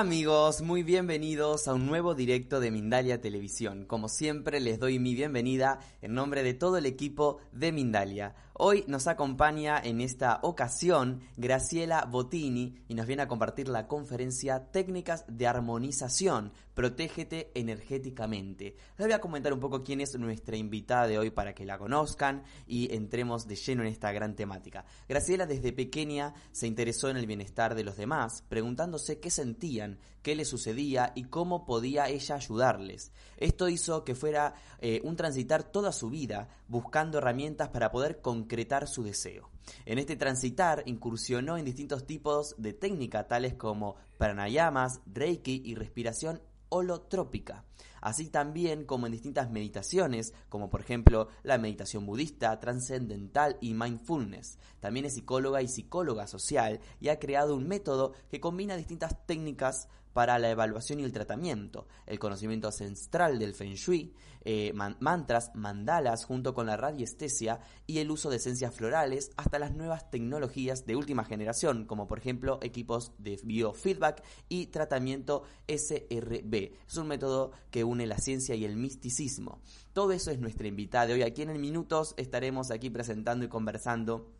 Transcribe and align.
Amigos, 0.00 0.62
muy 0.62 0.82
bienvenidos 0.82 1.68
a 1.68 1.74
un 1.74 1.84
nuevo 1.84 2.14
directo 2.14 2.58
de 2.58 2.70
Mindalia 2.70 3.20
Televisión. 3.20 3.84
Como 3.84 4.08
siempre, 4.08 4.58
les 4.58 4.80
doy 4.80 4.98
mi 4.98 5.14
bienvenida 5.14 5.78
en 6.00 6.14
nombre 6.14 6.42
de 6.42 6.54
todo 6.54 6.78
el 6.78 6.86
equipo 6.86 7.36
de 7.52 7.70
Mindalia. 7.70 8.34
Hoy 8.62 8.84
nos 8.86 9.06
acompaña 9.06 9.80
en 9.82 10.02
esta 10.02 10.38
ocasión 10.42 11.22
Graciela 11.38 12.04
Bottini 12.04 12.76
y 12.88 12.94
nos 12.94 13.06
viene 13.06 13.22
a 13.22 13.26
compartir 13.26 13.68
la 13.68 13.88
conferencia 13.88 14.70
Técnicas 14.70 15.24
de 15.28 15.46
Armonización, 15.46 16.52
Protégete 16.74 17.50
energéticamente. 17.54 18.76
Les 18.96 19.06
voy 19.06 19.12
a 19.12 19.20
comentar 19.20 19.52
un 19.52 19.60
poco 19.60 19.82
quién 19.82 20.00
es 20.00 20.18
nuestra 20.18 20.56
invitada 20.56 21.06
de 21.06 21.18
hoy 21.18 21.30
para 21.30 21.54
que 21.54 21.64
la 21.64 21.78
conozcan 21.78 22.42
y 22.66 22.94
entremos 22.94 23.46
de 23.46 23.56
lleno 23.56 23.82
en 23.82 23.88
esta 23.88 24.12
gran 24.12 24.34
temática. 24.34 24.84
Graciela 25.08 25.46
desde 25.46 25.72
pequeña 25.72 26.32
se 26.52 26.66
interesó 26.66 27.10
en 27.10 27.16
el 27.16 27.26
bienestar 27.26 27.74
de 27.74 27.84
los 27.84 27.96
demás, 27.96 28.44
preguntándose 28.48 29.20
qué 29.20 29.30
sentían, 29.30 29.98
qué 30.22 30.34
les 30.34 30.48
sucedía 30.48 31.12
y 31.14 31.24
cómo 31.24 31.64
podía 31.64 32.08
ella 32.08 32.34
ayudarles. 32.34 33.12
Esto 33.36 33.68
hizo 33.68 34.04
que 34.04 34.14
fuera 34.14 34.54
eh, 34.80 35.00
un 35.04 35.16
transitar 35.16 35.64
toda 35.64 35.92
su 35.92 36.10
vida 36.10 36.48
buscando 36.68 37.18
herramientas 37.18 37.68
para 37.68 37.90
poder 37.90 38.20
concretar 38.20 38.88
su 38.88 39.02
deseo. 39.02 39.50
En 39.86 39.98
este 39.98 40.16
transitar 40.16 40.82
incursionó 40.86 41.56
en 41.56 41.64
distintos 41.64 42.06
tipos 42.06 42.54
de 42.58 42.72
técnica 42.72 43.28
tales 43.28 43.54
como 43.54 43.96
pranayamas, 44.18 45.00
reiki 45.06 45.62
y 45.64 45.74
respiración 45.74 46.40
holotrópica, 46.70 47.64
así 48.00 48.30
también 48.30 48.84
como 48.84 49.06
en 49.06 49.12
distintas 49.12 49.50
meditaciones, 49.50 50.32
como 50.48 50.70
por 50.70 50.80
ejemplo 50.80 51.28
la 51.42 51.58
meditación 51.58 52.06
budista, 52.06 52.58
trascendental 52.58 53.58
y 53.60 53.74
mindfulness. 53.74 54.58
También 54.78 55.04
es 55.04 55.14
psicóloga 55.14 55.62
y 55.62 55.68
psicóloga 55.68 56.26
social 56.26 56.80
y 57.00 57.08
ha 57.08 57.18
creado 57.18 57.54
un 57.54 57.68
método 57.68 58.12
que 58.30 58.40
combina 58.40 58.76
distintas 58.76 59.26
técnicas 59.26 59.88
para 60.12 60.38
la 60.38 60.50
evaluación 60.50 61.00
y 61.00 61.04
el 61.04 61.12
tratamiento, 61.12 61.86
el 62.06 62.18
conocimiento 62.18 62.68
ancestral 62.68 63.38
del 63.38 63.54
Feng 63.54 63.74
Shui, 63.74 64.14
eh, 64.42 64.72
mantras, 64.72 65.50
mandalas 65.54 66.24
junto 66.24 66.54
con 66.54 66.66
la 66.66 66.76
radiestesia 66.76 67.60
y 67.86 67.98
el 67.98 68.10
uso 68.10 68.30
de 68.30 68.36
esencias 68.36 68.74
florales 68.74 69.32
hasta 69.36 69.58
las 69.58 69.74
nuevas 69.74 70.10
tecnologías 70.10 70.86
de 70.86 70.96
última 70.96 71.24
generación, 71.24 71.84
como 71.84 72.06
por 72.06 72.18
ejemplo 72.18 72.58
equipos 72.62 73.12
de 73.18 73.38
biofeedback 73.42 74.22
y 74.48 74.66
tratamiento 74.66 75.42
SRB. 75.68 76.72
Es 76.88 76.96
un 76.96 77.08
método 77.08 77.52
que 77.70 77.84
une 77.84 78.06
la 78.06 78.18
ciencia 78.18 78.54
y 78.54 78.64
el 78.64 78.76
misticismo. 78.76 79.60
Todo 79.92 80.12
eso 80.12 80.30
es 80.30 80.38
nuestra 80.38 80.68
invitada 80.68 81.06
de 81.06 81.14
hoy. 81.14 81.22
Aquí 81.22 81.42
en 81.42 81.60
Minutos 81.60 82.14
estaremos 82.16 82.70
aquí 82.70 82.88
presentando 82.88 83.44
y 83.44 83.48
conversando 83.48 84.32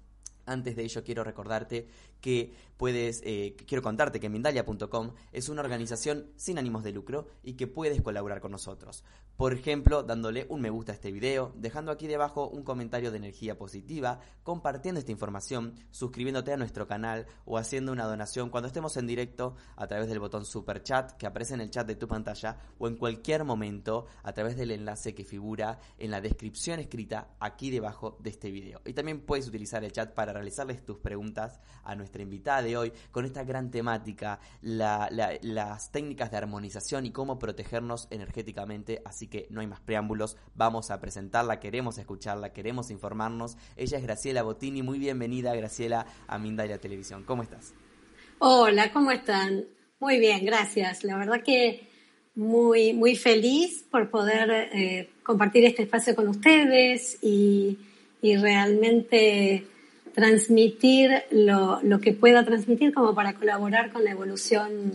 antes 0.47 0.75
de 0.77 0.85
ello 0.85 1.05
quiero 1.05 1.25
recordarte 1.25 1.87
que 2.21 2.53
puedes, 2.81 3.21
eh, 3.25 3.57
quiero 3.67 3.83
contarte 3.83 4.21
que 4.21 4.31
Mindalia.com 4.31 5.13
es 5.33 5.51
una 5.51 5.61
organización 5.61 6.31
sin 6.37 6.59
ánimos 6.59 6.83
de 6.83 6.93
lucro 6.93 7.29
y 7.43 7.53
que 7.53 7.67
puedes 7.67 8.01
colaborar 8.01 8.41
con 8.41 8.53
nosotros. 8.53 9.05
Por 9.37 9.53
ejemplo, 9.53 10.03
dándole 10.03 10.47
un 10.49 10.63
me 10.63 10.71
gusta 10.71 10.93
a 10.93 10.95
este 10.95 11.13
video, 11.13 11.53
dejando 11.57 11.93
aquí 11.93 12.07
debajo 12.07 12.49
un 12.49 12.63
comentario 12.63 13.11
de 13.11 13.19
energía 13.19 13.59
positiva, 13.59 14.21
compartiendo 14.43 14.99
esta 14.99 15.13
información, 15.13 15.75
suscribiéndote 15.91 16.53
a 16.55 16.57
nuestro 16.57 16.87
canal 16.87 17.27
o 17.45 17.59
haciendo 17.59 17.93
una 17.93 18.07
donación 18.07 18.49
cuando 18.49 18.69
estemos 18.69 18.97
en 18.97 19.07
directo 19.07 19.57
a 19.77 19.87
través 19.87 20.09
del 20.09 20.19
botón 20.19 20.47
super 20.47 20.83
chat 20.83 21.13
que 21.13 21.27
aparece 21.27 21.55
en 21.55 21.61
el 21.61 21.71
chat 21.71 21.87
de 21.87 21.97
tu 21.97 22.09
pantalla 22.09 22.59
o 22.79 22.89
en 22.89 22.97
cualquier 22.97 23.45
momento 23.45 24.07
a 24.23 24.33
través 24.33 24.57
del 24.57 24.71
enlace 24.71 25.15
que 25.15 25.25
figura 25.25 25.81
en 25.99 26.11
la 26.11 26.21
descripción 26.21 26.81
escrita 26.81 27.35
aquí 27.41 27.71
debajo 27.71 28.17
de 28.21 28.31
este 28.31 28.51
video. 28.51 28.81
Y 28.87 28.95
también 28.95 29.21
puedes 29.21 29.49
utilizar 29.49 29.85
el 29.85 29.93
chat 29.93 30.15
para 30.15 30.33
realizarles 30.33 30.85
tus 30.85 30.99
preguntas 30.99 31.61
a 31.83 31.95
nuestra 32.11 32.23
invitada 32.23 32.63
de 32.63 32.77
hoy 32.77 32.93
con 33.13 33.25
esta 33.25 33.45
gran 33.45 33.71
temática, 33.71 34.41
las 34.63 35.93
técnicas 35.93 36.33
de 36.33 36.39
armonización 36.39 37.07
y 37.07 37.13
cómo 37.13 37.39
protegernos 37.39 38.09
energéticamente. 38.11 39.01
Así 39.05 39.29
que 39.29 39.47
no 39.51 39.61
hay 39.61 39.69
más 39.69 39.81
preámbulos, 39.81 40.37
vamos 40.57 40.91
a 40.91 41.01
presentarla, 41.01 41.61
queremos 41.61 41.99
escucharla, 41.99 42.53
queremos 42.53 42.91
informarnos. 42.91 43.57
Ella 43.77 43.99
es 43.99 44.03
Graciela 44.03 44.43
Bottini, 44.43 44.83
muy 44.83 44.99
bienvenida 44.99 45.55
Graciela 45.55 46.05
a 46.27 46.39
Mindalia 46.39 46.79
Televisión. 46.79 47.23
¿Cómo 47.25 47.45
estás? 47.45 47.75
Hola, 48.41 48.93
¿cómo 48.93 49.13
están? 49.13 49.67
Muy 50.01 50.19
bien, 50.19 50.45
gracias. 50.45 51.05
La 51.05 51.17
verdad 51.17 51.43
que 51.45 51.89
muy, 52.35 52.93
muy 52.93 53.15
feliz 53.15 53.85
por 53.89 54.11
poder 54.11 54.51
eh, 54.51 55.11
compartir 55.23 55.65
este 55.65 55.85
espacio 55.85 56.17
con 56.17 56.27
ustedes 56.27 57.19
y, 57.23 57.79
y 58.21 58.37
realmente 58.37 59.65
transmitir 60.15 61.11
lo, 61.31 61.81
lo, 61.83 62.01
que 62.01 62.13
pueda 62.13 62.45
transmitir 62.45 62.93
como 62.93 63.15
para 63.15 63.35
colaborar 63.35 63.93
con 63.93 64.05
la 64.05 64.11
evolución 64.11 64.95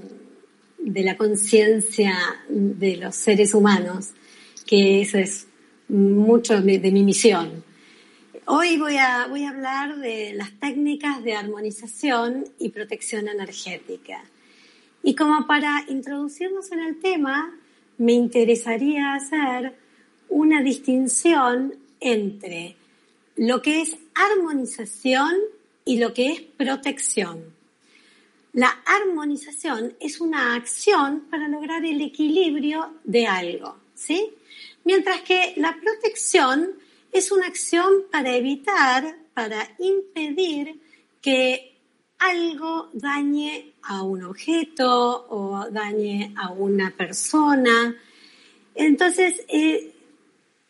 de 0.85 1.03
la 1.03 1.17
conciencia 1.17 2.15
de 2.47 2.97
los 2.97 3.15
seres 3.15 3.53
humanos, 3.53 4.11
que 4.65 5.01
eso 5.01 5.17
es 5.17 5.47
mucho 5.87 6.61
de, 6.61 6.91
mi 6.91 7.03
misión. 7.03 7.63
Hoy 8.45 8.77
voy 8.77 8.97
a, 8.97 9.25
voy 9.27 9.43
a 9.43 9.49
hablar 9.49 9.97
de 9.97 10.33
las 10.33 10.51
técnicas 10.59 11.23
de 11.23 11.33
armonización 11.33 12.45
y 12.59 12.69
protección 12.69 13.27
energética. 13.27 14.23
Y 15.01 15.15
como 15.15 15.47
para 15.47 15.83
introducirnos 15.87 16.71
en 16.71 16.79
el 16.79 16.99
tema, 16.99 17.55
me 17.97 18.13
interesaría 18.13 19.15
hacer 19.15 19.75
una 20.29 20.61
distinción 20.61 21.75
entre 21.99 22.75
lo 23.35 23.61
que 23.61 23.81
es 23.81 23.97
armonización 24.15 25.35
y 25.83 25.97
lo 25.99 26.13
que 26.13 26.31
es 26.31 26.41
protección. 26.41 27.53
La 28.53 28.69
armonización 28.85 29.95
es 29.99 30.21
una 30.21 30.55
acción 30.55 31.27
para 31.29 31.47
lograr 31.47 31.83
el 31.85 32.01
equilibrio 32.01 32.95
de 33.03 33.27
algo, 33.27 33.77
¿sí? 33.93 34.33
Mientras 34.85 35.21
que 35.21 35.53
la 35.57 35.77
protección 35.81 36.71
es 37.11 37.31
una 37.31 37.47
acción 37.47 38.05
para 38.11 38.35
evitar, 38.35 39.17
para 39.33 39.75
impedir 39.79 40.79
que 41.21 41.75
algo 42.19 42.89
dañe 42.93 43.73
a 43.83 44.03
un 44.03 44.23
objeto 44.23 45.27
o 45.29 45.69
dañe 45.69 46.33
a 46.37 46.51
una 46.51 46.91
persona. 46.91 47.95
Entonces, 48.73 49.43
eh, 49.47 49.94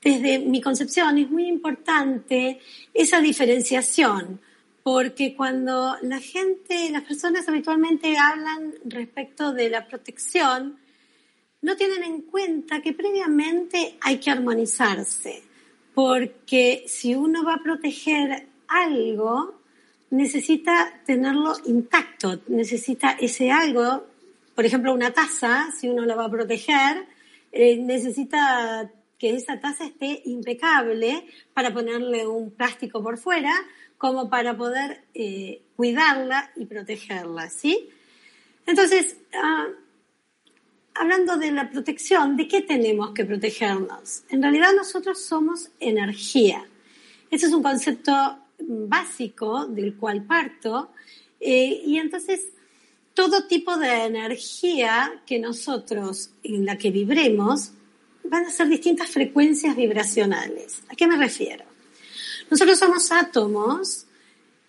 desde 0.06 0.38
mi 0.38 0.62
concepción 0.62 1.18
es 1.18 1.31
muy 1.31 1.48
importante 1.48 2.60
esa 2.94 3.19
diferenciación, 3.22 4.40
porque 4.84 5.36
cuando 5.36 5.98
la 6.04 6.19
gente, 6.19 6.92
las 6.92 7.02
personas 7.02 7.50
habitualmente 7.50 8.16
hablan 8.16 8.75
respecto 8.86 9.52
de 9.52 9.72
la 9.72 9.88
protección, 9.88 10.78
no 11.63 11.75
tienen 11.75 12.04
en 12.04 12.22
cuenta 12.22 12.84
que 12.84 12.94
previamente 12.94 13.98
hay 14.00 14.19
que 14.19 14.30
armonizarse, 14.30 15.42
porque 15.96 16.84
si 16.86 17.16
uno 17.16 17.44
va 17.44 17.56
a 17.56 17.63
proteger 17.63 18.48
algo, 18.68 19.60
necesita 20.12 21.01
tenerlo 21.04 21.56
intacto, 21.66 22.42
necesita 22.48 23.18
ese 23.19 23.50
algo, 23.50 24.06
por 24.54 24.66
ejemplo, 24.66 24.94
una 24.94 25.10
taza, 25.10 25.72
si 25.75 25.90
uno 25.90 26.06
la 26.06 26.13
va 26.13 26.25
a 26.25 26.30
proteger, 26.30 27.08
eh, 27.51 27.78
necesita 27.78 28.92
que 29.17 29.35
esa 29.35 29.59
taza 29.59 29.85
esté 29.85 30.21
impecable 30.25 31.25
para 31.53 31.73
ponerle 31.73 32.27
un 32.27 32.51
plástico 32.51 33.01
por 33.01 33.17
fuera, 33.17 33.53
como 33.97 34.29
para 34.29 34.57
poder 34.57 35.06
eh, 35.13 35.62
cuidarla 35.75 36.51
y 36.56 36.65
protegerla, 36.65 37.50
¿sí? 37.50 37.89
Entonces, 38.65 39.17
ah, 39.33 39.67
hablando 40.95 41.38
de 41.38 41.51
la 41.51 41.69
protección, 41.69 42.35
¿de 42.35 42.47
qué 42.47 42.62
tenemos 42.62 43.12
que 43.12 43.25
protegernos? 43.25 44.23
En 44.29 44.41
realidad 44.41 44.69
nosotros 44.75 45.21
somos 45.21 45.69
energía. 45.79 46.65
Ese 47.29 47.47
es 47.47 47.53
un 47.53 47.63
concepto 47.63 48.39
básico 48.59 49.65
del 49.67 49.95
cual 49.95 50.23
parto. 50.23 50.91
Eh, 51.39 51.83
y 51.85 51.97
entonces, 51.97 52.47
todo 53.13 53.47
tipo 53.47 53.77
de 53.77 54.06
energía 54.06 55.21
que 55.25 55.39
nosotros, 55.39 56.31
en 56.44 56.65
la 56.65 56.77
que 56.77 56.91
vibremos, 56.91 57.71
van 58.30 58.45
a 58.45 58.51
ser 58.51 58.68
distintas 58.68 59.10
frecuencias 59.10 59.75
vibracionales. 59.75 60.83
¿A 60.89 60.95
qué 60.95 61.07
me 61.07 61.18
refiero? 61.18 61.66
Nosotros 62.50 62.77
somos 62.77 63.12
átomos 63.12 64.06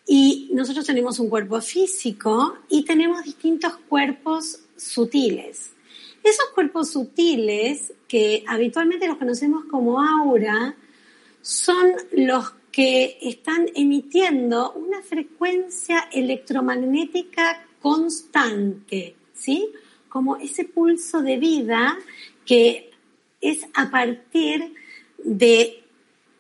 y 0.06 0.50
nosotros 0.52 0.86
tenemos 0.86 1.18
un 1.18 1.28
cuerpo 1.28 1.60
físico 1.60 2.58
y 2.68 2.84
tenemos 2.84 3.24
distintos 3.24 3.76
cuerpos 3.88 4.60
sutiles. 4.76 5.70
Esos 6.22 6.46
cuerpos 6.54 6.90
sutiles, 6.90 7.92
que 8.08 8.44
habitualmente 8.46 9.06
los 9.06 9.16
conocemos 9.16 9.64
como 9.66 10.00
aura, 10.00 10.76
son 11.40 11.92
los 12.12 12.52
que 12.72 13.18
están 13.22 13.68
emitiendo 13.74 14.72
una 14.72 15.02
frecuencia 15.02 16.08
electromagnética 16.12 17.64
constante, 17.80 19.14
¿sí? 19.32 19.68
Como 20.08 20.36
ese 20.36 20.64
pulso 20.64 21.22
de 21.22 21.36
vida 21.36 21.96
que 22.44 22.85
es 23.50 23.66
a 23.74 23.90
partir 23.90 24.74
de 25.18 25.82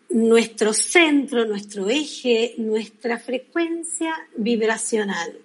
nuestro 0.08 0.72
centro, 0.72 1.44
nuestro 1.44 1.88
eje, 1.88 2.54
nuestra 2.58 3.18
frecuencia 3.18 4.14
vibracional. 4.36 5.38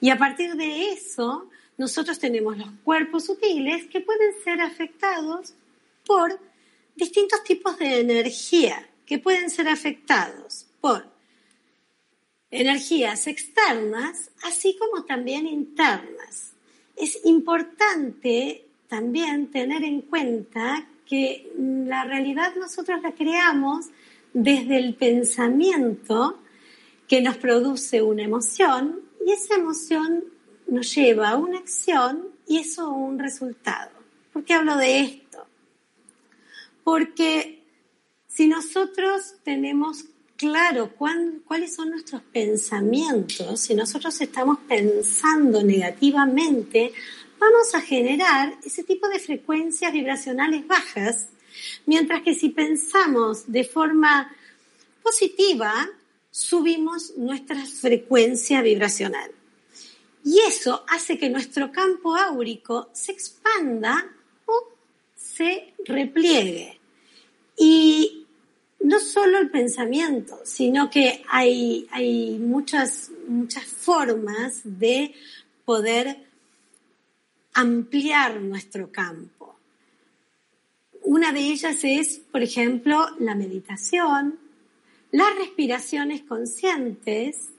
Y 0.00 0.10
a 0.10 0.18
partir 0.18 0.54
de 0.54 0.90
eso 0.90 1.48
nosotros 1.76 2.18
tenemos 2.18 2.56
los 2.56 2.68
cuerpos 2.84 3.24
sutiles 3.24 3.86
que 3.86 4.00
pueden 4.00 4.32
ser 4.44 4.60
afectados 4.60 5.54
por 6.06 6.38
distintos 6.94 7.42
tipos 7.42 7.78
de 7.78 8.00
energía, 8.00 8.88
que 9.06 9.18
pueden 9.18 9.50
ser 9.50 9.68
afectados 9.68 10.66
por 10.80 11.06
energías 12.50 13.26
externas, 13.26 14.30
así 14.42 14.76
como 14.78 15.04
también 15.04 15.46
internas. 15.46 16.52
Es 16.96 17.24
importante 17.24 18.64
también 18.88 19.50
tener 19.50 19.82
en 19.82 20.02
cuenta 20.02 20.86
que 21.06 21.52
la 21.58 22.04
realidad 22.04 22.54
nosotros 22.56 23.02
la 23.02 23.12
creamos 23.12 23.86
desde 24.32 24.78
el 24.78 24.94
pensamiento 24.94 26.38
que 27.08 27.20
nos 27.20 27.36
produce 27.36 28.02
una 28.02 28.22
emoción 28.22 29.00
y 29.26 29.32
esa 29.32 29.54
emoción 29.54 30.24
nos 30.66 30.94
lleva 30.94 31.30
a 31.30 31.36
una 31.36 31.58
acción 31.58 32.28
y 32.46 32.58
eso 32.58 32.82
a 32.82 32.88
un 32.88 33.18
resultado. 33.18 33.90
¿Por 34.32 34.44
qué 34.44 34.54
hablo 34.54 34.76
de 34.76 35.00
esto? 35.00 35.46
Porque 36.82 37.62
si 38.26 38.48
nosotros 38.48 39.36
tenemos 39.44 40.06
claro 40.36 40.90
cuáles 40.96 41.74
son 41.74 41.90
nuestros 41.90 42.22
pensamientos, 42.22 43.60
si 43.60 43.74
nosotros 43.74 44.20
estamos 44.20 44.58
pensando 44.68 45.62
negativamente, 45.62 46.92
vamos 47.38 47.74
a 47.74 47.80
generar 47.80 48.56
ese 48.64 48.82
tipo 48.84 49.08
de 49.08 49.18
frecuencias 49.18 49.92
vibracionales 49.92 50.66
bajas, 50.66 51.28
mientras 51.86 52.22
que 52.22 52.34
si 52.34 52.48
pensamos 52.48 53.50
de 53.50 53.64
forma 53.64 54.34
positiva, 55.02 55.88
subimos 56.30 57.16
nuestra 57.16 57.64
frecuencia 57.64 58.62
vibracional. 58.62 59.30
Y 60.24 60.40
eso 60.40 60.84
hace 60.88 61.18
que 61.18 61.28
nuestro 61.28 61.70
campo 61.70 62.16
áurico 62.16 62.88
se 62.92 63.12
expanda 63.12 64.10
o 64.46 64.68
se 65.14 65.74
repliegue. 65.84 66.80
Y 67.56 68.26
no 68.80 69.00
solo 69.00 69.38
el 69.38 69.50
pensamiento, 69.50 70.40
sino 70.44 70.90
que 70.90 71.22
hay, 71.28 71.86
hay 71.90 72.38
muchas, 72.38 73.10
muchas 73.28 73.64
formas 73.64 74.60
de 74.64 75.14
poder 75.64 76.23
ampliar 77.54 78.40
nuestro 78.40 78.90
campo. 78.90 79.56
Una 81.02 81.32
de 81.32 81.40
ellas 81.40 81.78
es, 81.82 82.18
por 82.18 82.42
ejemplo, 82.42 83.06
la 83.18 83.34
meditación, 83.34 84.38
las 85.12 85.36
respiraciones 85.36 86.22
conscientes, 86.22 87.50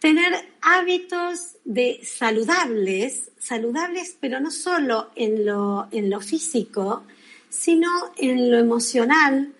tener 0.00 0.32
hábitos 0.62 1.56
de 1.64 2.00
saludables, 2.04 3.30
saludables 3.38 4.16
pero 4.20 4.40
no 4.40 4.50
solo 4.50 5.10
en 5.14 5.44
lo, 5.44 5.88
en 5.90 6.10
lo 6.10 6.20
físico, 6.20 7.04
sino 7.48 7.90
en 8.16 8.50
lo 8.50 8.58
emocional, 8.58 9.52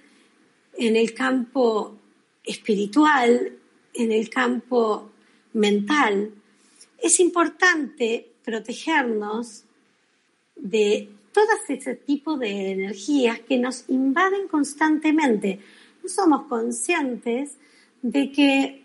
en 0.77 0.97
el 0.97 1.15
campo 1.15 1.97
espiritual, 2.43 3.59
en 3.93 4.13
el 4.13 4.29
campo 4.29 5.11
mental. 5.53 6.31
Es 6.99 7.21
importante 7.21 8.34
protegernos 8.45 9.65
de 10.57 11.11
todo 11.33 11.47
ese 11.69 11.97
tipo 11.97 12.37
de 12.37 12.71
energías 12.73 13.41
que 13.41 13.59
nos 13.59 13.85
invaden 13.89 14.47
constantemente. 14.47 15.59
No 16.03 16.09
somos 16.09 16.47
conscientes 16.47 17.57
de 18.03 18.31
que 18.31 18.85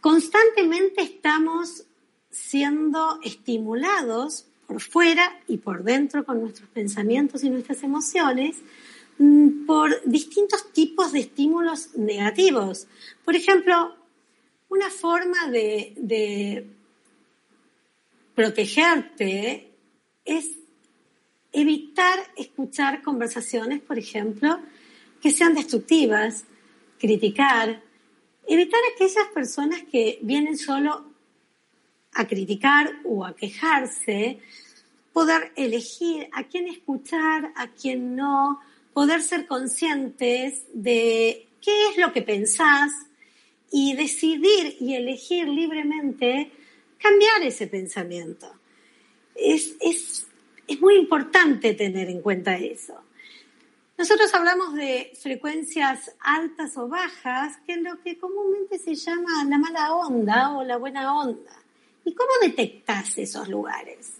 constantemente 0.00 1.02
estamos 1.02 1.84
siendo 2.30 3.20
estimulados 3.22 4.46
por 4.66 4.80
fuera 4.80 5.40
y 5.46 5.58
por 5.58 5.82
dentro 5.82 6.24
con 6.24 6.40
nuestros 6.40 6.68
pensamientos 6.70 7.42
y 7.42 7.50
nuestras 7.50 7.82
emociones 7.82 8.56
mm, 9.18 9.66
por 9.66 10.02
distintos 10.04 10.72
tipos 10.72 11.12
de 11.12 11.20
estímulos 11.20 11.94
negativos. 11.96 12.86
Por 13.24 13.34
ejemplo, 13.34 13.94
una 14.68 14.90
forma 14.90 15.48
de 15.50 16.77
protegerte 18.38 19.74
es 20.24 20.48
evitar 21.50 22.20
escuchar 22.36 23.02
conversaciones, 23.02 23.80
por 23.80 23.98
ejemplo, 23.98 24.60
que 25.20 25.32
sean 25.32 25.54
destructivas, 25.54 26.44
criticar, 27.00 27.82
evitar 28.46 28.78
aquellas 28.94 29.26
personas 29.34 29.82
que 29.90 30.20
vienen 30.22 30.56
solo 30.56 31.12
a 32.12 32.28
criticar 32.28 33.00
o 33.04 33.26
a 33.26 33.34
quejarse, 33.34 34.38
poder 35.12 35.50
elegir 35.56 36.28
a 36.30 36.44
quién 36.44 36.68
escuchar, 36.68 37.50
a 37.56 37.66
quién 37.72 38.14
no, 38.14 38.60
poder 38.92 39.20
ser 39.20 39.48
conscientes 39.48 40.62
de 40.72 41.48
qué 41.60 41.88
es 41.90 41.98
lo 41.98 42.12
que 42.12 42.22
pensás 42.22 42.92
y 43.72 43.96
decidir 43.96 44.76
y 44.78 44.94
elegir 44.94 45.48
libremente 45.48 46.52
cambiar 46.98 47.42
ese 47.42 47.66
pensamiento. 47.66 48.52
Es, 49.34 49.76
es, 49.80 50.26
es 50.66 50.80
muy 50.80 50.96
importante 50.96 51.74
tener 51.74 52.08
en 52.08 52.20
cuenta 52.20 52.56
eso. 52.56 53.00
Nosotros 53.96 54.32
hablamos 54.32 54.74
de 54.74 55.10
frecuencias 55.20 56.12
altas 56.20 56.76
o 56.76 56.86
bajas, 56.86 57.56
que 57.66 57.72
es 57.72 57.82
lo 57.82 58.00
que 58.00 58.16
comúnmente 58.16 58.78
se 58.78 58.94
llama 58.94 59.44
la 59.48 59.58
mala 59.58 59.92
onda 59.92 60.56
o 60.56 60.62
la 60.62 60.76
buena 60.76 61.18
onda. 61.18 61.50
¿Y 62.04 62.14
cómo 62.14 62.30
detectas 62.40 63.18
esos 63.18 63.48
lugares? 63.48 64.18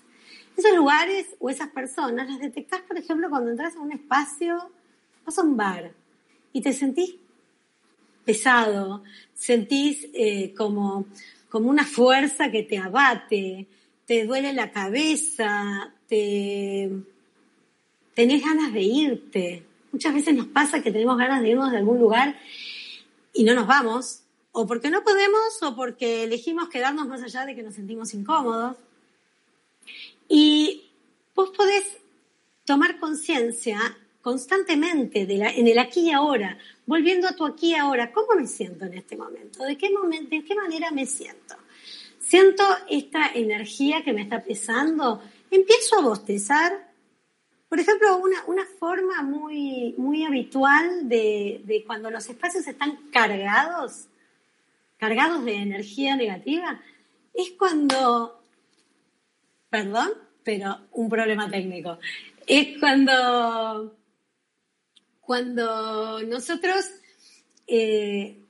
Esos 0.57 0.75
lugares 0.75 1.29
o 1.39 1.49
esas 1.49 1.69
personas 1.69 2.29
las 2.29 2.41
detectas, 2.41 2.81
por 2.81 2.99
ejemplo, 2.99 3.31
cuando 3.31 3.53
entras 3.53 3.77
a 3.77 3.81
un 3.81 3.93
espacio, 3.93 4.69
vas 5.25 5.39
a 5.39 5.43
un 5.43 5.57
bar 5.57 5.93
y 6.53 6.61
te 6.61 6.73
sentís 6.73 7.15
pesado, 8.25 9.05
sentís 9.33 10.09
eh, 10.13 10.53
como 10.57 11.07
como 11.49 11.71
una 11.71 11.85
fuerza 11.85 12.51
que 12.51 12.63
te 12.63 12.79
abate, 12.79 13.67
te 14.07 14.25
duele 14.25 14.53
la 14.53 14.71
cabeza, 14.71 15.93
te 16.09 16.91
tenés 18.15 18.43
ganas 18.43 18.73
de 18.73 18.83
irte. 18.83 19.63
Muchas 19.93 20.15
veces 20.15 20.35
nos 20.35 20.47
pasa 20.47 20.83
que 20.83 20.91
tenemos 20.91 21.17
ganas 21.17 21.43
de 21.43 21.51
irnos 21.51 21.71
de 21.71 21.79
algún 21.79 21.99
lugar 21.99 22.37
y 23.33 23.45
no 23.45 23.55
nos 23.55 23.67
vamos, 23.67 24.23
o 24.53 24.67
porque 24.67 24.91
no 24.91 25.05
podemos, 25.05 25.63
o 25.63 25.77
porque 25.77 26.25
elegimos 26.25 26.69
quedarnos 26.69 27.07
más 27.07 27.23
allá 27.23 27.47
de 27.47 27.55
que 27.55 27.63
nos 27.63 27.75
sentimos 27.75 28.13
incómodos. 28.15 28.77
Y 30.29 30.85
vos 31.35 31.51
podés 31.51 31.85
tomar 32.65 32.99
conciencia 32.99 33.79
constantemente 34.21 35.25
de 35.25 35.37
en 35.37 35.69
el 35.69 35.79
aquí 35.79 36.09
y 36.09 36.11
ahora, 36.11 36.59
volviendo 36.89 37.29
a 37.29 37.37
tu 37.37 37.45
aquí 37.45 37.75
ahora, 37.75 38.13
¿cómo 38.13 38.29
me 38.35 38.47
siento 38.47 38.87
en 38.87 38.95
este 38.95 39.15
momento? 39.15 39.63
¿De 39.63 39.77
qué, 39.77 39.91
momento, 39.91 40.31
¿De 40.31 40.43
qué 40.43 40.55
manera 40.55 40.91
me 40.91 41.05
siento? 41.05 41.55
¿Siento 42.19 42.65
esta 42.89 43.31
energía 43.35 44.03
que 44.03 44.15
me 44.15 44.23
está 44.23 44.43
pesando? 44.43 45.23
¿Empiezo 45.51 45.99
a 45.99 46.03
bostezar? 46.03 46.89
Por 47.69 47.79
ejemplo, 47.79 48.17
una, 48.17 48.43
una 48.47 48.65
forma 48.65 49.23
muy, 49.23 49.95
muy 49.99 50.25
habitual 50.25 51.07
de, 51.11 51.61
de 51.65 51.85
cuando 51.85 52.11
los 52.11 52.27
espacios 52.27 52.67
están 52.67 52.97
cargados, 53.13 54.07
cargados 54.97 55.45
de 55.45 55.57
energía 55.57 56.17
negativa, 56.17 56.81
es 57.35 57.51
cuando, 57.51 58.43
perdón, 59.69 60.09
pero 60.43 60.79
un 60.93 61.11
problema 61.11 61.51
técnico, 61.51 61.99
es 62.47 62.79
cuando 62.79 63.95
cuando 65.29 66.23
nosotros 66.23 66.87
eh, 67.67 68.47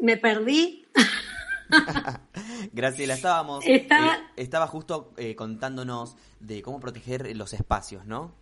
me 0.00 0.16
perdí. 0.16 0.86
Graciela, 2.72 3.12
estábamos. 3.12 3.62
Estaba, 3.66 4.14
eh, 4.14 4.20
estaba 4.36 4.68
justo 4.68 5.12
eh, 5.18 5.36
contándonos 5.36 6.16
de 6.40 6.62
cómo 6.62 6.80
proteger 6.80 7.36
los 7.36 7.52
espacios, 7.52 8.06
¿no? 8.06 8.34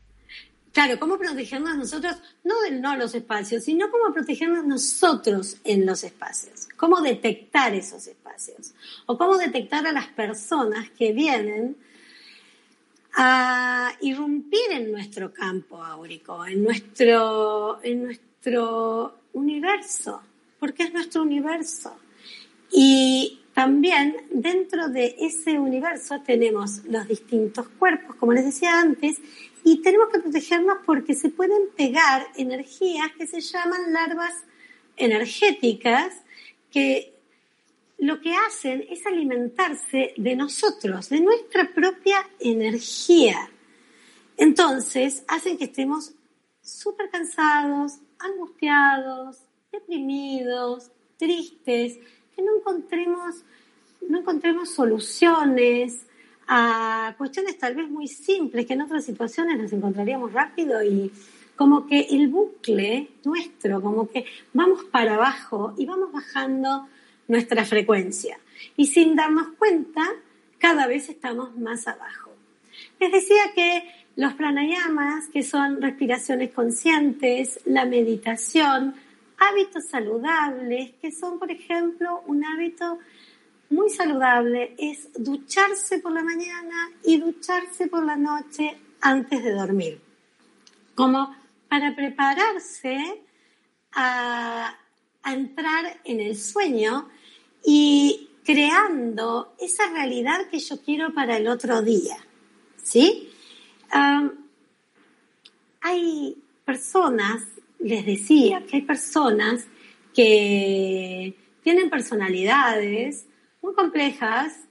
Claro, 0.70 1.00
cómo 1.00 1.18
protegernos 1.18 1.76
nosotros, 1.76 2.18
no, 2.44 2.54
no 2.70 2.94
los 2.94 3.16
espacios, 3.16 3.64
sino 3.64 3.90
cómo 3.90 4.14
protegernos 4.14 4.64
nosotros 4.64 5.56
en 5.64 5.86
los 5.86 6.04
espacios. 6.04 6.68
Cómo 6.76 7.00
detectar 7.00 7.74
esos 7.74 8.06
espacios. 8.06 8.74
O 9.06 9.18
cómo 9.18 9.36
detectar 9.38 9.84
a 9.88 9.92
las 9.92 10.06
personas 10.06 10.88
que 10.90 11.12
vienen 11.12 11.76
a 13.16 13.92
irrumpir 14.00 14.72
en 14.72 14.92
nuestro 14.92 15.32
campo 15.32 15.82
áurico, 15.82 16.44
en 16.46 16.64
nuestro, 16.64 17.82
en 17.82 18.04
nuestro 18.04 19.18
universo, 19.32 20.22
porque 20.58 20.84
es 20.84 20.92
nuestro 20.92 21.22
universo. 21.22 21.96
Y 22.72 23.40
también 23.54 24.16
dentro 24.30 24.88
de 24.88 25.14
ese 25.18 25.58
universo 25.58 26.20
tenemos 26.26 26.84
los 26.86 27.06
distintos 27.06 27.68
cuerpos, 27.68 28.16
como 28.16 28.32
les 28.32 28.44
decía 28.44 28.80
antes, 28.80 29.20
y 29.62 29.80
tenemos 29.80 30.08
que 30.08 30.18
protegernos 30.18 30.78
porque 30.84 31.14
se 31.14 31.30
pueden 31.30 31.68
pegar 31.76 32.26
energías 32.36 33.12
que 33.16 33.26
se 33.26 33.40
llaman 33.40 33.92
larvas 33.92 34.34
energéticas, 34.96 36.12
que 36.70 37.13
lo 38.04 38.20
que 38.20 38.34
hacen 38.36 38.84
es 38.90 39.06
alimentarse 39.06 40.12
de 40.18 40.36
nosotros, 40.36 41.08
de 41.08 41.22
nuestra 41.22 41.72
propia 41.72 42.18
energía. 42.38 43.48
Entonces, 44.36 45.24
hacen 45.26 45.56
que 45.56 45.64
estemos 45.64 46.12
súper 46.60 47.08
cansados, 47.08 48.00
angustiados, 48.18 49.38
deprimidos, 49.72 50.90
tristes, 51.16 51.98
que 52.36 52.42
no 52.42 52.56
encontremos, 52.58 53.42
no 54.06 54.18
encontremos 54.18 54.68
soluciones 54.68 56.04
a 56.46 57.14
cuestiones 57.16 57.56
tal 57.56 57.74
vez 57.74 57.88
muy 57.88 58.06
simples 58.06 58.66
que 58.66 58.74
en 58.74 58.82
otras 58.82 59.06
situaciones 59.06 59.58
las 59.58 59.72
encontraríamos 59.72 60.30
rápido 60.30 60.82
y 60.82 61.10
como 61.56 61.86
que 61.86 62.00
el 62.10 62.28
bucle 62.28 63.12
nuestro, 63.24 63.80
como 63.80 64.10
que 64.10 64.26
vamos 64.52 64.84
para 64.84 65.14
abajo 65.14 65.72
y 65.78 65.86
vamos 65.86 66.12
bajando 66.12 66.86
nuestra 67.28 67.64
frecuencia. 67.64 68.38
Y 68.76 68.86
sin 68.86 69.16
darnos 69.16 69.48
cuenta, 69.58 70.02
cada 70.58 70.86
vez 70.86 71.08
estamos 71.08 71.56
más 71.56 71.86
abajo. 71.86 72.32
Les 73.00 73.12
decía 73.12 73.52
que 73.54 73.84
los 74.16 74.34
pranayamas, 74.34 75.28
que 75.28 75.42
son 75.42 75.82
respiraciones 75.82 76.52
conscientes, 76.52 77.60
la 77.64 77.84
meditación, 77.84 78.94
hábitos 79.38 79.86
saludables, 79.88 80.92
que 81.00 81.10
son, 81.10 81.38
por 81.38 81.50
ejemplo, 81.50 82.22
un 82.26 82.44
hábito 82.44 82.98
muy 83.70 83.90
saludable, 83.90 84.74
es 84.78 85.08
ducharse 85.14 85.98
por 85.98 86.12
la 86.12 86.22
mañana 86.22 86.90
y 87.02 87.18
ducharse 87.18 87.88
por 87.88 88.04
la 88.04 88.16
noche 88.16 88.76
antes 89.00 89.42
de 89.42 89.52
dormir. 89.52 90.00
Como 90.94 91.34
para 91.68 91.94
prepararse 91.96 93.22
a, 93.92 94.78
entrar 95.32 96.00
en 96.04 96.20
el 96.20 96.36
sueño 96.36 97.08
y 97.64 98.28
creando 98.44 99.54
esa 99.58 99.90
realidad 99.90 100.48
que 100.50 100.58
yo 100.58 100.80
quiero 100.82 101.14
para 101.14 101.38
el 101.38 101.48
otro 101.48 101.82
día. 101.82 102.16
¿Sí? 102.82 103.30
hay 105.80 106.36
personas, 106.64 107.42
les 107.78 108.04
decía, 108.04 108.64
que 108.66 108.76
hay 108.76 108.82
personas 108.82 109.66
que 110.12 111.34
tienen 111.62 111.90
personalidades 111.90 113.26
muy 113.62 113.74
complejas 113.74 114.64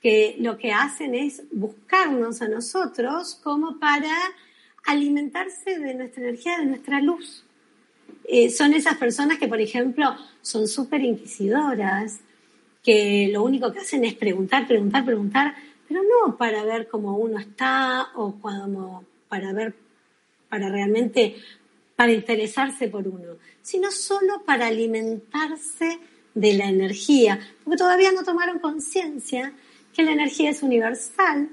que 0.00 0.36
lo 0.40 0.58
que 0.58 0.72
hacen 0.72 1.14
es 1.14 1.44
buscarnos 1.52 2.42
a 2.42 2.48
nosotros 2.48 3.40
como 3.42 3.78
para 3.78 4.16
alimentarse 4.84 5.78
de 5.78 5.94
nuestra 5.94 6.22
energía, 6.22 6.58
de 6.58 6.66
nuestra 6.66 7.00
luz. 7.00 7.44
Eh, 8.24 8.50
son 8.50 8.74
esas 8.74 8.96
personas 8.96 9.38
que, 9.38 9.48
por 9.48 9.60
ejemplo, 9.60 10.14
son 10.40 10.68
súper 10.68 11.02
inquisidoras, 11.02 12.20
que 12.82 13.28
lo 13.32 13.42
único 13.42 13.72
que 13.72 13.80
hacen 13.80 14.04
es 14.04 14.14
preguntar, 14.14 14.66
preguntar, 14.66 15.04
preguntar, 15.04 15.54
pero 15.88 16.02
no 16.02 16.36
para 16.36 16.64
ver 16.64 16.88
cómo 16.88 17.16
uno 17.16 17.38
está 17.38 18.08
o 18.14 18.34
como 18.40 19.04
para 19.28 19.52
ver, 19.52 19.74
para 20.48 20.68
realmente, 20.68 21.36
para 21.96 22.12
interesarse 22.12 22.88
por 22.88 23.06
uno, 23.06 23.36
sino 23.62 23.90
solo 23.90 24.42
para 24.44 24.66
alimentarse 24.66 25.98
de 26.34 26.54
la 26.54 26.68
energía, 26.68 27.38
porque 27.62 27.78
todavía 27.78 28.12
no 28.12 28.24
tomaron 28.24 28.58
conciencia 28.58 29.52
que 29.92 30.02
la 30.02 30.12
energía 30.12 30.50
es 30.50 30.62
universal, 30.62 31.50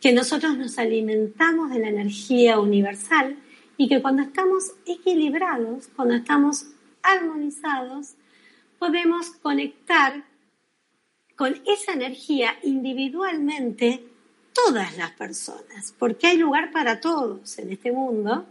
que 0.00 0.12
nosotros 0.12 0.56
nos 0.58 0.78
alimentamos 0.78 1.70
de 1.70 1.78
la 1.78 1.88
energía 1.88 2.60
universal 2.60 3.38
y 3.76 3.88
que 3.88 4.00
cuando 4.00 4.22
estamos 4.22 4.72
equilibrados, 4.86 5.88
cuando 5.96 6.14
estamos 6.14 6.66
armonizados, 7.02 8.14
podemos 8.78 9.30
conectar 9.42 10.24
con 11.36 11.60
esa 11.66 11.92
energía 11.92 12.54
individualmente 12.62 14.04
todas 14.52 14.96
las 14.96 15.10
personas, 15.12 15.94
porque 15.98 16.28
hay 16.28 16.38
lugar 16.38 16.70
para 16.70 17.00
todos 17.00 17.58
en 17.58 17.72
este 17.72 17.92
mundo. 17.92 18.46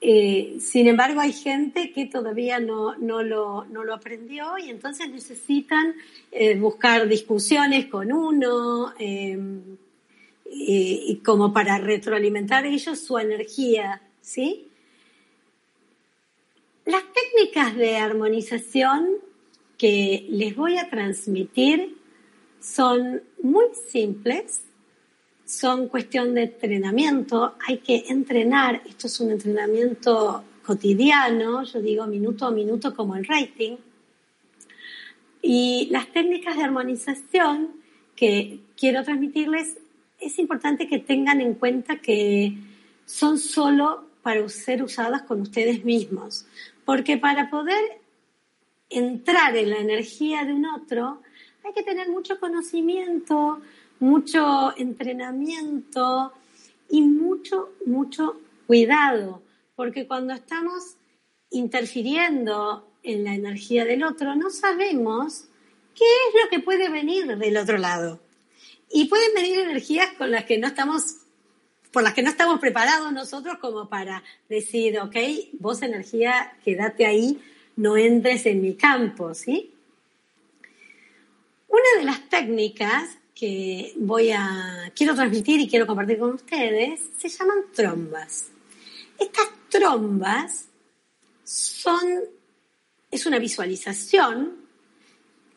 Eh, 0.00 0.56
sin 0.60 0.86
embargo, 0.86 1.20
hay 1.20 1.32
gente 1.32 1.92
que 1.92 2.06
todavía 2.06 2.58
no, 2.58 2.96
no, 2.96 3.22
lo, 3.22 3.66
no 3.66 3.84
lo, 3.84 3.92
aprendió 3.92 4.56
y 4.56 4.70
entonces 4.70 5.10
necesitan 5.10 5.94
eh, 6.30 6.58
buscar 6.58 7.06
discusiones 7.06 7.86
con 7.86 8.10
uno 8.10 8.94
eh, 8.98 9.38
y 10.52 11.20
como 11.24 11.52
para 11.52 11.78
retroalimentar 11.78 12.64
ellos 12.64 12.98
su 12.98 13.18
energía, 13.18 14.00
¿sí? 14.30 14.68
Las 16.84 17.02
técnicas 17.12 17.76
de 17.76 17.96
armonización 17.96 19.16
que 19.76 20.26
les 20.30 20.54
voy 20.54 20.76
a 20.76 20.88
transmitir 20.88 21.96
son 22.60 23.22
muy 23.42 23.66
simples, 23.88 24.62
son 25.44 25.88
cuestión 25.88 26.34
de 26.34 26.42
entrenamiento, 26.44 27.56
hay 27.66 27.78
que 27.78 28.04
entrenar, 28.08 28.82
esto 28.88 29.08
es 29.08 29.18
un 29.18 29.32
entrenamiento 29.32 30.44
cotidiano, 30.64 31.64
yo 31.64 31.80
digo 31.80 32.06
minuto 32.06 32.46
a 32.46 32.52
minuto 32.52 32.94
como 32.94 33.16
el 33.16 33.24
rating, 33.24 33.78
y 35.42 35.88
las 35.90 36.06
técnicas 36.12 36.56
de 36.56 36.62
armonización 36.62 37.70
que 38.14 38.60
quiero 38.76 39.02
transmitirles, 39.02 39.78
es 40.20 40.38
importante 40.38 40.86
que 40.86 40.98
tengan 40.98 41.40
en 41.40 41.54
cuenta 41.54 41.96
que 41.96 42.54
son 43.06 43.36
solo 43.38 44.09
para 44.22 44.48
ser 44.48 44.82
usadas 44.82 45.22
con 45.22 45.40
ustedes 45.40 45.84
mismos, 45.84 46.46
porque 46.84 47.16
para 47.16 47.50
poder 47.50 48.00
entrar 48.88 49.56
en 49.56 49.70
la 49.70 49.78
energía 49.78 50.44
de 50.44 50.52
un 50.52 50.66
otro, 50.66 51.22
hay 51.64 51.72
que 51.72 51.82
tener 51.82 52.08
mucho 52.08 52.40
conocimiento, 52.40 53.60
mucho 54.00 54.76
entrenamiento 54.76 56.32
y 56.88 57.02
mucho, 57.02 57.70
mucho 57.86 58.40
cuidado, 58.66 59.42
porque 59.76 60.06
cuando 60.06 60.32
estamos 60.34 60.96
interfiriendo 61.50 62.86
en 63.02 63.24
la 63.24 63.34
energía 63.34 63.84
del 63.84 64.04
otro, 64.04 64.34
no 64.36 64.50
sabemos 64.50 65.44
qué 65.94 66.04
es 66.04 66.42
lo 66.42 66.50
que 66.50 66.60
puede 66.60 66.88
venir 66.88 67.36
del 67.36 67.56
otro 67.56 67.78
lado. 67.78 68.20
Y 68.92 69.06
pueden 69.06 69.32
venir 69.34 69.60
energías 69.60 70.12
con 70.14 70.30
las 70.30 70.44
que 70.44 70.58
no 70.58 70.66
estamos, 70.66 71.16
por 71.92 72.02
las 72.02 72.14
que 72.14 72.22
no 72.22 72.30
estamos 72.30 72.60
preparados 72.60 73.12
nosotros 73.12 73.58
como 73.58 73.88
para 73.88 74.22
decir, 74.48 74.98
ok, 75.00 75.16
vos 75.58 75.82
energía, 75.82 76.56
quédate 76.64 77.06
ahí, 77.06 77.40
no 77.76 77.96
entres 77.96 78.46
en 78.46 78.62
mi 78.62 78.74
campo, 78.74 79.34
¿sí? 79.34 79.74
Una 81.68 81.98
de 81.98 82.04
las 82.04 82.28
técnicas 82.28 83.18
que 83.34 83.94
voy 83.96 84.30
a, 84.32 84.92
quiero 84.94 85.14
transmitir 85.14 85.60
y 85.60 85.68
quiero 85.68 85.86
compartir 85.86 86.18
con 86.18 86.34
ustedes 86.34 87.00
se 87.16 87.28
llaman 87.28 87.58
trombas. 87.72 88.48
Estas 89.18 89.48
trombas 89.68 90.66
son, 91.44 92.00
es 93.10 93.26
una 93.26 93.38
visualización 93.38 94.56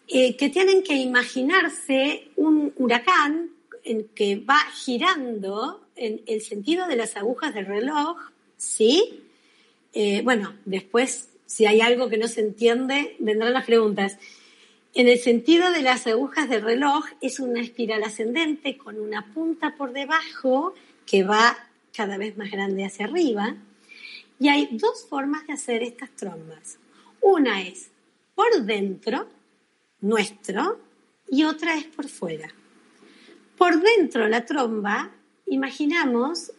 eh, 0.07 0.35
que 0.37 0.49
tienen 0.49 0.83
que 0.83 0.95
imaginarse 0.95 2.29
un 2.35 2.73
huracán 2.77 3.49
en 3.83 4.07
que 4.09 4.37
va 4.37 4.59
girando 4.73 5.81
en 5.95 6.21
el 6.25 6.41
sentido 6.41 6.87
de 6.87 6.95
las 6.95 7.15
agujas 7.15 7.53
del 7.53 7.65
reloj, 7.65 8.17
¿sí? 8.57 9.21
Eh, 9.93 10.21
bueno, 10.23 10.55
después 10.65 11.29
si 11.53 11.67
hay 11.67 11.81
algo 11.81 12.09
que 12.09 12.17
no 12.17 12.27
se 12.27 12.41
entiende, 12.41 13.15
vendrán 13.19 13.53
las 13.53 13.65
preguntas. 13.65 14.17
En 14.95 15.07
el 15.07 15.19
sentido 15.19 15.71
de 15.71 15.83
las 15.83 16.07
agujas 16.07 16.49
del 16.49 16.63
reloj, 16.63 17.05
es 17.21 17.39
una 17.39 17.61
espiral 17.61 18.01
ascendente 18.03 18.75
con 18.75 18.99
una 18.99 19.31
punta 19.33 19.75
por 19.75 19.93
debajo 19.93 20.73
que 21.05 21.23
va 21.23 21.55
cada 21.95 22.17
vez 22.17 22.37
más 22.37 22.49
grande 22.49 22.85
hacia 22.85 23.05
arriba. 23.05 23.55
Y 24.39 24.47
hay 24.47 24.69
dos 24.71 25.05
formas 25.07 25.45
de 25.45 25.53
hacer 25.53 25.83
estas 25.83 26.09
trombas. 26.15 26.79
Una 27.21 27.61
es 27.61 27.89
por 28.33 28.63
dentro, 28.63 29.27
nuestro, 30.01 30.79
y 31.29 31.43
otra 31.43 31.77
es 31.77 31.85
por 31.85 32.07
fuera. 32.07 32.51
Por 33.57 33.81
dentro 33.81 34.27
la 34.27 34.45
tromba, 34.45 35.11
imaginamos, 35.47 36.51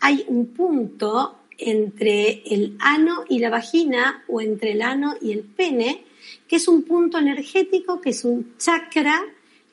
hay 0.00 0.24
un 0.28 0.48
punto 0.54 1.38
entre 1.58 2.42
el 2.46 2.76
ano 2.78 3.24
y 3.28 3.40
la 3.40 3.50
vagina 3.50 4.24
o 4.28 4.40
entre 4.40 4.72
el 4.72 4.82
ano 4.82 5.16
y 5.20 5.32
el 5.32 5.42
pene, 5.42 6.04
que 6.46 6.56
es 6.56 6.68
un 6.68 6.82
punto 6.82 7.18
energético, 7.18 8.00
que 8.00 8.10
es 8.10 8.24
un 8.24 8.56
chakra, 8.58 9.22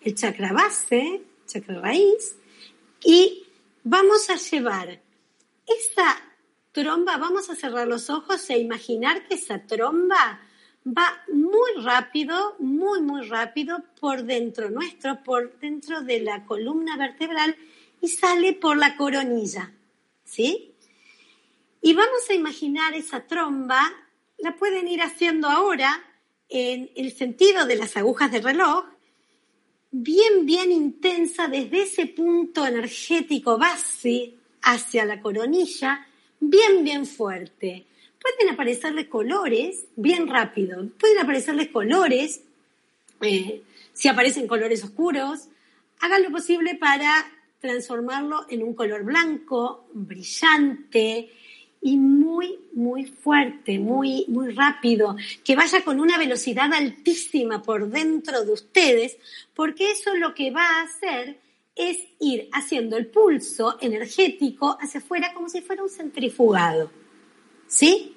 el 0.02 0.16
chakra 0.16 0.52
base, 0.52 1.22
chakra 1.46 1.80
raíz, 1.80 2.36
y 3.04 3.44
vamos 3.84 4.30
a 4.30 4.36
llevar 4.36 5.00
esa 5.68 6.18
tromba, 6.72 7.18
vamos 7.18 7.50
a 7.50 7.56
cerrar 7.56 7.88
los 7.88 8.10
ojos 8.10 8.50
e 8.50 8.58
imaginar 8.58 9.28
que 9.28 9.36
esa 9.36 9.60
tromba 9.60 10.42
va 10.86 11.24
muy 11.32 11.84
rápido, 11.84 12.56
muy, 12.60 13.02
muy 13.02 13.28
rápido 13.28 13.84
por 14.00 14.24
dentro 14.24 14.70
nuestro, 14.70 15.24
por 15.24 15.58
dentro 15.60 16.02
de 16.02 16.20
la 16.20 16.46
columna 16.46 16.96
vertebral 16.98 17.56
y 18.02 18.08
sale 18.08 18.54
por 18.54 18.78
la 18.78 18.96
coronilla, 18.96 19.72
¿sí? 20.24 20.74
Y 21.82 21.94
vamos 21.94 22.30
a 22.30 22.34
imaginar 22.34 22.94
esa 22.94 23.26
tromba, 23.26 23.82
la 24.38 24.56
pueden 24.56 24.88
ir 24.88 25.02
haciendo 25.02 25.50
ahora, 25.50 26.04
en 26.50 26.92
el 26.96 27.12
sentido 27.12 27.66
de 27.66 27.76
las 27.76 27.98
agujas 27.98 28.32
del 28.32 28.44
reloj, 28.44 28.86
bien, 29.92 30.46
bien 30.46 30.72
intensa 30.72 31.48
desde 31.48 31.84
ese 31.84 32.06
punto 32.08 32.66
energético 32.66 33.58
base 33.58 34.36
hacia 34.62 35.06
la 35.06 35.22
coronilla, 35.22 36.08
bien, 36.40 36.84
bien 36.84 37.06
fuerte. 37.06 37.88
Pueden 38.26 38.56
aparecerles 38.56 39.08
colores 39.08 39.86
bien 39.96 40.28
rápido, 40.28 40.90
pueden 40.98 41.20
aparecerles 41.20 41.68
colores, 41.68 42.42
eh, 43.22 43.62
si 43.94 44.08
aparecen 44.08 44.48
colores 44.48 44.84
oscuros, 44.84 45.48
hagan 46.00 46.24
lo 46.24 46.32
posible 46.32 46.74
para 46.74 47.32
transformarlo 47.60 48.48
en 48.50 48.64
un 48.64 48.74
color 48.74 49.04
blanco, 49.04 49.86
brillante, 49.94 51.30
y 51.82 51.98
muy, 51.98 52.58
muy 52.74 53.06
fuerte, 53.06 53.78
muy, 53.78 54.26
muy 54.28 54.54
rápido, 54.54 55.16
que 55.44 55.56
vaya 55.56 55.84
con 55.84 56.00
una 56.00 56.18
velocidad 56.18 56.74
altísima 56.74 57.62
por 57.62 57.92
dentro 57.92 58.44
de 58.44 58.54
ustedes, 58.54 59.18
porque 59.54 59.92
eso 59.92 60.16
lo 60.16 60.34
que 60.34 60.50
va 60.50 60.66
a 60.66 60.82
hacer 60.82 61.38
es 61.76 62.00
ir 62.20 62.50
haciendo 62.54 62.98
el 62.98 63.06
pulso 63.06 63.78
energético 63.82 64.76
hacia 64.82 65.00
afuera 65.00 65.32
como 65.36 65.48
si 65.48 65.62
fuera 65.62 65.84
un 65.84 65.90
centrifugado. 65.90 66.90
¿Sí? 67.68 68.15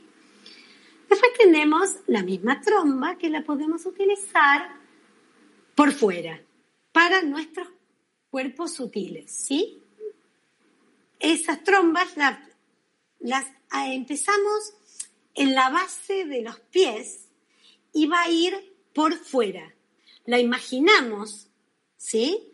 Después 1.09 1.33
tenemos 1.39 1.97
la 2.07 2.23
misma 2.23 2.61
tromba 2.61 3.17
que 3.17 3.31
la 3.31 3.43
podemos 3.43 3.87
utilizar 3.87 4.77
por 5.75 5.93
fuera 5.93 6.43
para 6.93 7.23
nuestros 7.23 7.69
cuerpos 8.31 8.75
sutiles, 8.75 9.31
¿sí? 9.31 9.83
Esas 11.19 11.65
trombas 11.65 12.17
las, 12.17 12.39
las 13.21 13.47
empezamos 13.73 14.75
en 15.35 15.55
la 15.55 15.71
base 15.71 16.25
de 16.25 16.43
los 16.43 16.59
pies 16.61 17.29
y 17.93 18.07
va 18.07 18.23
a 18.23 18.31
ir 18.31 18.77
por 18.93 19.15
fuera. 19.15 19.75
La 20.27 20.39
imaginamos, 20.39 21.49
¿sí? 21.97 22.53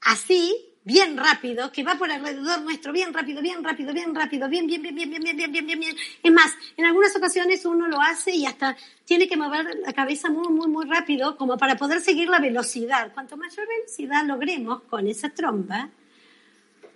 Así, 0.00 0.69
bien 0.84 1.16
rápido, 1.16 1.70
que 1.70 1.82
va 1.82 1.96
por 1.96 2.10
alrededor 2.10 2.62
nuestro, 2.62 2.92
bien 2.92 3.12
rápido, 3.12 3.42
bien 3.42 3.62
rápido, 3.62 3.92
bien 3.92 4.14
rápido, 4.14 4.48
bien, 4.48 4.66
bien, 4.66 4.82
bien, 4.82 4.94
bien, 4.94 5.10
bien, 5.10 5.22
bien, 5.22 5.36
bien, 5.36 5.52
bien, 5.52 5.66
bien, 5.66 5.80
bien. 5.80 5.96
Es 6.22 6.32
más, 6.32 6.52
en 6.76 6.86
algunas 6.86 7.14
ocasiones 7.14 7.64
uno 7.66 7.86
lo 7.86 8.00
hace 8.00 8.32
y 8.32 8.46
hasta 8.46 8.76
tiene 9.04 9.28
que 9.28 9.36
mover 9.36 9.78
la 9.84 9.92
cabeza 9.92 10.30
muy, 10.30 10.48
muy, 10.48 10.68
muy 10.68 10.86
rápido 10.86 11.36
como 11.36 11.58
para 11.58 11.76
poder 11.76 12.00
seguir 12.00 12.28
la 12.28 12.38
velocidad. 12.38 13.12
Cuanto 13.12 13.36
mayor 13.36 13.66
velocidad 13.68 14.24
logremos 14.24 14.82
con 14.82 15.06
esa 15.06 15.28
tromba, 15.30 15.90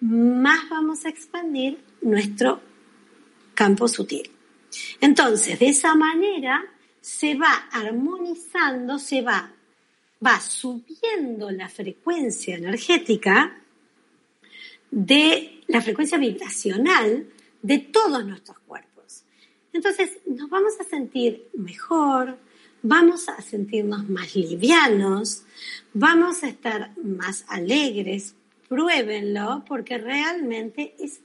más 0.01 0.69
vamos 0.69 1.05
a 1.05 1.11
expandir 1.11 1.79
nuestro 2.03 2.61
campo 3.55 3.87
sutil. 3.87 4.31
Entonces, 5.01 5.59
de 5.59 5.69
esa 5.69 5.95
manera 5.95 6.65
se 7.01 7.35
va 7.35 7.69
armonizando, 7.71 8.99
se 8.99 9.21
va, 9.23 9.53
va 10.25 10.41
subiendo 10.41 11.51
la 11.51 11.69
frecuencia 11.69 12.57
energética 12.57 13.61
de 14.95 15.61
la 15.67 15.83
frecuencia 15.83 16.19
vibracional 16.19 17.27
de 17.63 17.79
todos 17.79 18.25
nuestros 18.25 18.61
cuerpos. 18.61 19.25
Entonces, 19.73 20.19
nos 20.25 20.49
vamos 20.49 20.75
a 20.81 20.85
sentir 20.85 21.49
mejor, 21.53 22.39
vamos 22.81 23.29
a 23.29 23.43
sentirnos 23.43 24.09
más 24.09 24.37
livianos, 24.37 25.43
vamos 25.93 26.45
a 26.45 26.49
estar 26.49 26.97
más 27.03 27.45
alegres. 27.49 28.37
Pruébenlo 28.69 29.65
porque 29.67 29.99
realmente 29.99 30.95
es 31.01 31.21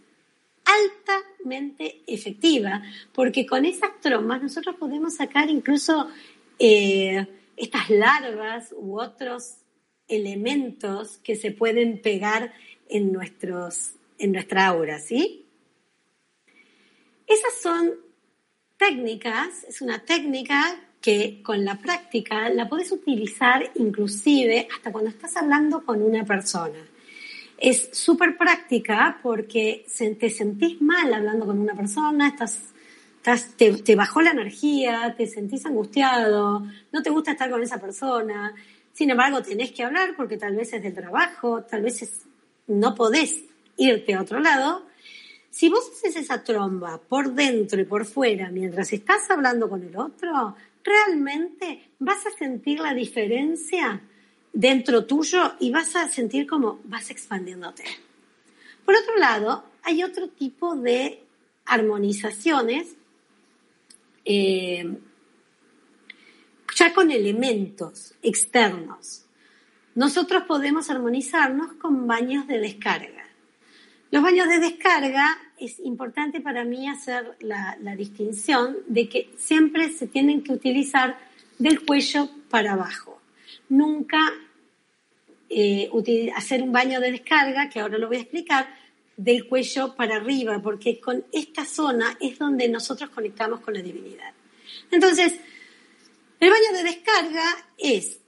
altamente 0.65 2.01
efectiva, 2.07 2.81
porque 3.13 3.45
con 3.45 3.65
esas 3.65 3.99
trombas 4.01 4.41
nosotros 4.41 4.77
podemos 4.77 5.15
sacar 5.15 5.47
incluso 5.47 6.09
eh, 6.57 7.27
estas 7.55 7.91
larvas 7.91 8.73
u 8.75 8.99
otros 8.99 9.57
elementos 10.07 11.19
que 11.19 11.35
se 11.35 11.51
pueden 11.51 12.01
pegar 12.01 12.51
en, 12.89 13.13
nuestros, 13.13 13.93
en 14.17 14.33
nuestra 14.33 14.67
aura, 14.67 14.99
¿sí? 14.99 15.45
Esas 17.27 17.61
son 17.61 17.91
técnicas, 18.77 19.63
es 19.65 19.81
una 19.81 19.99
técnica 19.99 20.75
que 21.01 21.41
con 21.43 21.63
la 21.63 21.75
práctica 21.75 22.49
la 22.49 22.67
puedes 22.67 22.91
utilizar 22.91 23.71
inclusive 23.75 24.67
hasta 24.73 24.91
cuando 24.91 25.09
estás 25.09 25.37
hablando 25.37 25.85
con 25.85 26.01
una 26.01 26.25
persona. 26.25 26.79
Es 27.57 27.89
súper 27.93 28.37
práctica 28.37 29.19
porque 29.21 29.85
te 30.19 30.29
sentís 30.29 30.81
mal 30.81 31.13
hablando 31.13 31.45
con 31.45 31.59
una 31.59 31.75
persona, 31.75 32.29
estás, 32.29 32.73
te, 33.57 33.95
bajó 33.95 34.21
la 34.21 34.31
energía, 34.31 35.13
te 35.15 35.27
sentís 35.27 35.65
angustiado, 35.65 36.65
no 36.91 37.01
te 37.03 37.09
gusta 37.09 37.31
estar 37.31 37.49
con 37.49 37.61
esa 37.61 37.79
persona. 37.79 38.53
Sin 38.93 39.09
embargo, 39.09 39.41
tenés 39.41 39.71
que 39.71 39.83
hablar 39.83 40.15
porque 40.15 40.37
tal 40.37 40.55
vez 40.55 40.71
es 40.73 40.81
del 40.81 40.93
trabajo, 40.93 41.63
tal 41.63 41.81
vez 41.81 42.01
no 42.69 42.95
podés 42.95 43.43
irte 43.75 44.13
a 44.13 44.21
otro 44.21 44.39
lado. 44.39 44.85
Si 45.49 45.67
vos 45.67 45.89
haces 45.91 46.15
esa 46.15 46.43
tromba 46.43 46.99
por 46.99 47.33
dentro 47.33 47.81
y 47.81 47.85
por 47.85 48.05
fuera 48.05 48.49
mientras 48.51 48.93
estás 48.93 49.29
hablando 49.29 49.67
con 49.67 49.83
el 49.83 49.97
otro, 49.97 50.55
realmente 50.83 51.89
vas 51.99 52.25
a 52.25 52.31
sentir 52.31 52.79
la 52.79 52.93
diferencia 52.93 54.01
dentro 54.53 55.05
tuyo 55.05 55.55
y 55.59 55.71
vas 55.71 55.95
a 55.95 56.07
sentir 56.07 56.47
como 56.47 56.79
vas 56.85 57.09
expandiéndote. 57.09 57.83
Por 58.85 58.95
otro 58.95 59.17
lado, 59.17 59.63
hay 59.83 60.03
otro 60.03 60.29
tipo 60.29 60.75
de 60.75 61.23
armonizaciones 61.65 62.95
eh, 64.25 64.97
ya 66.75 66.93
con 66.93 67.11
elementos 67.11 68.13
externos. 68.21 69.25
Nosotros 69.99 70.43
podemos 70.43 70.89
armonizarnos 70.89 71.73
con 71.73 72.07
baños 72.07 72.47
de 72.47 72.57
descarga. 72.57 73.27
Los 74.11 74.23
baños 74.23 74.47
de 74.47 74.59
descarga 74.59 75.37
es 75.57 75.77
importante 75.81 76.39
para 76.39 76.63
mí 76.63 76.87
hacer 76.87 77.35
la, 77.41 77.75
distinción 77.97 78.77
de 78.87 79.09
que 79.09 79.29
siempre 79.37 79.89
se 79.89 80.07
tienen 80.07 80.41
que 80.41 80.53
utilizar 80.53 81.19
del 81.57 81.85
cuello 81.85 82.29
para 82.49 82.71
abajo 82.71 83.19
nunca 83.67 84.19
eh, 85.49 85.91
hacer 86.33 86.63
un 86.63 86.71
baño 86.71 87.01
de 87.01 87.11
descarga, 87.11 87.69
que 87.69 87.81
ahora 87.81 87.97
lo 87.97 88.07
voy 88.07 88.15
a 88.15 88.21
explicar, 88.21 88.73
del 89.17 89.49
cuello 89.49 89.97
para 89.97 90.15
arriba, 90.15 90.61
porque 90.61 91.01
con 91.01 91.25
esta 91.33 91.65
zona 91.65 92.17
es 92.21 92.39
donde 92.39 92.69
nosotros 92.69 93.09
conectamos 93.09 93.59
con 93.59 93.73
la 93.73 93.81
divinidad. 93.81 94.31
Entonces, 94.91 95.35
el 96.39 96.49
baño 96.49 96.71
de 96.71 96.83
descarga 96.83 97.43
es, 97.77 98.18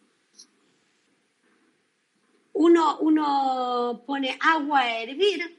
uno, 2.54 3.00
uno 3.00 4.04
pone 4.06 4.38
agua 4.40 4.80
a 4.80 5.02
hervir, 5.02 5.58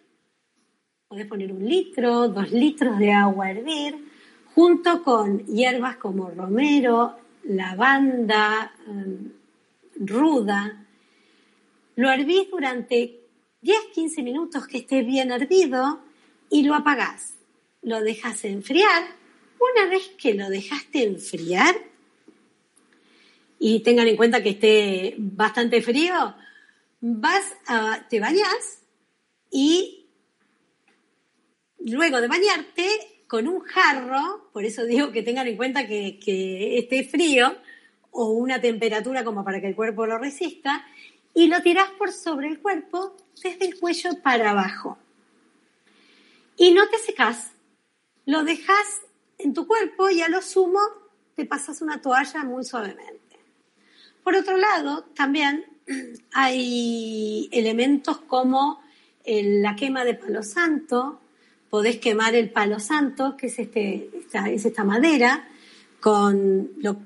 puede 1.08 1.24
poner 1.26 1.52
un 1.52 1.66
litro, 1.66 2.28
dos 2.28 2.50
litros 2.50 2.98
de 2.98 3.12
agua 3.12 3.46
a 3.46 3.50
hervir, 3.50 3.96
junto 4.54 5.02
con 5.02 5.44
hierbas 5.46 5.96
como 5.96 6.30
romero, 6.30 7.16
lavanda, 7.44 8.72
em, 8.86 9.32
ruda, 9.96 10.86
lo 11.96 12.10
hervís 12.10 12.50
durante 12.50 13.20
10-15 13.60 14.22
minutos 14.22 14.66
que 14.66 14.78
esté 14.78 15.02
bien 15.02 15.30
hervido 15.30 16.00
y 16.50 16.62
lo 16.62 16.74
apagás. 16.74 17.34
Lo 17.82 18.00
dejas 18.00 18.44
enfriar. 18.44 19.02
Una 19.58 19.88
vez 19.88 20.08
que 20.18 20.34
lo 20.34 20.48
dejaste 20.48 21.04
enfriar, 21.04 21.74
y 23.64 23.78
tengan 23.78 24.08
en 24.08 24.16
cuenta 24.16 24.42
que 24.42 24.48
esté 24.48 25.14
bastante 25.18 25.80
frío, 25.82 26.34
vas 27.02 27.56
a, 27.66 28.06
te 28.08 28.20
bañas 28.20 28.80
y 29.50 30.08
luego 31.80 32.20
de 32.20 32.28
bañarte 32.28 33.24
con 33.26 33.48
un 33.48 33.60
jarro, 33.60 34.50
por 34.52 34.64
eso 34.64 34.84
digo 34.84 35.10
que 35.10 35.22
tengan 35.22 35.48
en 35.48 35.56
cuenta 35.56 35.86
que, 35.86 36.78
esté 36.78 37.04
frío, 37.04 37.56
o 38.12 38.30
una 38.32 38.60
temperatura 38.60 39.24
como 39.24 39.44
para 39.44 39.60
que 39.60 39.66
el 39.66 39.74
cuerpo 39.74 40.06
lo 40.06 40.18
resista, 40.18 40.86
y 41.34 41.48
lo 41.48 41.60
tirás 41.60 41.90
por 41.92 42.12
sobre 42.12 42.48
el 42.48 42.60
cuerpo 42.60 43.16
desde 43.42 43.64
el 43.64 43.80
cuello 43.80 44.10
para 44.22 44.50
abajo. 44.50 44.98
Y 46.56 46.72
no 46.72 46.88
te 46.88 46.98
secas, 46.98 47.52
lo 48.26 48.44
dejas 48.44 49.00
en 49.38 49.54
tu 49.54 49.66
cuerpo 49.66 50.08
y 50.10 50.20
a 50.22 50.28
lo 50.28 50.40
sumo 50.40 50.80
te 51.34 51.46
pasas 51.46 51.80
una 51.82 52.00
toalla 52.00 52.44
muy 52.44 52.64
suavemente. 52.64 53.40
Por 54.22 54.36
otro 54.36 54.56
lado, 54.56 55.04
también 55.14 55.71
hay 56.32 57.48
elementos 57.52 58.18
como 58.18 58.80
la 59.24 59.76
quema 59.76 60.04
de 60.04 60.14
palo 60.14 60.42
santo, 60.42 61.20
podés 61.70 61.98
quemar 61.98 62.34
el 62.34 62.50
palo 62.50 62.78
santo, 62.80 63.36
que 63.36 63.46
es, 63.46 63.58
este, 63.58 64.10
esta, 64.18 64.50
es 64.50 64.64
esta 64.64 64.84
madera, 64.84 65.48
con 66.00 66.70
lo, 66.78 66.96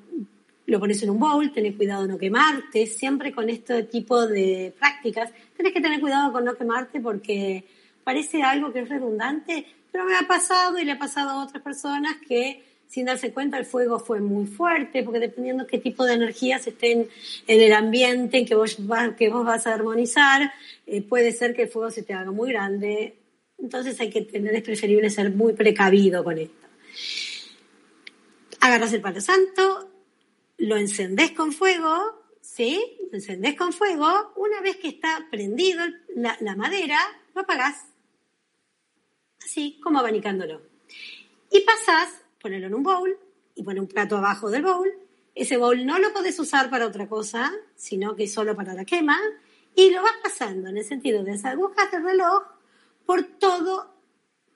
lo 0.66 0.80
pones 0.80 1.02
en 1.02 1.10
un 1.10 1.18
bowl, 1.18 1.52
tenés 1.52 1.76
cuidado 1.76 2.02
de 2.02 2.08
no 2.08 2.18
quemarte, 2.18 2.86
siempre 2.86 3.32
con 3.32 3.48
este 3.48 3.84
tipo 3.84 4.26
de 4.26 4.74
prácticas, 4.78 5.30
tenés 5.56 5.72
que 5.72 5.80
tener 5.80 6.00
cuidado 6.00 6.32
con 6.32 6.44
no 6.44 6.54
quemarte 6.54 7.00
porque 7.00 7.64
parece 8.02 8.42
algo 8.42 8.72
que 8.72 8.80
es 8.80 8.88
redundante, 8.88 9.66
pero 9.92 10.04
me 10.04 10.16
ha 10.16 10.26
pasado 10.26 10.78
y 10.78 10.84
le 10.84 10.92
ha 10.92 10.98
pasado 10.98 11.30
a 11.30 11.44
otras 11.44 11.62
personas 11.62 12.16
que 12.26 12.62
sin 12.88 13.06
darse 13.06 13.32
cuenta 13.32 13.58
el 13.58 13.64
fuego 13.64 13.98
fue 13.98 14.20
muy 14.20 14.46
fuerte, 14.46 15.02
porque 15.02 15.18
dependiendo 15.18 15.66
qué 15.66 15.78
tipo 15.78 16.04
de 16.04 16.14
energías 16.14 16.66
estén 16.66 17.08
en 17.46 17.60
el 17.60 17.72
ambiente 17.72 18.38
en 18.38 18.46
que 18.46 18.54
vos, 18.54 18.78
que 19.16 19.28
vos 19.28 19.44
vas 19.44 19.66
a 19.66 19.74
armonizar, 19.74 20.52
eh, 20.86 21.02
puede 21.02 21.32
ser 21.32 21.54
que 21.54 21.62
el 21.62 21.68
fuego 21.68 21.90
se 21.90 22.02
te 22.02 22.14
haga 22.14 22.30
muy 22.30 22.52
grande. 22.52 23.16
Entonces 23.58 23.98
hay 24.00 24.10
que 24.10 24.22
tener, 24.22 24.54
es 24.54 24.62
preferible 24.62 25.10
ser 25.10 25.30
muy 25.30 25.52
precavido 25.52 26.22
con 26.22 26.38
esto. 26.38 26.66
Agarras 28.60 28.92
el 28.92 29.00
palo 29.00 29.20
santo, 29.20 29.90
lo 30.58 30.76
encendés 30.76 31.32
con 31.32 31.52
fuego, 31.52 32.24
¿sí? 32.40 32.80
Lo 33.10 33.18
encendés 33.18 33.56
con 33.56 33.72
fuego, 33.72 34.32
una 34.36 34.60
vez 34.60 34.76
que 34.76 34.88
está 34.88 35.26
prendido 35.30 35.84
la, 36.14 36.36
la 36.40 36.56
madera, 36.56 36.98
lo 37.34 37.42
apagás. 37.42 37.84
Así, 39.44 39.78
como 39.82 39.98
abanicándolo. 40.00 40.62
Y 41.50 41.60
pasás 41.60 42.25
ponerlo 42.46 42.68
en 42.68 42.74
un 42.74 42.82
bowl 42.84 43.18
y 43.56 43.64
poner 43.64 43.80
un 43.80 43.88
plato 43.88 44.16
abajo 44.16 44.48
del 44.50 44.62
bowl. 44.62 44.88
Ese 45.34 45.56
bowl 45.56 45.84
no 45.84 45.98
lo 45.98 46.12
podés 46.12 46.38
usar 46.38 46.70
para 46.70 46.86
otra 46.86 47.08
cosa, 47.08 47.52
sino 47.74 48.14
que 48.14 48.28
solo 48.28 48.54
para 48.54 48.72
la 48.72 48.84
quema. 48.84 49.18
Y 49.74 49.90
lo 49.90 50.00
vas 50.00 50.14
pasando 50.22 50.68
en 50.68 50.76
el 50.76 50.84
sentido 50.84 51.24
de 51.24 51.32
esas 51.32 51.54
agujas 51.54 51.90
del 51.90 52.04
reloj 52.04 52.44
por 53.04 53.24
todo 53.24 53.96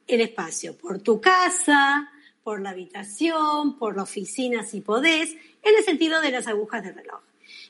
el 0.06 0.20
espacio, 0.20 0.78
por 0.78 1.00
tu 1.00 1.20
casa, 1.20 2.08
por 2.44 2.60
la 2.60 2.70
habitación, 2.70 3.76
por 3.76 3.96
la 3.96 4.04
oficina 4.04 4.62
si 4.62 4.80
podés, 4.80 5.32
en 5.62 5.76
el 5.76 5.84
sentido 5.84 6.20
de 6.20 6.30
las 6.30 6.46
agujas 6.46 6.84
del 6.84 6.94
reloj. 6.94 7.22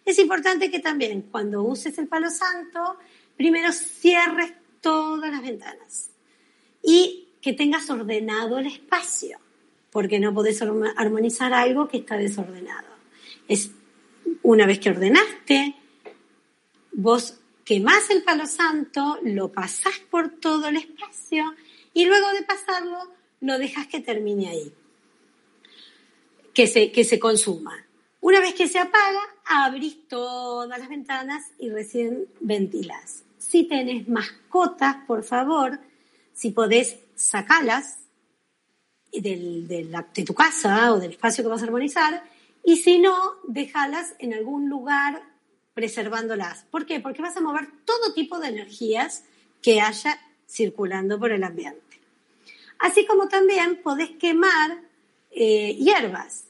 Es 0.05 0.19
importante 0.19 0.71
que 0.71 0.81
también 0.81 1.23
cuando 1.31 1.63
uses 1.63 1.97
el 1.97 2.09
palo 2.09 2.29
santo, 2.29 2.99
primero 3.39 3.73
cierres 3.73 4.53
todas 4.83 5.31
las 5.31 5.41
ventanas 5.41 6.11
y 6.83 7.31
que 7.41 7.55
tengas 7.55 7.89
ordenado 7.89 8.59
el 8.59 8.67
espacio 8.67 9.39
porque 9.91 10.21
no 10.21 10.33
podés 10.33 10.63
armonizar 10.63 11.53
algo 11.53 11.89
que 11.89 11.99
está 11.99 12.17
desordenado. 12.17 12.89
Es 13.49 13.71
una 14.43 14.67
vez 14.67 14.79
que 14.79 14.91
ordenaste, 14.91 15.75
vos 16.93 17.39
quemás 17.65 18.11
el 18.11 18.23
palo 18.23 18.47
santo, 18.47 19.19
lo 19.23 19.53
pasás 19.53 19.99
por 20.11 20.41
todo 20.41 20.69
el 20.69 20.77
espacio 20.77 21.55
y 21.93 22.05
luego 22.05 22.29
de 22.33 22.43
pasarlo 22.43 22.99
lo 23.41 23.59
dejas 23.59 23.87
que 23.87 24.01
termine 24.01 24.49
ahí, 24.49 24.73
que 26.53 26.67
se, 26.67 26.93
que 26.93 27.05
se 27.05 27.19
consuma. 27.19 27.87
Una 28.21 28.41
vez 28.41 28.55
que 28.55 28.69
se 28.69 28.79
apaga, 28.79 29.21
abrís 29.45 30.07
todas 30.07 30.79
las 30.79 30.89
ventanas 30.89 31.53
y 31.59 31.71
recién 31.71 32.27
ventilás. 32.41 33.25
Si 33.39 33.65
tenés 33.65 34.09
mascotas, 34.09 34.97
por 35.07 35.25
favor, 35.25 35.81
si 36.35 36.51
podés, 36.51 36.99
sacalas 37.15 38.00
de 39.13 40.25
tu 40.27 40.35
casa 40.35 40.93
o 40.93 41.01
del 41.01 41.13
espacio 41.13 41.45
que 41.45 41.51
vas 41.51 41.63
a 41.63 41.65
armonizar, 41.65 42.23
y 42.65 42.77
si 42.77 42.99
no, 42.99 43.17
déjalas 43.45 44.15
en 44.19 44.35
algún 44.35 44.69
lugar 44.69 45.23
preservándolas. 45.75 46.65
¿Por 46.71 46.87
qué? 46.87 47.01
Porque 47.01 47.23
vas 47.23 47.37
a 47.37 47.41
mover 47.41 47.69
todo 47.85 48.13
tipo 48.13 48.39
de 48.39 48.49
energías 48.49 49.25
que 49.63 49.81
haya 49.81 50.21
circulando 50.47 51.19
por 51.19 51.33
el 51.33 51.45
ambiente. 51.45 52.01
Así 52.79 53.07
como 53.07 53.29
también 53.29 53.81
podés 53.83 54.11
quemar 54.11 54.83
eh, 55.31 55.75
hierbas. 55.75 56.45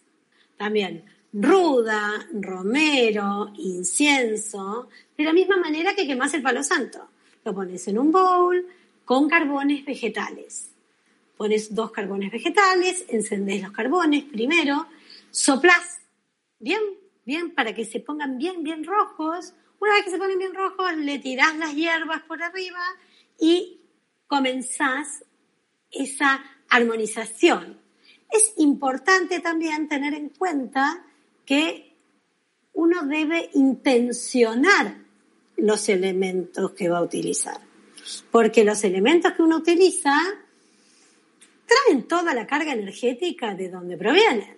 También 0.57 1.05
ruda, 1.33 2.27
romero, 2.33 3.53
incienso, 3.57 4.89
de 5.17 5.25
la 5.25 5.33
misma 5.33 5.57
manera 5.57 5.95
que 5.95 6.07
quemas 6.07 6.35
el 6.35 6.43
palo 6.43 6.63
santo. 6.63 7.09
Lo 7.45 7.55
pones 7.55 7.87
en 7.89 7.99
un 7.99 8.11
bowl 8.11 8.67
con 9.05 9.29
carbones 9.29 9.85
vegetales 9.85 10.70
pones 11.41 11.75
dos 11.75 11.91
carbones 11.91 12.31
vegetales, 12.31 13.07
encendés 13.09 13.63
los 13.63 13.73
carbones 13.73 14.25
primero, 14.25 14.87
soplás 15.31 16.01
bien, 16.59 16.83
bien, 17.25 17.55
para 17.55 17.75
que 17.75 17.87
se 17.87 17.99
pongan 17.99 18.37
bien, 18.37 18.63
bien 18.63 18.85
rojos. 18.85 19.55
Una 19.81 19.95
vez 19.95 20.05
que 20.05 20.11
se 20.11 20.19
ponen 20.19 20.39
bien 20.39 20.55
rojos, 20.55 20.95
le 20.99 21.19
tirás 21.19 21.57
las 21.57 21.75
hierbas 21.75 22.21
por 22.25 22.43
arriba 22.43 22.83
y 23.39 23.81
comenzás 24.27 25.25
esa 25.91 26.45
armonización. 26.69 27.81
Es 28.31 28.53
importante 28.59 29.41
también 29.41 29.89
tener 29.89 30.13
en 30.13 30.29
cuenta 30.29 31.07
que 31.47 31.97
uno 32.75 33.07
debe 33.07 33.49
intencionar 33.55 34.99
los 35.57 35.89
elementos 35.89 36.73
que 36.73 36.91
va 36.91 36.99
a 36.99 37.03
utilizar. 37.03 37.63
Porque 38.31 38.63
los 38.63 38.85
elementos 38.85 39.33
que 39.33 39.41
uno 39.43 39.57
utiliza 39.57 40.13
traen 41.71 42.03
toda 42.05 42.35
la 42.35 42.47
carga 42.47 42.73
energética 42.73 43.55
de 43.55 43.69
donde 43.69 43.97
provienen. 43.97 44.57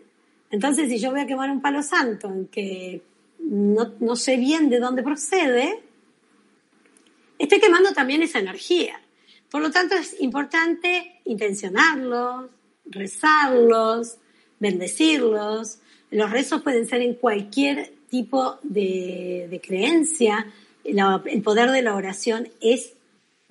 Entonces, 0.50 0.88
si 0.88 0.98
yo 0.98 1.10
voy 1.10 1.20
a 1.20 1.26
quemar 1.26 1.50
un 1.50 1.60
palo 1.60 1.82
santo 1.82 2.28
en 2.28 2.46
que 2.46 3.02
no, 3.38 4.16
sé 4.16 4.36
bien 4.36 4.68
de 4.68 4.78
dónde 4.78 5.02
procede, 5.02 5.80
estoy 7.38 7.60
quemando 7.60 7.92
también 7.92 8.22
esa 8.22 8.38
energía. 8.38 9.00
Por 9.50 9.62
lo 9.62 9.70
tanto, 9.70 9.94
es 9.94 10.20
importante 10.20 11.20
intencionarlos, 11.24 12.50
rezarlos, 12.86 14.16
bendecirlos. 14.58 15.78
Los 16.10 16.30
rezos 16.30 16.62
pueden 16.62 16.86
ser 16.86 17.02
en 17.02 17.14
cualquier 17.14 17.92
tipo 18.08 18.58
de, 18.62 19.60
creencia. 19.62 20.46
el 20.84 21.42
poder 21.42 21.70
de 21.70 21.82
la 21.82 21.94
oración 21.94 22.48
es 22.60 22.94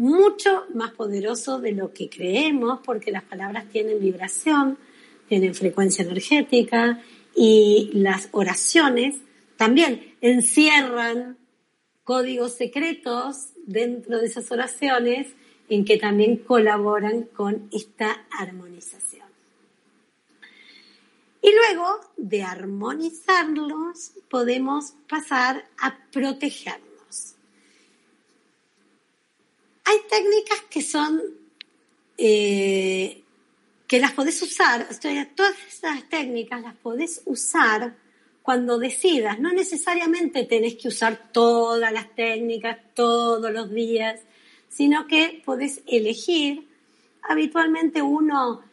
mucho 0.02 0.66
más 0.74 0.94
poderoso 0.94 1.60
de 1.60 1.74
lo 1.74 1.94
que 1.94 2.10
creemos 2.10 2.80
porque 2.84 3.12
las 3.12 3.22
palabras 3.22 3.70
tienen 3.70 4.00
vibración, 4.00 4.80
tienen 5.30 5.54
frecuencia 5.54 6.04
energética 6.04 7.00
y 7.36 7.92
las 7.94 8.28
oraciones 8.32 9.18
también 9.58 10.16
encierran 10.22 11.38
códigos 12.04 12.54
secretos 12.54 13.50
dentro 13.68 14.18
de 14.18 14.26
esas 14.26 14.52
oraciones 14.52 15.28
en 15.70 15.86
que 15.86 15.98
también 15.98 16.38
colaboran 16.38 17.26
con 17.26 17.70
esta 17.72 18.26
armonización. 18.32 19.28
Y 21.44 21.52
luego 21.54 22.00
de 22.18 22.42
armonizarlos 22.42 24.14
podemos 24.32 24.96
pasar 25.08 25.70
a 25.80 25.96
protegerlos. 26.12 26.91
Hay 29.92 29.98
técnicas 30.10 30.62
que 30.70 30.82
son, 30.82 31.22
eh, 32.18 33.24
que 33.88 34.00
las 34.00 34.14
podés 34.14 34.42
usar, 34.42 34.88
todas 35.36 35.56
estas 35.68 36.08
técnicas 36.08 36.62
las 36.62 36.76
podés 36.76 37.22
usar 37.26 37.98
cuando 38.42 38.78
decidas. 38.78 39.38
No 39.42 39.52
necesariamente 39.52 40.46
tenés 40.46 40.76
que 40.76 40.88
usar 40.88 41.34
todas 41.34 41.92
las 41.92 42.16
técnicas 42.16 42.78
todos 42.94 43.52
los 43.52 43.70
días, 43.70 44.22
sino 44.70 45.08
que 45.08 45.42
podés 45.44 45.82
elegir. 45.86 46.70
Habitualmente 47.24 48.02
uno 48.02 48.64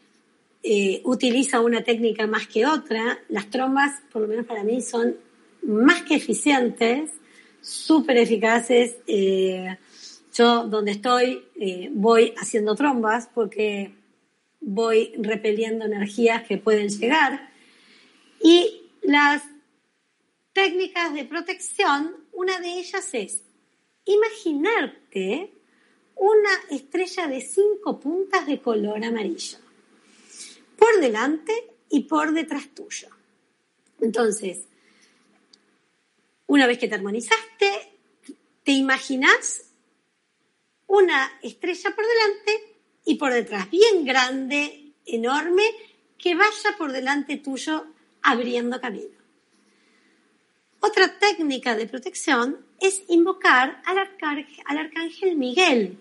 eh, 0.62 1.00
utiliza 1.02 1.58
una 1.60 1.82
técnica 1.82 2.28
más 2.28 2.46
que 2.46 2.64
otra. 2.64 3.18
Las 3.28 3.50
trombas, 3.50 4.02
por 4.12 4.22
lo 4.22 4.28
menos 4.28 4.46
para 4.46 4.62
mí, 4.62 4.80
son 4.82 5.16
más 5.62 6.02
que 6.02 6.14
eficientes, 6.14 7.10
súper 7.60 8.18
eficaces. 8.18 8.98
Eh, 9.08 9.76
yo 10.38 10.68
donde 10.68 10.92
estoy 10.92 11.44
eh, 11.56 11.90
voy 11.92 12.32
haciendo 12.38 12.76
trombas 12.76 13.28
porque 13.34 13.92
voy 14.60 15.12
repeliendo 15.18 15.84
energías 15.84 16.44
que 16.44 16.58
pueden 16.58 16.88
llegar. 16.88 17.50
Y 18.40 18.82
las 19.02 19.42
técnicas 20.52 21.12
de 21.12 21.24
protección, 21.24 22.14
una 22.32 22.60
de 22.60 22.68
ellas 22.78 23.12
es 23.14 23.42
imaginarte 24.04 25.52
una 26.14 26.50
estrella 26.70 27.26
de 27.26 27.40
cinco 27.40 27.98
puntas 27.98 28.46
de 28.46 28.60
color 28.60 29.04
amarillo, 29.04 29.58
por 30.76 31.00
delante 31.00 31.52
y 31.90 32.00
por 32.04 32.32
detrás 32.32 32.68
tuyo. 32.74 33.08
Entonces, 34.00 34.64
una 36.46 36.66
vez 36.66 36.78
que 36.78 36.88
te 36.88 36.94
armonizaste, 36.94 37.92
te 38.64 38.72
imaginas 38.72 39.67
una 40.88 41.30
estrella 41.42 41.94
por 41.94 42.04
delante 42.04 42.76
y 43.04 43.14
por 43.14 43.32
detrás, 43.32 43.70
bien 43.70 44.04
grande, 44.04 44.92
enorme, 45.06 45.62
que 46.18 46.34
vaya 46.34 46.76
por 46.76 46.92
delante 46.92 47.36
tuyo 47.36 47.86
abriendo 48.22 48.80
camino. 48.80 49.16
Otra 50.80 51.18
técnica 51.18 51.76
de 51.76 51.86
protección 51.86 52.58
es 52.80 53.02
invocar 53.08 53.82
al, 53.84 53.98
arcángel, 53.98 55.36
Miguel. 55.36 55.98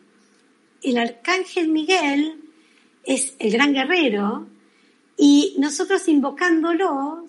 El 0.81 0.97
arcángel 0.97 1.67
Miguel 1.69 2.41
es 3.03 3.35
el 3.39 3.51
gran 3.51 3.73
guerrero 3.73 4.47
y 5.17 5.55
nosotros 5.57 6.07
invocándolo 6.07 7.25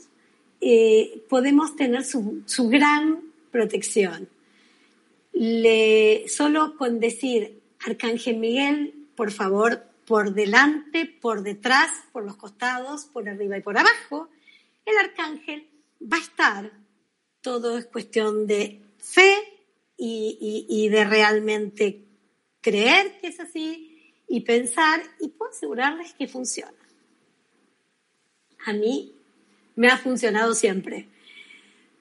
eh, 0.61 1.25
podemos 1.29 1.77
tener 1.77 2.05
su, 2.05 2.43
su 2.47 2.69
gran 2.69 3.23
protección 3.51 4.29
le, 5.39 6.29
solo 6.29 6.77
con 6.77 6.99
decir, 6.99 7.63
Arcángel 7.87 8.39
Miguel, 8.39 9.09
por 9.15 9.31
favor, 9.31 9.85
por 10.05 10.35
delante, 10.35 11.07
por 11.07 11.43
detrás, 11.43 11.91
por 12.13 12.25
los 12.25 12.37
costados, 12.37 13.05
por 13.05 13.29
arriba 13.29 13.57
y 13.57 13.63
por 13.63 13.79
abajo. 13.79 14.29
El 14.85 14.97
arcángel 14.97 15.69
va 16.03 16.17
a 16.17 16.21
estar. 16.21 16.73
Todo 17.41 17.79
es 17.79 17.87
cuestión 17.87 18.49
de 18.49 18.83
fe 18.99 19.37
y, 19.97 20.89
de 20.89 21.05
realmente 21.05 22.05
creer 22.61 23.21
que 23.21 23.29
es 23.29 23.39
así 23.39 24.13
y 24.27 24.41
pensar 24.41 25.01
y 25.21 25.29
puedo 25.29 25.53
asegurarles 25.53 26.15
que 26.15 26.27
funciona. 26.27 26.73
A 28.67 28.73
mí 28.73 29.15
me 29.77 29.89
ha 29.89 29.99
funcionado 29.99 30.55
siempre. 30.55 31.07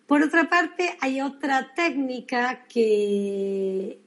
Por 0.08 0.24
otra 0.24 0.50
parte, 0.50 0.98
hay 1.02 1.20
otra 1.20 1.74
técnica 1.76 2.66
que 2.70 4.00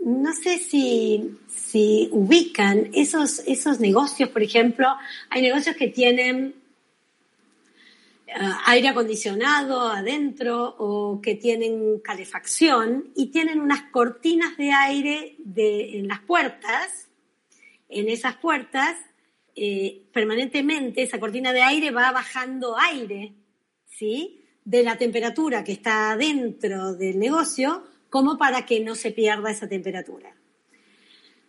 no 0.00 0.32
sé 0.34 0.58
si, 0.58 1.38
si 1.48 2.08
ubican 2.12 2.90
esos, 2.92 3.40
esos 3.46 3.80
negocios, 3.80 4.28
por 4.28 4.42
ejemplo, 4.42 4.86
hay 5.30 5.40
negocios 5.42 5.74
que 5.74 5.88
tienen 5.88 6.54
eh, 8.26 8.32
aire 8.66 8.88
acondicionado 8.88 9.88
adentro 9.88 10.76
o 10.78 11.20
que 11.22 11.34
tienen 11.34 11.98
calefacción 12.00 13.10
y 13.16 13.28
tienen 13.28 13.60
unas 13.60 13.84
cortinas 13.90 14.56
de 14.58 14.70
aire 14.70 15.36
en 15.56 16.08
las 16.08 16.20
puertas. 16.20 17.08
En 17.88 18.10
esas 18.10 18.36
puertas, 18.36 18.96
eh, 19.54 20.02
permanentemente, 20.12 21.02
esa 21.02 21.18
cortina 21.18 21.54
de 21.54 21.62
aire 21.62 21.90
va 21.90 22.12
bajando 22.12 22.76
aire, 22.78 23.32
¿sí? 23.86 24.35
De 24.66 24.82
la 24.82 24.98
temperatura 24.98 25.64
que 25.64 25.72
está 25.72 26.14
dentro 26.18 26.92
del 26.94 27.18
negocio 27.18 27.84
como 28.10 28.36
para 28.36 28.66
que 28.66 28.80
no 28.80 28.94
se 28.94 29.12
pierda 29.12 29.50
esa 29.50 29.68
temperatura. 29.68 30.34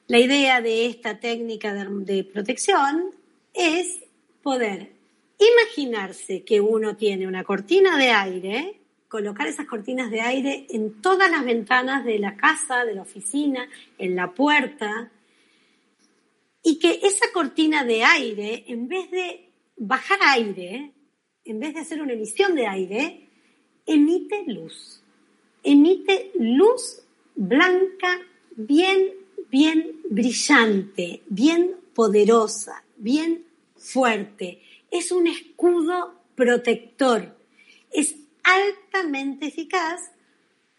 La 0.07 0.19
idea 0.19 0.61
de 0.61 0.85
esta 0.85 1.19
técnica 1.19 1.73
de, 1.73 2.23
protección 2.23 3.13
es 3.53 3.99
poder 4.41 4.93
imaginarse 5.37 6.43
que 6.45 6.61
uno 6.61 6.95
tiene 6.95 7.27
una 7.27 7.43
cortina 7.43 7.97
de 7.97 8.11
aire, 8.11 8.79
colocar 9.09 9.47
esas 9.47 9.65
cortinas 9.65 10.09
de 10.09 10.21
aire 10.21 10.65
en 10.69 11.01
todas 11.01 11.29
las 11.29 11.43
ventanas 11.43 12.05
de 12.05 12.19
la 12.19 12.37
casa, 12.37 12.85
de 12.85 12.95
la 12.95 13.01
oficina, 13.01 13.67
en 13.97 14.15
la 14.15 14.31
puerta, 14.31 15.11
y 16.63 16.79
que 16.79 16.99
esa 17.03 17.25
cortina 17.33 17.83
de 17.83 18.03
aire, 18.03 18.63
en 18.67 18.87
vez 18.87 19.11
de 19.11 19.49
bajar 19.75 20.19
aire, 20.21 20.93
en 21.47 21.59
vez 21.59 21.73
de 21.73 21.81
hacer 21.81 22.01
una 22.01 22.13
emisión 22.13 22.55
de 22.55 22.67
aire, 22.67 23.27
emite 23.85 24.43
luz 24.47 25.01
emite 25.67 26.31
luz 26.35 27.01
blanca 27.35 28.19
bien, 28.55 29.13
bien 29.49 30.01
brillante, 30.09 31.23
bien 31.27 31.75
poderosa, 31.93 32.83
bien 32.95 33.45
fuerte. 33.75 34.61
Es 34.89 35.11
un 35.11 35.27
escudo 35.27 36.21
protector. 36.35 37.37
Es 37.91 38.15
altamente 38.43 39.47
eficaz, 39.47 40.01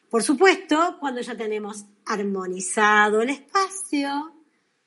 por 0.09 0.23
supuesto, 0.23 0.97
cuando 1.01 1.21
ya 1.21 1.37
tenemos 1.37 1.85
armonizado 2.07 3.21
el 3.21 3.29
espacio, 3.29 4.33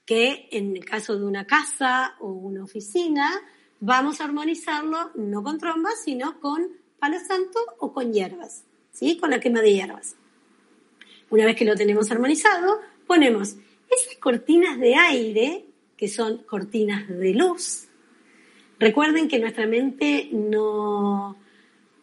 que 0.03 0.49
en 0.51 0.75
el 0.75 0.83
caso 0.83 1.15
de 1.15 1.25
una 1.25 1.45
casa 1.45 2.15
o 2.19 2.31
una 2.31 2.63
oficina, 2.63 3.39
vamos 3.81 4.21
a 4.21 4.25
armonizarlo 4.25 5.11
no 5.15 5.43
con 5.43 5.57
trombas, 5.57 6.01
sino 6.05 6.39
con 6.39 6.69
palo 6.99 7.19
santo 7.19 7.59
o 7.79 7.91
con 7.91 8.13
hierbas. 8.13 8.63
¿sí? 8.91 9.17
Con 9.17 9.31
la 9.31 9.39
quema 9.39 9.61
de 9.61 9.73
hierbas. 9.73 10.15
Una 11.29 11.45
vez 11.45 11.55
que 11.55 11.65
lo 11.65 11.75
tenemos 11.75 12.11
armonizado, 12.11 12.79
ponemos 13.07 13.55
esas 13.89 14.15
cortinas 14.19 14.79
de 14.79 14.95
aire, 14.95 15.65
que 15.97 16.07
son 16.07 16.43
cortinas 16.43 17.07
de 17.09 17.33
luz. 17.33 17.87
Recuerden 18.79 19.27
que 19.27 19.39
nuestra 19.39 19.67
mente 19.67 20.29
no, 20.31 21.37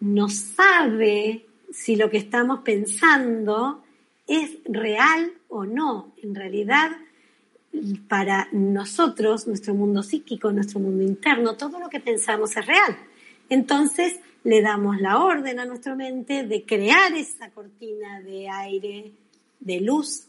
no 0.01 0.29
sabe 0.29 1.47
si 1.73 1.97
lo 1.97 2.11
que 2.11 2.19
estamos 2.19 2.61
pensando 2.61 3.85
es 4.27 4.59
real 4.65 5.33
o 5.49 5.65
no. 5.65 6.15
En 6.23 6.35
realidad, 6.35 6.91
para 8.09 8.49
nosotros, 8.53 9.47
nuestro 9.47 9.75
mundo 9.75 10.03
psíquico, 10.03 10.51
nuestro 10.51 10.81
mundo 10.81 11.03
interno, 11.03 11.57
todo 11.57 11.79
lo 11.79 11.89
que 11.89 12.01
pensamos 12.01 12.57
es 12.57 12.67
real. 12.67 12.97
Entonces, 13.49 14.19
le 14.45 14.63
damos 14.63 15.01
la 15.01 15.23
orden 15.23 15.61
a 15.61 15.65
nuestra 15.65 15.95
mente 15.95 16.45
de 16.45 16.65
crear 16.65 17.13
esa 17.13 17.51
cortina 17.51 18.21
de 18.21 18.49
aire, 18.49 19.13
de 19.61 19.81
luz, 19.81 20.29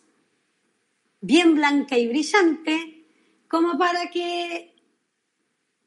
bien 1.21 1.56
blanca 1.56 1.97
y 1.97 2.08
brillante, 2.08 3.06
como 3.47 3.78
para 3.78 4.10
que 4.10 4.75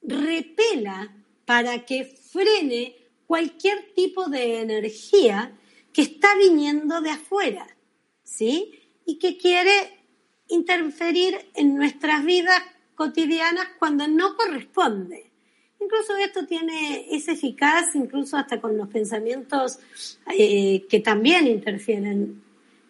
repela, 0.02 1.14
para 1.44 1.84
que 1.84 2.04
frene 2.04 2.96
cualquier 3.26 3.92
tipo 3.94 4.28
de 4.28 4.60
energía 4.60 5.58
que 5.92 6.02
está 6.02 6.36
viniendo 6.36 7.00
de 7.00 7.10
afuera, 7.10 7.66
¿sí? 8.24 8.78
Y 9.04 9.18
que 9.18 9.36
quiere 9.36 10.01
interferir 10.52 11.34
en 11.54 11.76
nuestras 11.76 12.24
vidas 12.24 12.62
cotidianas 12.94 13.66
cuando 13.78 14.06
no 14.06 14.36
corresponde. 14.36 15.30
Incluso 15.80 16.16
esto 16.16 16.46
tiene, 16.46 17.06
es 17.10 17.26
eficaz 17.26 17.94
incluso 17.94 18.36
hasta 18.36 18.60
con 18.60 18.76
los 18.76 18.88
pensamientos 18.88 19.80
eh, 20.38 20.86
que 20.88 21.00
también 21.00 21.46
interfieren 21.46 22.42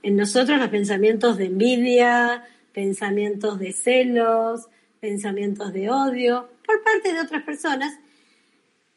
en 0.02 0.16
nosotros, 0.16 0.58
los 0.58 0.68
pensamientos 0.68 1.38
de 1.38 1.46
envidia, 1.46 2.44
pensamientos 2.72 3.58
de 3.58 3.72
celos, 3.72 4.66
pensamientos 5.00 5.72
de 5.72 5.88
odio 5.88 6.48
por 6.66 6.82
parte 6.82 7.12
de 7.12 7.20
otras 7.20 7.44
personas. 7.44 7.98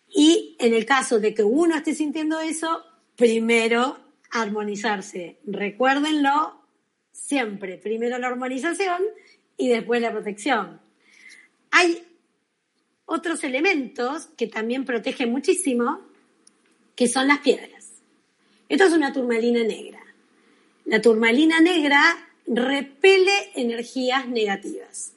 Y 0.09 0.55
en 0.59 0.73
el 0.73 0.85
caso 0.85 1.19
de 1.19 1.33
que 1.33 1.43
uno 1.43 1.75
esté 1.75 1.93
sintiendo 1.93 2.39
eso, 2.39 2.83
primero 3.15 3.99
armonizarse. 4.31 5.37
Recuérdenlo 5.45 6.64
siempre, 7.15 7.77
primero 7.77 8.17
la 8.19 8.27
armonización 8.27 9.01
y 9.57 9.69
después 9.69 10.01
la 10.01 10.11
protección. 10.11 10.81
Hay 11.71 12.03
otros 13.05 13.43
elementos 13.43 14.27
que 14.37 14.47
también 14.47 14.85
protegen 14.85 15.31
muchísimo, 15.31 16.01
que 16.95 17.07
son 17.07 17.27
las 17.27 17.39
piedras. 17.39 17.93
Esto 18.67 18.85
es 18.85 18.93
una 18.93 19.13
turmalina 19.13 19.63
negra. 19.63 20.01
La 20.85 21.01
turmalina 21.01 21.59
negra 21.61 22.01
repele 22.45 23.51
energías 23.55 24.27
negativas. 24.27 25.13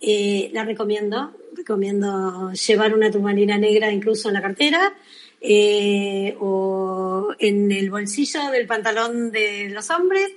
Eh, 0.00 0.50
la 0.52 0.64
recomiendo, 0.64 1.36
recomiendo 1.54 2.52
llevar 2.52 2.94
una 2.94 3.10
turmalina 3.10 3.58
negra 3.58 3.90
incluso 3.90 4.28
en 4.28 4.34
la 4.34 4.42
cartera 4.42 4.94
eh, 5.40 6.36
o 6.40 7.34
en 7.38 7.70
el 7.72 7.90
bolsillo 7.90 8.50
del 8.50 8.66
pantalón 8.66 9.30
de 9.30 9.70
los 9.70 9.90
hombres. 9.90 10.30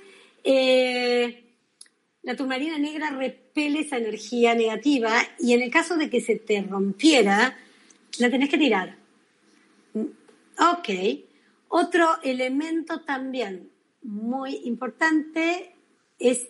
Eh, 0.50 1.44
la 2.22 2.34
turmalina 2.34 2.78
negra 2.78 3.10
repele 3.10 3.80
esa 3.80 3.98
energía 3.98 4.54
negativa 4.54 5.12
y 5.38 5.52
en 5.52 5.60
el 5.60 5.70
caso 5.70 5.98
de 5.98 6.08
que 6.08 6.22
se 6.22 6.36
te 6.36 6.62
rompiera, 6.62 7.54
la 8.18 8.30
tenés 8.30 8.48
que 8.48 8.56
tirar. 8.56 8.96
Ok. 9.94 10.88
Otro 11.68 12.22
elemento 12.22 13.02
también 13.02 13.68
muy 14.00 14.62
importante 14.64 15.74
es 16.18 16.48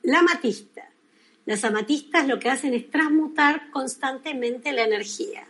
la 0.00 0.20
amatista. 0.20 0.88
Las 1.44 1.64
amatistas 1.64 2.26
lo 2.26 2.38
que 2.38 2.48
hacen 2.48 2.72
es 2.72 2.90
transmutar 2.90 3.70
constantemente 3.70 4.72
la 4.72 4.84
energía. 4.84 5.46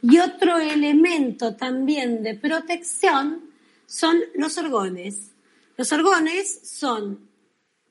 Y 0.00 0.20
otro 0.20 0.58
elemento 0.58 1.56
también 1.56 2.22
de 2.22 2.36
protección 2.36 3.50
son 3.84 4.20
los 4.36 4.56
orgones. 4.58 5.31
Los 5.76 5.92
orgones 5.92 6.60
son 6.64 7.28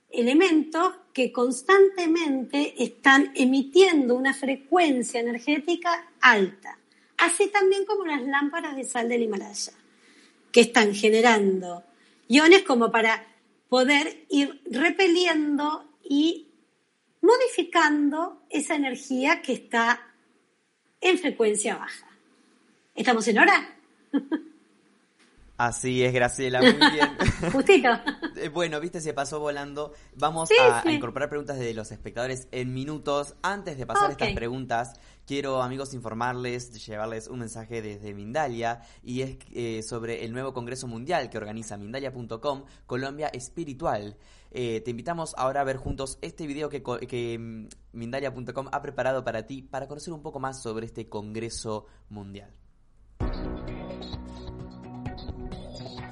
elementos 0.10 0.94
que 1.14 1.32
constantemente 1.32 2.84
están 2.84 3.32
emitiendo 3.36 4.16
una 4.16 4.34
frecuencia 4.34 5.20
energética 5.20 6.12
alta, 6.22 6.78
así 7.18 7.48
también 7.48 7.86
como 7.86 8.06
las 8.06 8.22
lámparas 8.22 8.76
de 8.76 8.84
sal 8.84 9.10
del 9.10 9.24
Himalaya, 9.24 9.74
que 10.52 10.62
están 10.62 10.94
generando 10.94 11.84
iones 12.28 12.64
como 12.64 12.92
para 12.92 13.26
poder 13.70 14.26
ir 14.30 14.62
repeliendo 14.66 15.90
y 16.04 16.48
modificando 17.22 18.42
esa 18.50 18.76
energía 18.76 19.42
que 19.42 19.54
está 19.54 20.14
en 21.00 21.18
frecuencia 21.18 21.78
baja. 21.78 22.08
¿Estamos 22.96 23.28
en 23.28 23.40
hora? 23.40 23.78
Así 25.62 26.04
es, 26.04 26.12
Graciela, 26.12 26.60
muy 26.60 26.72
bien. 26.92 27.52
Justito. 27.52 27.90
Eh, 28.36 28.50
bueno, 28.50 28.80
viste, 28.80 29.00
se 29.00 29.14
pasó 29.14 29.40
volando. 29.40 29.94
Vamos 30.16 30.50
a, 30.60 30.92
incorporar 30.92 31.30
preguntas 31.30 31.60
de 31.60 31.76
los 31.76 31.92
espectadores 31.92 32.48
en 32.52 32.74
minutos. 32.74 33.36
Antes 33.44 33.78
de 33.78 33.86
pasar 33.86 34.10
estas 34.10 34.34
preguntas, 34.34 34.94
quiero, 35.28 35.62
amigos, 35.62 35.94
informarles, 35.94 36.84
llevarles 36.84 37.28
un 37.28 37.42
mensaje 37.42 37.84
desde 37.84 38.16
Mindalia 38.16 38.82
y 39.04 39.22
es 39.22 39.38
eh, 39.52 39.84
sobre 39.84 40.26
el 40.26 40.34
nuevo 40.34 40.52
Congreso 40.52 40.88
Mundial 40.88 41.30
que 41.30 41.38
organiza 41.38 41.78
Mindalia.com, 41.78 42.64
Colombia 42.88 43.28
Espiritual. 43.28 44.18
Eh, 44.50 44.82
te 44.82 44.90
invitamos 44.90 45.36
ahora 45.38 45.62
a 45.62 45.64
ver 45.64 45.78
juntos 45.78 46.18
este 46.24 46.48
video 46.48 46.70
que, 46.70 46.82
que 46.82 47.38
mm, 47.38 47.68
Mindalia.com 47.94 48.68
ha 48.72 48.82
preparado 48.82 49.24
para 49.24 49.46
ti 49.46 49.62
para 49.62 49.88
conocer 49.88 50.12
un 50.12 50.24
poco 50.24 50.40
más 50.40 50.60
sobre 50.60 50.88
este 50.88 51.08
Congreso 51.08 51.86
Mundial. 52.10 52.52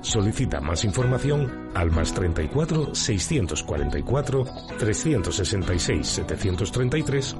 Solicita 0.00 0.60
más 0.60 0.84
información 0.84 1.70
al 1.74 1.90
más 1.90 2.14
34 2.14 2.94
644 2.94 4.44
366 4.78 6.06
733 6.06 7.36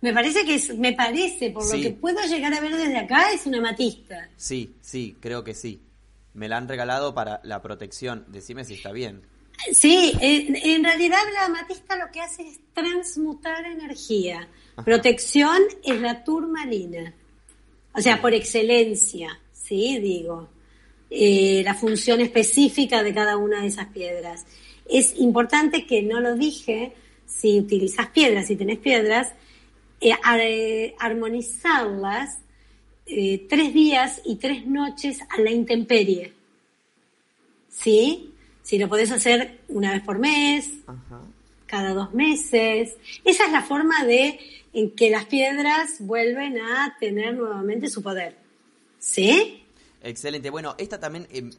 me 0.00 0.14
parece 0.14 0.46
que 0.46 0.54
es, 0.54 0.78
me 0.78 0.94
parece, 0.94 1.50
por 1.50 1.70
lo 1.70 1.78
que 1.78 1.90
puedo 1.90 2.22
llegar 2.22 2.54
a 2.54 2.60
ver 2.60 2.74
desde 2.74 2.96
acá, 2.96 3.32
es 3.32 3.44
una 3.44 3.60
matista. 3.60 4.30
Sí, 4.38 4.76
sí, 4.80 5.18
creo 5.20 5.44
que 5.44 5.52
sí. 5.52 5.82
Me 6.32 6.48
la 6.48 6.56
han 6.56 6.68
regalado 6.68 7.12
para 7.12 7.42
la 7.44 7.60
protección. 7.60 8.24
Decime 8.28 8.64
si 8.64 8.74
está 8.74 8.92
bien. 8.92 9.26
Sí, 9.72 10.12
en 10.20 10.84
realidad 10.84 11.18
la 11.34 11.46
amatista 11.46 11.96
lo 11.96 12.10
que 12.12 12.20
hace 12.20 12.42
es 12.48 12.60
transmutar 12.72 13.66
energía. 13.66 14.48
Protección 14.84 15.58
es 15.82 16.00
la 16.00 16.22
turmalina. 16.22 17.12
O 17.94 18.00
sea, 18.00 18.20
por 18.20 18.32
excelencia, 18.32 19.40
¿sí? 19.52 19.98
Digo, 19.98 20.48
eh, 21.10 21.62
la 21.64 21.74
función 21.74 22.20
específica 22.20 23.02
de 23.02 23.14
cada 23.14 23.36
una 23.36 23.62
de 23.62 23.68
esas 23.68 23.88
piedras. 23.88 24.46
Es 24.88 25.18
importante 25.18 25.86
que 25.86 26.02
no 26.02 26.20
lo 26.20 26.34
dije, 26.34 26.92
si 27.26 27.58
utilizas 27.58 28.08
piedras, 28.10 28.46
si 28.46 28.56
tenés 28.56 28.78
piedras, 28.78 29.32
eh, 30.00 30.94
armonizarlas 30.98 32.38
eh, 33.06 33.46
tres 33.48 33.74
días 33.74 34.20
y 34.24 34.36
tres 34.36 34.66
noches 34.66 35.20
a 35.28 35.40
la 35.40 35.50
intemperie. 35.50 36.34
¿Sí? 37.70 38.32
Si 38.68 38.78
lo 38.78 38.86
podés 38.86 39.10
hacer 39.10 39.60
una 39.68 39.92
vez 39.92 40.02
por 40.02 40.18
mes, 40.18 40.68
cada 41.64 41.94
dos 41.94 42.12
meses. 42.12 42.96
Esa 43.24 43.46
es 43.46 43.50
la 43.50 43.62
forma 43.62 44.04
de 44.04 44.38
en 44.74 44.90
que 44.90 45.08
las 45.08 45.24
piedras 45.24 45.94
vuelven 46.00 46.60
a 46.60 46.94
tener 47.00 47.34
nuevamente 47.34 47.88
su 47.88 48.02
poder. 48.02 48.36
¿Sí? 48.98 49.64
Excelente. 50.02 50.50
Bueno, 50.50 50.74
esta 50.76 51.00
también... 51.00 51.26
Em, 51.30 51.50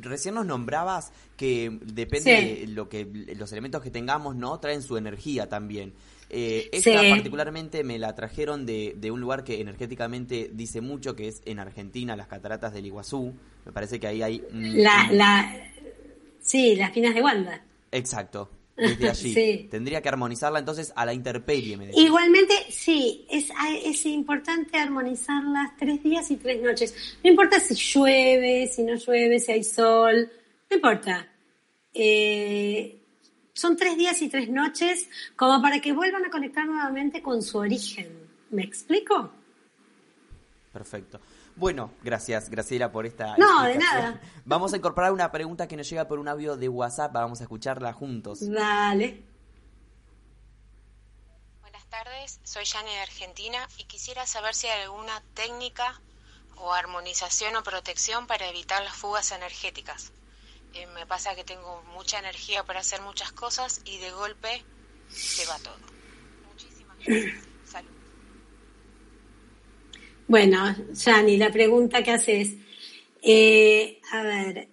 recién 0.00 0.36
nos 0.36 0.46
nombrabas 0.46 1.12
que 1.36 1.80
depende 1.82 2.60
de 2.60 2.66
lo 2.68 2.88
que 2.88 3.04
los 3.36 3.50
elementos 3.50 3.82
que 3.82 3.90
tengamos, 3.90 4.36
¿no? 4.36 4.60
Traen 4.60 4.82
su 4.82 4.96
energía 4.96 5.48
también. 5.48 5.94
Eh, 6.30 6.68
esta 6.72 7.00
particularmente 7.10 7.84
me 7.84 7.98
la 7.98 8.14
trajeron 8.14 8.66
de, 8.66 8.94
de, 8.96 9.10
un 9.10 9.20
lugar 9.20 9.44
que 9.44 9.60
energéticamente 9.60 10.50
dice 10.52 10.80
mucho, 10.80 11.14
que 11.14 11.26
es 11.26 11.42
en 11.44 11.58
Argentina, 11.58 12.16
las 12.16 12.28
cataratas 12.28 12.72
del 12.72 12.86
Iguazú. 12.86 13.34
Me 13.64 13.72
parece 13.72 13.98
que 13.98 14.06
ahí 14.06 14.22
hay... 14.22 14.42
la, 14.52 15.08
la, 15.10 15.72
Sí, 16.46 16.76
las 16.76 16.92
pinas 16.92 17.12
de 17.12 17.22
Wanda. 17.22 17.60
Exacto. 17.90 18.48
Desde 18.76 19.10
allí. 19.10 19.68
Tendría 19.70 20.00
que 20.00 20.08
armonizarla 20.08 20.60
entonces 20.60 20.92
a 20.94 21.04
la 21.04 21.12
interperie, 21.12 21.76
me 21.76 21.90
Igualmente, 21.92 22.54
sí, 22.70 23.26
es, 23.28 23.50
es 23.84 24.06
importante 24.06 24.78
armonizarlas 24.78 25.76
tres 25.76 26.04
días 26.04 26.30
y 26.30 26.36
tres 26.36 26.62
noches. 26.62 26.94
No 27.24 27.30
importa 27.30 27.58
si 27.58 27.74
llueve, 27.74 28.68
si 28.68 28.84
no 28.84 28.94
llueve, 28.94 29.40
si 29.40 29.52
hay 29.52 29.64
sol, 29.64 30.30
no 30.70 30.76
importa. 30.76 31.26
Eh, 31.92 33.02
son 33.52 33.76
tres 33.76 33.96
días 33.96 34.22
y 34.22 34.28
tres 34.28 34.48
noches 34.48 35.08
como 35.34 35.60
para 35.60 35.80
que 35.80 35.92
vuelvan 35.92 36.26
a 36.26 36.30
conectar 36.30 36.64
nuevamente 36.64 37.22
con 37.22 37.42
su 37.42 37.58
origen. 37.58 38.06
¿Me 38.50 38.62
explico? 38.62 39.32
Perfecto. 40.72 41.18
Bueno, 41.56 41.90
gracias 42.02 42.50
Graciela 42.50 42.92
por 42.92 43.06
esta. 43.06 43.36
No, 43.38 43.62
de 43.62 43.76
nada. 43.76 44.20
Vamos 44.44 44.74
a 44.74 44.76
incorporar 44.76 45.12
una 45.12 45.32
pregunta 45.32 45.66
que 45.66 45.76
nos 45.76 45.88
llega 45.88 46.06
por 46.06 46.18
un 46.18 46.28
audio 46.28 46.56
de 46.56 46.68
WhatsApp. 46.68 47.12
Vamos 47.12 47.40
a 47.40 47.44
escucharla 47.44 47.92
juntos. 47.94 48.40
Dale. 48.42 49.24
Buenas 51.62 51.86
tardes, 51.86 52.40
soy 52.44 52.64
Yani 52.64 52.90
de 52.90 53.00
Argentina 53.00 53.58
y 53.78 53.84
quisiera 53.84 54.26
saber 54.26 54.54
si 54.54 54.66
hay 54.66 54.82
alguna 54.82 55.22
técnica 55.34 56.00
o 56.56 56.72
armonización 56.72 57.56
o 57.56 57.62
protección 57.62 58.26
para 58.26 58.48
evitar 58.48 58.82
las 58.84 58.94
fugas 58.94 59.32
energéticas. 59.32 60.12
Eh, 60.74 60.86
me 60.88 61.06
pasa 61.06 61.34
que 61.34 61.44
tengo 61.44 61.82
mucha 61.94 62.18
energía 62.18 62.64
para 62.64 62.80
hacer 62.80 63.00
muchas 63.00 63.32
cosas 63.32 63.80
y 63.86 63.98
de 63.98 64.10
golpe 64.10 64.62
se 65.08 65.46
va 65.46 65.58
todo. 65.58 65.78
Muchísimas 66.50 66.98
gracias. 66.98 67.55
Bueno, 70.28 70.74
Yani, 70.92 71.36
la 71.36 71.52
pregunta 71.52 72.02
que 72.02 72.10
haces, 72.10 72.54
eh, 73.22 74.00
a 74.10 74.22
ver, 74.24 74.68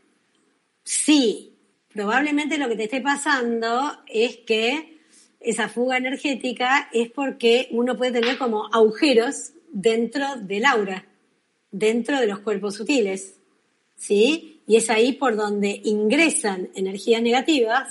sí, 0.84 1.54
probablemente 1.90 2.58
lo 2.58 2.68
que 2.68 2.76
te 2.76 2.86
esté 2.86 3.02
pasando 3.02 4.00
es 4.08 4.38
que 4.38 5.00
esa 5.40 5.70
fuga 5.70 5.98
energética 5.98 6.90
es 6.92 7.12
porque 7.12 7.68
uno 7.70 7.96
puede 7.96 8.20
tener 8.20 8.40
como 8.40 8.68
agujeros 8.74 9.52
dentro 9.72 10.38
del 10.38 10.66
aura, 10.66 11.06
dentro 11.70 12.20
de 12.20 12.26
los 12.28 12.40
cuerpos 12.40 12.76
sutiles, 12.76 13.36
¿sí? 13.96 14.62
Y 14.66 14.78
es 14.78 14.90
ahí 14.90 15.14
por 15.14 15.36
donde 15.36 15.82
ingresan 15.84 16.70
energías 16.74 17.22
negativas 17.22 17.90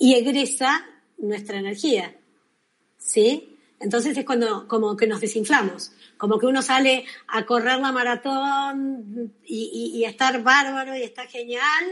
y 0.00 0.14
egresa 0.14 0.84
nuestra 1.16 1.58
energía, 1.58 2.16
¿sí? 2.96 3.57
Entonces 3.80 4.16
es 4.16 4.24
cuando 4.24 4.66
como 4.66 4.96
que 4.96 5.06
nos 5.06 5.20
desinflamos, 5.20 5.92
como 6.16 6.38
que 6.38 6.46
uno 6.46 6.62
sale 6.62 7.04
a 7.28 7.46
correr 7.46 7.78
la 7.78 7.92
maratón 7.92 9.32
y, 9.44 10.02
estar 10.04 10.42
bárbaro 10.42 10.96
y 10.96 11.02
está 11.02 11.26
genial 11.26 11.84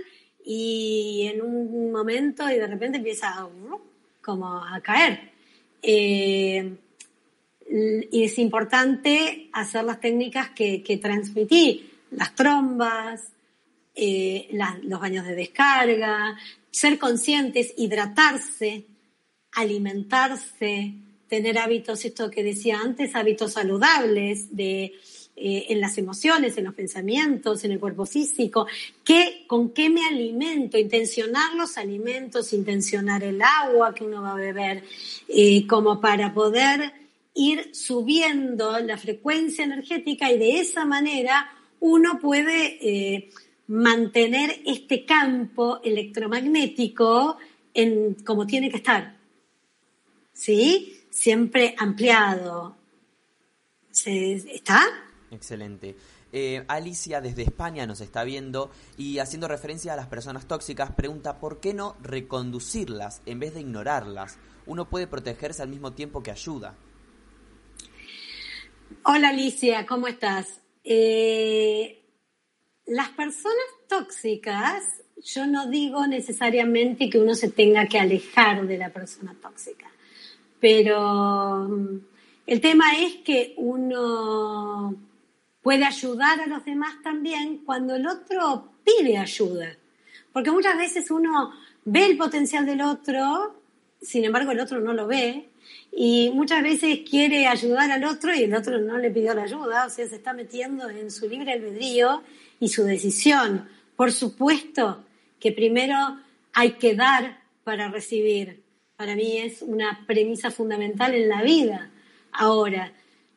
y 0.45 1.31
en 1.33 1.43
un 1.43 1.93
momento 1.93 2.49
y 2.51 2.57
de 2.57 2.67
repente 2.67 2.99
empieza 2.99 3.29
a, 3.29 3.49
como 4.21 4.65
a 4.65 4.81
caer. 4.81 5.31
Eh, 5.83 6.77
y 7.69 8.25
es 8.25 8.39
importante 8.39 9.49
hacer 9.53 9.85
las 9.85 10.01
técnicas 10.01 10.51
que, 10.51 10.83
que 10.83 10.97
transmití, 10.99 11.91
las 12.11 12.35
trombas, 12.35 13.33
eh, 13.95 14.49
los 14.83 15.01
baños 15.01 15.27
de 15.27 15.35
descarga, 15.35 16.37
ser 16.71 16.99
conscientes, 16.99 17.73
hidratarse, 17.77 18.85
alimentarse, 19.53 20.95
tener 21.29 21.59
hábitos, 21.59 22.05
esto 22.05 22.31
que 22.31 22.43
decía 22.43 22.81
antes, 22.81 23.15
hábitos 23.15 23.53
saludables 23.53 24.55
de, 24.55 24.95
eh, 25.39 25.67
en 25.69 25.83
las 25.83 25.99
emociones, 25.99 26.57
en 26.57 26.65
los 26.65 26.75
pensamientos, 26.75 27.63
en 27.63 27.73
el 27.73 27.79
cuerpo 27.79 28.07
físico, 28.07 28.67
¿Qué, 29.05 29.45
con 29.47 29.71
qué 29.75 29.91
me 29.91 30.07
alimento, 30.07 30.79
intencionar 30.79 31.55
los 31.55 31.77
alimentos, 31.77 32.55
intencionar 32.55 33.23
el 33.23 33.43
agua 33.43 33.95
que 33.95 34.05
uno 34.05 34.23
va 34.23 34.33
a 34.33 34.37
beber, 34.37 34.83
eh, 35.29 35.67
como 35.67 36.01
para 36.01 36.33
poder 36.33 36.93
ir 37.35 37.69
subiendo 37.75 38.79
la 38.81 38.97
frecuencia 38.97 39.65
energética 39.65 40.33
y 40.33 40.39
de 40.39 40.61
esa 40.61 40.87
manera 40.87 41.51
uno 41.81 42.19
puede 42.19 42.79
eh, 42.81 43.29
mantener 43.67 44.63
este 44.65 45.05
campo 45.05 45.81
electromagnético 45.85 47.37
en, 47.75 48.15
como 48.25 48.47
tiene 48.47 48.71
que 48.71 48.79
estar. 48.79 49.19
¿Sí? 50.33 50.96
Siempre 51.17 51.75
ampliado. 51.79 52.77
¿Se, 53.91 54.35
¿Está? 54.35 54.83
Excelente. 55.31 55.97
Eh, 56.31 56.63
Alicia 56.69 57.23
desde 57.23 57.43
España 57.43 57.87
nos 57.87 58.03
está 58.03 58.23
viendo 58.23 58.71
y 58.99 59.19
haciendo 59.19 59.49
referencia 59.49 59.95
a 59.95 59.97
las 59.97 60.09
personas 60.09 60.47
tóxicas 60.47 60.93
pregunta 60.93 61.41
por 61.41 61.59
qué 61.59 61.73
no 61.73 61.97
reconducirlas 62.03 63.23
en 63.25 63.41
vez 63.41 63.55
de 63.55 63.61
ignorarlas. 63.61 64.39
Uno 64.67 64.91
puede 64.91 65.07
protegerse 65.07 65.63
al 65.63 65.71
mismo 65.71 65.95
tiempo 65.95 66.23
que 66.23 66.33
ayuda. 66.33 66.75
Hola 69.03 69.31
Alicia, 69.31 69.87
¿cómo 69.87 70.09
estás? 70.09 70.61
Eh, 70.85 72.05
las 72.85 73.09
personas 73.09 73.65
tóxicas, 73.89 74.85
yo 75.25 75.47
no 75.47 75.71
digo 75.71 76.07
necesariamente 76.07 77.09
que 77.09 77.19
uno 77.19 77.35
se 77.35 77.51
tenga 77.51 77.87
que 77.87 77.99
alejar 77.99 78.67
de 78.67 78.77
la 78.77 78.91
persona 78.91 79.35
tóxica, 79.41 79.91
pero 80.61 81.69
mm, 81.69 82.01
el 82.47 82.61
tema 82.61 82.93
es 82.99 83.17
que 83.17 83.55
uno 83.57 84.95
puede 85.63 85.85
ayudar 85.85 86.41
a 86.41 86.47
los 86.47 86.65
demás 86.65 87.03
también 87.03 87.59
cuando 87.65 87.95
el 87.95 88.07
otro 88.07 88.71
pide 88.85 89.19
ayuda, 89.19 89.77
porque 90.33 90.51
muchas 90.51 90.79
veces 90.79 91.11
uno 91.11 91.53
ve 91.85 92.07
el 92.07 92.17
potencial 92.17 92.65
del 92.67 92.83
otro, 92.83 93.61
sin 94.01 94.25
embargo 94.25 94.53
el 94.53 94.61
otro 94.61 94.81
no 94.81 94.93
lo 94.93 95.07
ve, 95.07 95.49
y 95.93 96.31
muchas 96.35 96.63
veces 96.63 97.01
quiere 97.09 97.47
ayudar 97.47 97.91
al 97.91 98.05
otro 98.05 98.35
y 98.35 98.45
el 98.45 98.55
otro 98.55 98.79
no 98.79 98.99
le 98.99 99.11
pidió 99.11 99.35
la 99.35 99.45
ayuda, 99.45 99.87
o 99.87 99.91
sea, 99.91 100.07
se 100.07 100.17
está 100.17 100.33
metiendo 100.33 100.89
en 100.89 101.11
su 101.11 101.29
libre 101.29 101.53
albedrío 101.53 102.23
y 102.61 102.69
su 102.69 102.85
decisión. 102.85 103.69
Por 103.97 104.13
supuesto 104.13 105.05
que 105.41 105.53
primero 105.53 105.97
hay 106.53 106.73
que 106.73 106.95
dar 106.95 107.41
para 107.65 107.89
recibir. 107.89 108.63
Para 108.97 109.15
mí 109.15 109.37
es 109.39 109.61
una 109.61 110.05
premisa 110.07 110.51
fundamental 110.51 111.15
en 111.15 111.29
la 111.29 111.43
vida. 111.43 111.91
Ahora, 112.33 112.93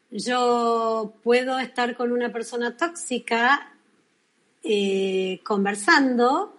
yo 0.10 1.14
puedo 1.22 1.60
estar 1.60 1.98
con 1.98 2.14
una 2.14 2.32
persona 2.32 2.78
tóxica 2.78 3.74
eh, 4.64 5.42
conversando 5.44 6.58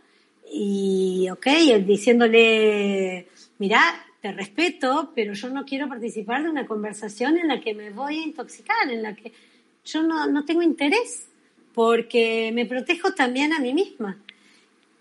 y, 0.53 1.29
ok, 1.31 1.47
diciéndole, 1.87 3.29
mira, 3.59 3.81
te 4.21 4.33
respeto, 4.33 5.13
pero 5.15 5.33
yo 5.33 5.49
no 5.49 5.65
quiero 5.65 5.89
participar 5.89 6.43
de 6.43 6.51
una 6.51 6.67
conversación 6.67 7.39
en 7.39 7.49
la 7.49 7.59
que 7.59 7.73
me 7.73 7.89
voy 7.89 8.19
a 8.19 8.23
intoxicar, 8.23 8.91
en 8.91 9.03
la 9.03 9.15
que 9.15 9.33
yo 9.83 10.03
no, 10.03 10.27
no 10.27 10.45
tengo 10.45 10.61
interés 10.61 11.27
porque 11.73 12.51
me 12.53 12.67
protejo 12.67 13.15
también 13.15 13.55
a 13.55 13.61
mí 13.61 13.73
misma. 13.73 14.19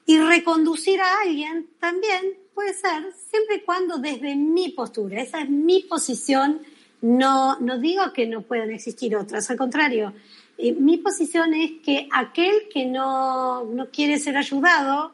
Y 0.06 0.18
reconducir 0.20 1.02
a 1.02 1.22
alguien 1.22 1.68
también 1.80 2.38
puede 2.60 2.74
ser 2.74 3.14
siempre 3.14 3.56
y 3.56 3.60
cuando 3.62 4.00
desde 4.00 4.36
mi 4.36 4.68
postura, 4.68 5.22
esa 5.22 5.40
es 5.40 5.50
mi 5.50 5.84
posición, 5.84 6.60
no, 7.02 7.58
no 7.62 7.80
digo 7.80 8.12
que 8.12 8.28
no 8.28 8.42
puedan 8.42 8.70
existir 8.72 9.16
otras, 9.16 9.50
al 9.50 9.56
contrario, 9.56 10.12
eh, 10.58 10.74
mi 10.74 10.98
posición 10.98 11.54
es 11.54 11.72
que 11.82 12.10
aquel 12.12 12.68
que 12.70 12.86
no, 12.86 13.64
no 13.64 13.90
quiere 13.92 14.20
ser 14.20 14.36
ayudado, 14.36 15.14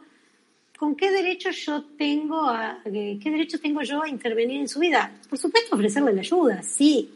¿con 0.75 0.95
qué 0.95 1.11
derecho 1.11 1.51
yo 1.51 1.83
tengo 1.99 2.49
a, 2.49 2.79
qué 2.83 3.19
derecho 3.23 3.59
tengo 3.59 3.83
yo 3.83 4.01
a 4.01 4.09
intervenir 4.09 4.61
en 4.61 4.67
su 4.67 4.79
vida? 4.79 5.13
Por 5.29 5.37
supuesto, 5.37 5.75
ofrecerle 5.75 6.13
la 6.13 6.21
ayuda, 6.21 6.63
sí. 6.63 7.11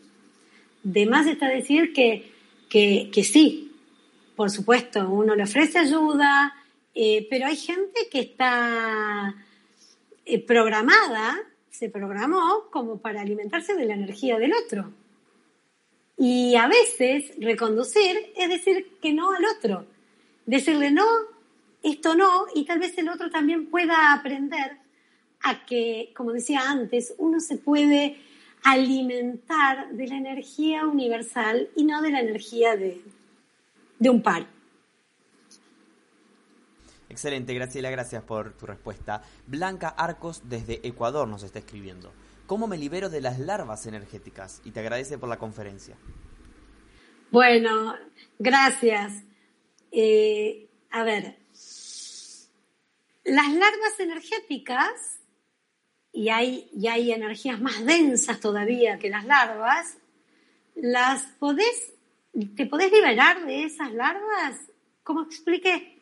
De 0.84 1.08
más 1.08 1.26
está 1.26 1.48
decir 1.48 1.92
que, 1.92 2.32
que, 2.70 3.10
que 3.12 3.24
sí, 3.24 3.72
por 4.36 4.52
supuesto, 4.52 5.10
uno 5.10 5.34
le 5.34 5.42
ofrece 5.42 5.80
ayuda, 5.80 6.54
eh, 6.94 7.26
pero 7.32 7.48
hay 7.48 7.56
gente 7.56 8.02
que 8.12 8.20
está 8.20 9.36
eh, 10.30 10.40
programada, 10.40 11.38
se 11.70 11.90
programó 11.90 12.70
como 12.72 13.00
para 13.00 13.22
alimentarse 13.22 13.76
de 13.76 13.86
la 13.86 13.96
energía 13.96 14.38
del 14.38 14.54
otro. 14.54 14.94
Y 16.18 16.56
a 16.56 16.68
veces 16.68 17.32
reconducir 17.40 18.34
es 18.36 18.50
decir 18.50 18.98
que 19.02 19.14
no 19.14 19.32
al 19.32 19.46
otro, 19.58 19.86
decirle 20.46 20.92
no, 20.92 21.08
esto 21.82 22.16
no, 22.16 22.46
y 22.54 22.66
tal 22.66 22.80
vez 22.80 22.98
el 22.98 23.10
otro 23.10 23.30
también 23.30 23.68
pueda 23.68 24.14
aprender 24.14 24.78
a 25.42 25.66
que, 25.66 26.12
como 26.16 26.34
decía 26.34 26.70
antes, 26.70 27.14
uno 27.18 27.40
se 27.40 27.58
puede 27.58 28.18
alimentar 28.64 29.92
de 29.92 30.08
la 30.08 30.18
energía 30.18 30.86
universal 30.86 31.70
y 31.76 31.86
no 31.86 32.02
de 32.02 32.12
la 32.12 32.20
energía 32.20 32.76
de, 32.76 33.02
de 33.98 34.10
un 34.10 34.22
par. 34.22 34.48
Excelente, 37.20 37.54
Graciela, 37.54 37.90
gracias 37.90 38.24
por 38.24 38.54
tu 38.54 38.66
respuesta. 38.66 39.22
Blanca 39.46 39.90
Arcos 39.90 40.44
desde 40.46 40.80
Ecuador 40.88 41.28
nos 41.28 41.44
está 41.44 41.60
escribiendo. 41.60 42.14
¿Cómo 42.48 42.66
me 42.66 42.78
libero 42.78 43.10
de 43.10 43.20
las 43.20 43.40
larvas 43.40 43.86
energéticas? 43.88 44.62
Y 44.64 44.72
te 44.72 44.80
agradece 44.80 45.18
por 45.18 45.28
la 45.28 45.36
conferencia. 45.36 45.98
Bueno, 47.30 47.94
gracias. 48.38 49.22
Eh, 49.92 50.70
a 50.92 51.04
ver, 51.04 51.40
las 53.26 53.48
larvas 53.54 54.00
energéticas, 54.00 55.20
y 56.14 56.30
hay, 56.30 56.70
y 56.74 56.88
hay 56.88 57.12
energías 57.12 57.60
más 57.60 57.84
densas 57.84 58.40
todavía 58.40 58.98
que 58.98 59.10
las 59.10 59.26
larvas, 59.26 59.98
las 60.74 61.24
podés 61.38 61.92
¿Te 62.56 62.66
podés 62.66 62.94
liberar 62.94 63.46
de 63.46 63.66
esas 63.66 63.92
larvas? 63.92 64.56
Como 65.04 65.24
expliqué, 65.24 65.99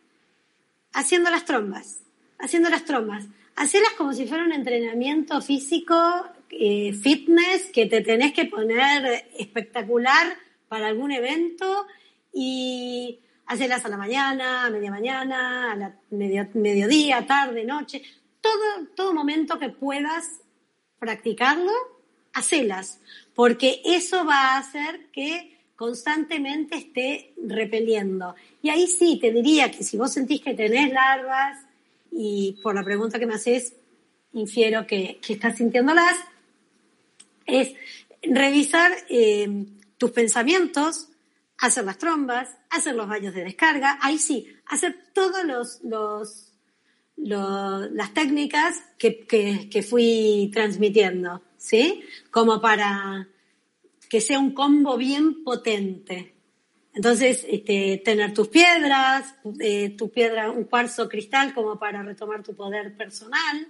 haciendo 0.94 1.30
las 1.30 1.46
trombas, 1.46 2.02
haciendo 2.40 2.70
las 2.70 2.86
trombas. 2.86 3.26
Hacelas 3.56 3.94
como 3.98 4.14
si 4.14 4.28
fuera 4.28 4.44
un 4.44 4.54
entrenamiento 4.54 5.42
físico, 5.42 5.96
eh, 6.52 6.94
fitness, 6.94 7.72
que 7.74 7.88
te 7.88 8.02
tenés 8.02 8.34
que 8.34 8.46
poner 8.46 9.28
espectacular 9.38 10.38
para 10.68 10.88
algún 10.88 11.12
evento 11.12 11.88
y 12.34 13.20
hacerlas 13.48 13.86
a 13.86 13.90
la 13.90 13.98
mañana, 13.98 14.66
a 14.66 14.70
media 14.70 14.92
mañana, 14.92 15.72
a 15.72 15.76
la 15.76 15.96
mediodía, 16.10 17.26
tarde, 17.26 17.64
noche, 17.64 18.04
todo, 18.42 18.88
todo 18.96 19.14
momento 19.14 19.58
que 19.58 19.70
puedas 19.70 20.42
practicarlo, 21.00 21.72
hacelas, 22.34 23.00
porque 23.34 23.82
eso 23.86 24.26
va 24.26 24.54
a 24.54 24.58
hacer 24.58 25.08
que 25.12 25.57
constantemente 25.78 26.75
esté 26.75 27.34
repeliendo. 27.45 28.36
Y 28.61 28.69
ahí 28.69 28.88
sí, 28.88 29.19
te 29.21 29.32
diría 29.32 29.71
que 29.71 29.84
si 29.84 29.95
vos 29.95 30.11
sentís 30.11 30.41
que 30.41 30.55
tenés 30.55 30.91
larvas, 30.91 31.59
y 32.11 32.59
por 32.63 32.73
la 32.75 32.84
pregunta 32.84 33.19
que 33.19 33.28
me 33.28 33.36
haces, 33.36 33.73
infiero 34.34 34.88
que, 34.88 35.19
que 35.21 35.34
estás 35.34 35.55
sintiéndolas, 35.55 36.17
es 37.45 37.73
revisar 38.23 38.91
eh, 39.07 39.65
tus 39.97 40.11
pensamientos, 40.11 41.09
hacer 41.59 41.86
las 41.86 41.99
trombas, 41.99 42.49
hacer 42.71 42.95
los 42.95 43.07
baños 43.07 43.36
de 43.36 43.43
descarga, 43.43 43.99
ahí 44.01 44.17
sí, 44.17 44.47
hacer 44.65 44.97
todas 45.13 45.45
los, 45.45 45.80
los, 45.84 46.53
las 47.17 48.13
técnicas 48.15 48.84
que, 48.97 49.28
que, 49.28 49.69
que 49.69 49.84
fui 49.84 50.49
transmitiendo, 50.51 51.43
¿sí? 51.57 52.03
Como 52.32 52.59
para 52.59 53.28
que 54.10 54.22
sea 54.22 54.39
un 54.39 54.53
combo 54.53 54.97
bien 54.97 55.43
potente. 55.43 56.34
Entonces, 56.93 57.45
este, 57.47 58.01
tener 58.03 58.34
tus 58.34 58.47
piedras, 58.47 59.36
eh, 59.60 59.89
tu 59.91 60.10
piedra, 60.10 60.49
un 60.49 60.64
cuarzo 60.64 61.08
cristal 61.08 61.53
como 61.53 61.78
para 61.78 62.01
retomar 62.01 62.41
tu 62.41 62.55
poder 62.55 62.95
personal, 62.95 63.68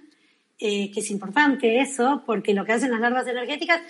eh, 0.60 0.92
que 0.92 1.02
es 1.02 1.12
importante 1.12 1.82
eso, 1.82 2.24
porque 2.26 2.54
lo 2.54 2.66
que 2.66 2.72
hacen 2.72 2.92
las 2.92 3.02
larvas 3.02 3.28
energéticas, 3.28 3.82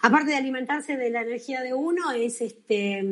aparte 0.00 0.30
de 0.30 0.36
alimentarse 0.36 0.96
de 0.96 1.10
la 1.10 1.22
energía 1.22 1.60
de 1.62 1.74
uno, 1.74 2.12
es 2.12 2.40
este 2.40 3.04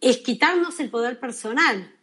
es 0.00 0.18
quitarnos 0.18 0.80
el 0.80 0.90
poder 0.90 1.20
personal. 1.20 1.94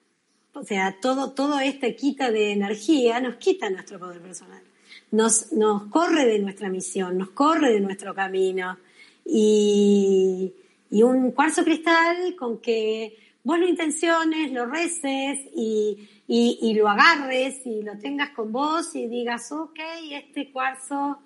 O 0.54 0.64
sea, 0.64 0.98
todo, 1.02 1.34
todo 1.34 1.60
este 1.60 1.96
quita 1.96 2.32
de 2.32 2.54
energía 2.54 3.20
nos 3.20 3.36
quita 3.36 3.70
nuestro 3.70 4.00
poder 4.00 4.22
personal 4.22 4.69
nos, 5.12 5.52
nos 5.52 5.84
corre 5.84 6.26
de 6.26 6.40
nuestra 6.40 6.70
misión, 6.70 7.18
nos 7.18 7.30
corre 7.32 7.74
de 7.74 7.80
nuestro 7.80 8.14
camino. 8.14 8.78
Y, 9.26 10.54
y 10.90 11.04
un 11.04 11.32
cuarzo 11.32 11.64
cristal 11.64 12.36
con 12.36 12.60
que 12.60 13.18
vos 13.44 13.60
lo 13.60 13.68
intenciones, 13.68 14.52
lo 14.52 14.66
reces 14.66 15.40
y, 15.56 16.10
y, 16.28 16.60
y, 16.62 16.74
lo 16.74 16.88
agarres 16.88 17.66
y 17.66 17.82
lo 17.82 17.98
tengas 17.98 18.32
con 18.32 18.52
vos 18.52 18.96
y 18.96 19.08
digas, 19.08 19.52
ok, 19.52 19.80
este 20.12 20.52
cuarzo 20.52 21.20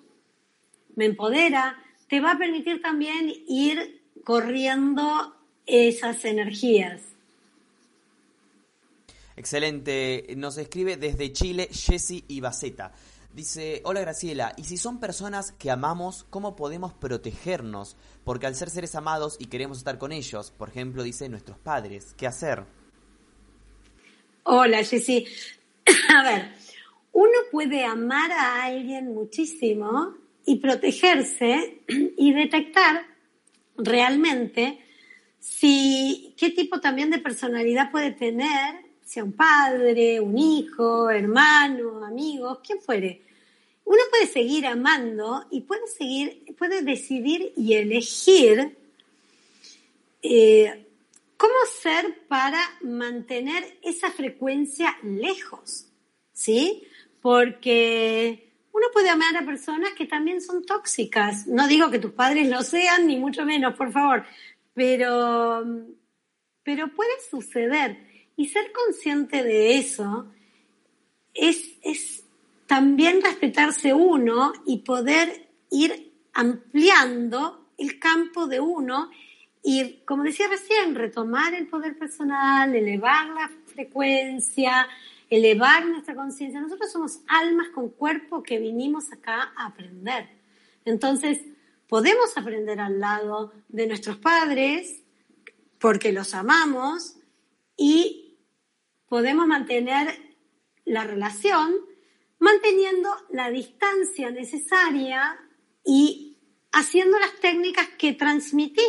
me 0.96 1.06
empodera, 1.06 1.76
te 2.08 2.20
va 2.20 2.32
a 2.32 2.38
permitir 2.38 2.80
también 2.80 3.32
ir 3.48 4.02
corriendo 4.22 5.34
esas 5.66 6.24
energías. 6.24 7.02
Excelente. 9.36 10.26
Nos 10.36 10.58
escribe 10.58 10.96
desde 10.96 11.32
Chile 11.32 11.68
Jessy 11.72 12.24
Ibaceta. 12.28 12.92
Dice, 13.34 13.80
hola 13.82 14.00
Graciela, 14.00 14.52
y 14.56 14.62
si 14.62 14.76
son 14.76 15.00
personas 15.00 15.50
que 15.50 15.68
amamos, 15.68 16.24
¿cómo 16.30 16.54
podemos 16.54 16.94
protegernos? 16.94 17.96
Porque 18.22 18.46
al 18.46 18.54
ser 18.54 18.70
seres 18.70 18.94
amados 18.94 19.38
y 19.40 19.46
queremos 19.46 19.78
estar 19.78 19.98
con 19.98 20.12
ellos, 20.12 20.52
por 20.52 20.68
ejemplo, 20.68 21.02
dice 21.02 21.28
nuestros 21.28 21.58
padres, 21.58 22.14
¿qué 22.16 22.28
hacer? 22.28 22.62
Hola 24.44 24.84
Jessy. 24.84 25.26
A 26.16 26.22
ver, 26.22 26.52
uno 27.12 27.32
puede 27.50 27.84
amar 27.84 28.30
a 28.30 28.66
alguien 28.66 29.12
muchísimo 29.12 30.14
y 30.46 30.60
protegerse 30.60 31.82
y 32.16 32.32
detectar 32.34 33.04
realmente 33.76 34.78
si 35.40 36.36
qué 36.38 36.50
tipo 36.50 36.78
también 36.78 37.10
de 37.10 37.18
personalidad 37.18 37.90
puede 37.90 38.12
tener, 38.12 38.76
sea 39.04 39.24
un 39.24 39.32
padre, 39.32 40.20
un 40.20 40.38
hijo, 40.38 41.10
hermano, 41.10 42.04
amigos, 42.04 42.60
quien 42.64 42.80
fuere. 42.80 43.23
Uno 43.84 44.00
puede 44.10 44.26
seguir 44.26 44.66
amando 44.66 45.46
y 45.50 45.62
puede 45.62 45.86
seguir, 45.86 46.54
puede 46.56 46.82
decidir 46.82 47.52
y 47.56 47.74
elegir 47.74 48.76
eh, 50.22 50.86
cómo 51.36 51.54
ser 51.82 52.26
para 52.26 52.60
mantener 52.80 53.78
esa 53.82 54.10
frecuencia 54.10 54.96
lejos, 55.02 55.86
¿sí? 56.32 56.84
Porque 57.20 58.52
uno 58.72 58.86
puede 58.92 59.10
amar 59.10 59.36
a 59.36 59.44
personas 59.44 59.92
que 59.92 60.06
también 60.06 60.40
son 60.40 60.64
tóxicas. 60.64 61.46
No 61.46 61.68
digo 61.68 61.90
que 61.90 61.98
tus 61.98 62.12
padres 62.12 62.48
lo 62.48 62.62
sean, 62.62 63.06
ni 63.06 63.16
mucho 63.16 63.44
menos, 63.44 63.74
por 63.74 63.92
favor, 63.92 64.24
pero, 64.72 65.64
pero 66.62 66.88
puede 66.94 67.12
suceder. 67.30 67.98
Y 68.36 68.48
ser 68.48 68.72
consciente 68.72 69.44
de 69.44 69.76
eso 69.76 70.26
es, 71.34 71.74
es 71.82 72.23
también 72.66 73.22
respetarse 73.22 73.92
uno 73.92 74.52
y 74.66 74.78
poder 74.78 75.48
ir 75.70 76.12
ampliando 76.32 77.68
el 77.78 77.98
campo 77.98 78.46
de 78.46 78.60
uno 78.60 79.10
y, 79.62 80.02
como 80.04 80.24
decía 80.24 80.46
recién, 80.48 80.94
retomar 80.94 81.54
el 81.54 81.66
poder 81.68 81.96
personal, 81.98 82.74
elevar 82.74 83.28
la 83.28 83.50
frecuencia, 83.66 84.86
elevar 85.30 85.86
nuestra 85.86 86.14
conciencia. 86.14 86.60
Nosotros 86.60 86.92
somos 86.92 87.20
almas 87.26 87.68
con 87.70 87.88
cuerpo 87.88 88.42
que 88.42 88.58
vinimos 88.58 89.10
acá 89.10 89.52
a 89.56 89.66
aprender. 89.66 90.28
Entonces, 90.84 91.40
podemos 91.88 92.36
aprender 92.36 92.78
al 92.78 93.00
lado 93.00 93.52
de 93.68 93.86
nuestros 93.86 94.18
padres 94.18 95.02
porque 95.78 96.12
los 96.12 96.34
amamos 96.34 97.16
y 97.76 98.36
podemos 99.08 99.46
mantener 99.46 100.08
la 100.84 101.04
relación 101.04 101.74
manteniendo 102.44 103.08
la 103.30 103.50
distancia 103.50 104.30
necesaria 104.30 105.40
y 105.84 106.36
haciendo 106.72 107.18
las 107.18 107.34
técnicas 107.40 107.88
que 107.98 108.12
transmití 108.12 108.84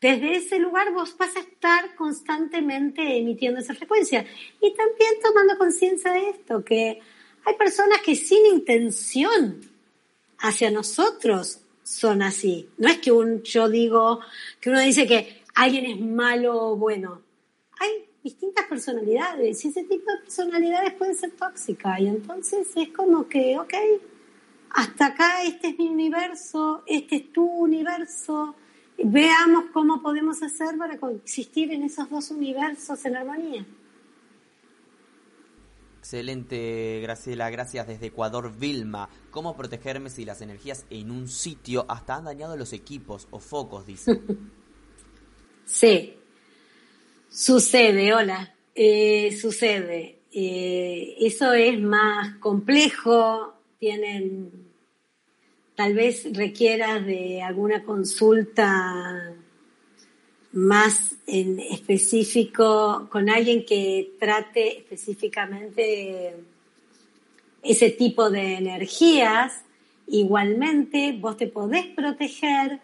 desde 0.00 0.36
ese 0.36 0.58
lugar 0.58 0.92
vos 0.92 1.16
vas 1.18 1.36
a 1.36 1.40
estar 1.40 1.94
constantemente 1.94 3.18
emitiendo 3.18 3.60
esa 3.60 3.74
frecuencia. 3.74 4.24
Y 4.60 4.72
también 4.72 5.14
tomando 5.22 5.58
conciencia 5.58 6.12
de 6.12 6.30
esto, 6.30 6.64
que 6.64 7.00
hay 7.44 7.54
personas 7.56 8.00
que 8.00 8.14
sin 8.14 8.46
intención 8.46 9.60
hacia 10.38 10.70
nosotros 10.70 11.60
son 11.82 12.22
así. 12.22 12.70
No 12.78 12.88
es 12.88 12.98
que 12.98 13.12
un, 13.12 13.42
yo 13.42 13.68
digo, 13.68 14.20
que 14.60 14.70
uno 14.70 14.80
dice 14.80 15.06
que 15.06 15.42
alguien 15.54 15.84
es 15.84 16.00
malo 16.00 16.56
o 16.56 16.76
bueno. 16.76 17.20
Distintas 18.22 18.66
personalidades 18.66 19.64
y 19.64 19.68
ese 19.68 19.84
tipo 19.84 20.10
de 20.12 20.18
personalidades 20.22 20.92
puede 20.94 21.14
ser 21.14 21.30
tóxica 21.32 21.98
y 21.98 22.06
entonces 22.08 22.68
es 22.76 22.88
como 22.90 23.26
que, 23.26 23.58
ok, 23.58 23.74
hasta 24.70 25.06
acá 25.06 25.42
este 25.42 25.68
es 25.68 25.78
mi 25.78 25.88
universo, 25.88 26.82
este 26.86 27.16
es 27.16 27.32
tu 27.32 27.44
universo, 27.44 28.54
veamos 29.02 29.64
cómo 29.72 30.02
podemos 30.02 30.42
hacer 30.42 30.76
para 30.76 30.98
coexistir 30.98 31.72
en 31.72 31.84
esos 31.84 32.10
dos 32.10 32.30
universos 32.30 33.04
en 33.06 33.16
armonía. 33.16 33.66
Excelente, 35.98 37.00
Graciela. 37.02 37.50
Gracias 37.50 37.86
desde 37.86 38.06
Ecuador, 38.06 38.52
Vilma. 38.58 39.08
¿Cómo 39.30 39.54
protegerme 39.56 40.10
si 40.10 40.24
las 40.24 40.40
energías 40.40 40.86
en 40.90 41.10
un 41.10 41.28
sitio 41.28 41.84
hasta 41.88 42.16
han 42.16 42.24
dañado 42.24 42.56
los 42.56 42.72
equipos 42.72 43.28
o 43.30 43.38
focos, 43.38 43.86
dice? 43.86 44.20
sí, 45.64 46.19
sucede, 47.30 48.12
hola, 48.12 48.54
eh, 48.74 49.36
sucede. 49.40 50.18
Eh, 50.32 51.16
eso 51.20 51.52
es 51.52 51.80
más 51.80 52.36
complejo, 52.36 53.54
tienen 53.78 54.50
tal 55.74 55.94
vez 55.94 56.28
requiera 56.34 57.00
de 57.00 57.40
alguna 57.42 57.82
consulta 57.84 59.34
más 60.52 61.16
en 61.26 61.58
específico 61.58 63.08
con 63.10 63.30
alguien 63.30 63.64
que 63.64 64.12
trate 64.18 64.78
específicamente 64.78 66.34
ese 67.62 67.90
tipo 67.90 68.30
de 68.30 68.54
energías. 68.56 69.62
Igualmente, 70.06 71.16
vos 71.18 71.36
te 71.36 71.46
podés 71.46 71.86
proteger 71.86 72.80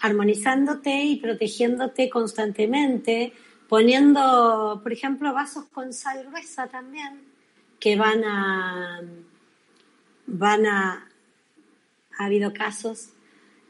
armonizándote 0.00 1.04
y 1.04 1.16
protegiéndote 1.16 2.08
constantemente, 2.08 3.32
poniendo, 3.72 4.80
por 4.82 4.92
ejemplo, 4.92 5.32
vasos 5.32 5.64
con 5.72 5.94
sal 5.94 6.26
gruesa 6.26 6.66
también, 6.66 7.22
que 7.80 7.96
van 7.96 8.22
a, 8.22 9.00
van 10.26 10.66
a 10.66 11.08
ha 12.18 12.24
habido 12.26 12.52
casos 12.52 13.14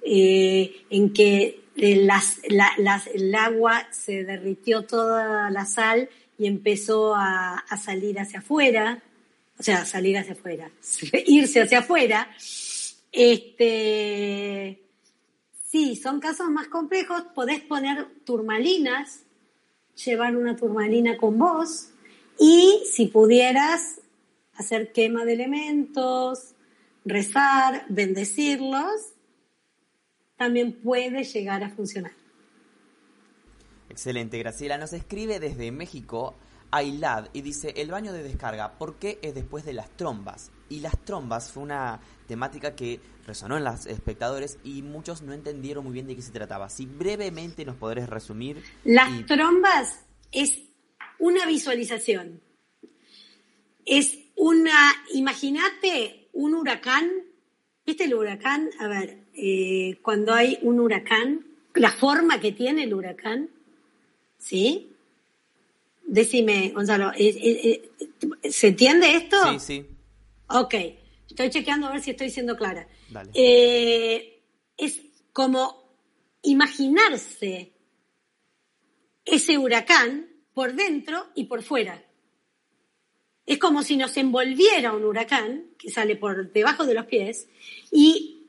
eh, 0.04 0.84
en 0.90 1.12
que 1.12 1.62
el 1.76 2.10
agua 3.36 3.86
se 3.92 4.24
derritió 4.24 4.82
toda 4.82 5.50
la 5.50 5.66
sal 5.66 6.10
y 6.36 6.48
empezó 6.48 7.14
a, 7.14 7.64
salir 7.80 8.18
hacia 8.18 8.40
afuera, 8.40 9.00
o 9.56 9.62
sea, 9.62 9.84
salir 9.84 10.18
hacia 10.18 10.32
afuera, 10.32 10.68
irse 11.26 11.60
hacia 11.60 11.78
afuera. 11.78 12.28
Este, 13.12 14.82
sí, 15.70 15.94
son 15.94 16.18
casos 16.18 16.50
más 16.50 16.66
complejos. 16.66 17.22
Podés 17.36 17.60
poner 17.60 18.08
turmalinas, 18.24 19.26
llevar 20.04 20.36
una 20.36 20.56
turmalina 20.56 21.16
con 21.16 21.38
vos 21.38 21.90
y 22.38 22.82
si 22.90 23.06
pudieras 23.06 24.00
hacer 24.54 24.92
quema 24.92 25.24
de 25.24 25.34
elementos, 25.34 26.54
rezar, 27.04 27.84
bendecirlos, 27.88 29.12
también 30.36 30.80
puede 30.82 31.24
llegar 31.24 31.62
a 31.62 31.70
funcionar. 31.70 32.12
Excelente, 33.88 34.38
Graciela. 34.38 34.78
Nos 34.78 34.92
escribe 34.92 35.38
desde 35.38 35.70
México 35.70 36.34
Ailad 36.70 37.28
y 37.34 37.42
dice, 37.42 37.74
el 37.76 37.90
baño 37.90 38.12
de 38.12 38.22
descarga, 38.22 38.78
¿por 38.78 38.96
qué 38.96 39.18
es 39.22 39.34
después 39.34 39.64
de 39.64 39.74
las 39.74 39.90
trombas? 39.90 40.50
Y 40.70 40.80
las 40.80 40.98
trombas 41.04 41.50
fue 41.50 41.62
una 41.62 42.00
temática 42.32 42.74
que 42.74 42.98
resonó 43.26 43.58
en 43.58 43.64
los 43.64 43.84
espectadores 43.84 44.58
y 44.64 44.80
muchos 44.80 45.20
no 45.20 45.34
entendieron 45.34 45.84
muy 45.84 45.92
bien 45.92 46.06
de 46.06 46.16
qué 46.16 46.22
se 46.22 46.32
trataba. 46.32 46.70
Si 46.70 46.86
brevemente 46.86 47.66
nos 47.66 47.76
podrás 47.76 48.08
resumir. 48.08 48.62
Las 48.84 49.26
trombas 49.26 50.00
es 50.30 50.62
una 51.18 51.44
visualización. 51.44 52.40
Es 53.84 54.18
una, 54.34 54.94
imagínate 55.12 56.30
un 56.32 56.54
huracán, 56.54 57.10
¿viste 57.84 58.04
el 58.04 58.14
huracán? 58.14 58.70
A 58.78 58.88
ver, 58.88 59.18
eh, 59.34 59.98
cuando 60.00 60.32
hay 60.32 60.58
un 60.62 60.80
huracán, 60.80 61.44
la 61.74 61.92
forma 61.92 62.40
que 62.40 62.52
tiene 62.52 62.84
el 62.84 62.94
huracán, 62.94 63.50
¿sí? 64.38 64.88
Decime, 66.06 66.70
Gonzalo, 66.70 67.12
¿se 67.12 68.68
entiende 68.68 69.16
esto? 69.16 69.36
Sí, 69.52 69.58
sí. 69.60 69.86
Ok, 70.48 70.74
estoy 71.32 71.50
chequeando 71.50 71.86
a 71.86 71.92
ver 71.92 72.00
si 72.00 72.10
estoy 72.10 72.30
siendo 72.30 72.56
clara. 72.56 72.86
Eh, 73.34 74.42
es 74.76 75.00
como 75.32 75.96
imaginarse 76.42 77.72
ese 79.24 79.58
huracán 79.58 80.28
por 80.54 80.74
dentro 80.74 81.28
y 81.34 81.44
por 81.44 81.62
fuera. 81.62 82.04
Es 83.44 83.58
como 83.58 83.82
si 83.82 83.96
nos 83.96 84.16
envolviera 84.16 84.92
un 84.92 85.04
huracán 85.04 85.70
que 85.78 85.90
sale 85.90 86.16
por 86.16 86.52
debajo 86.52 86.84
de 86.86 86.94
los 86.94 87.06
pies 87.06 87.48
y 87.90 88.46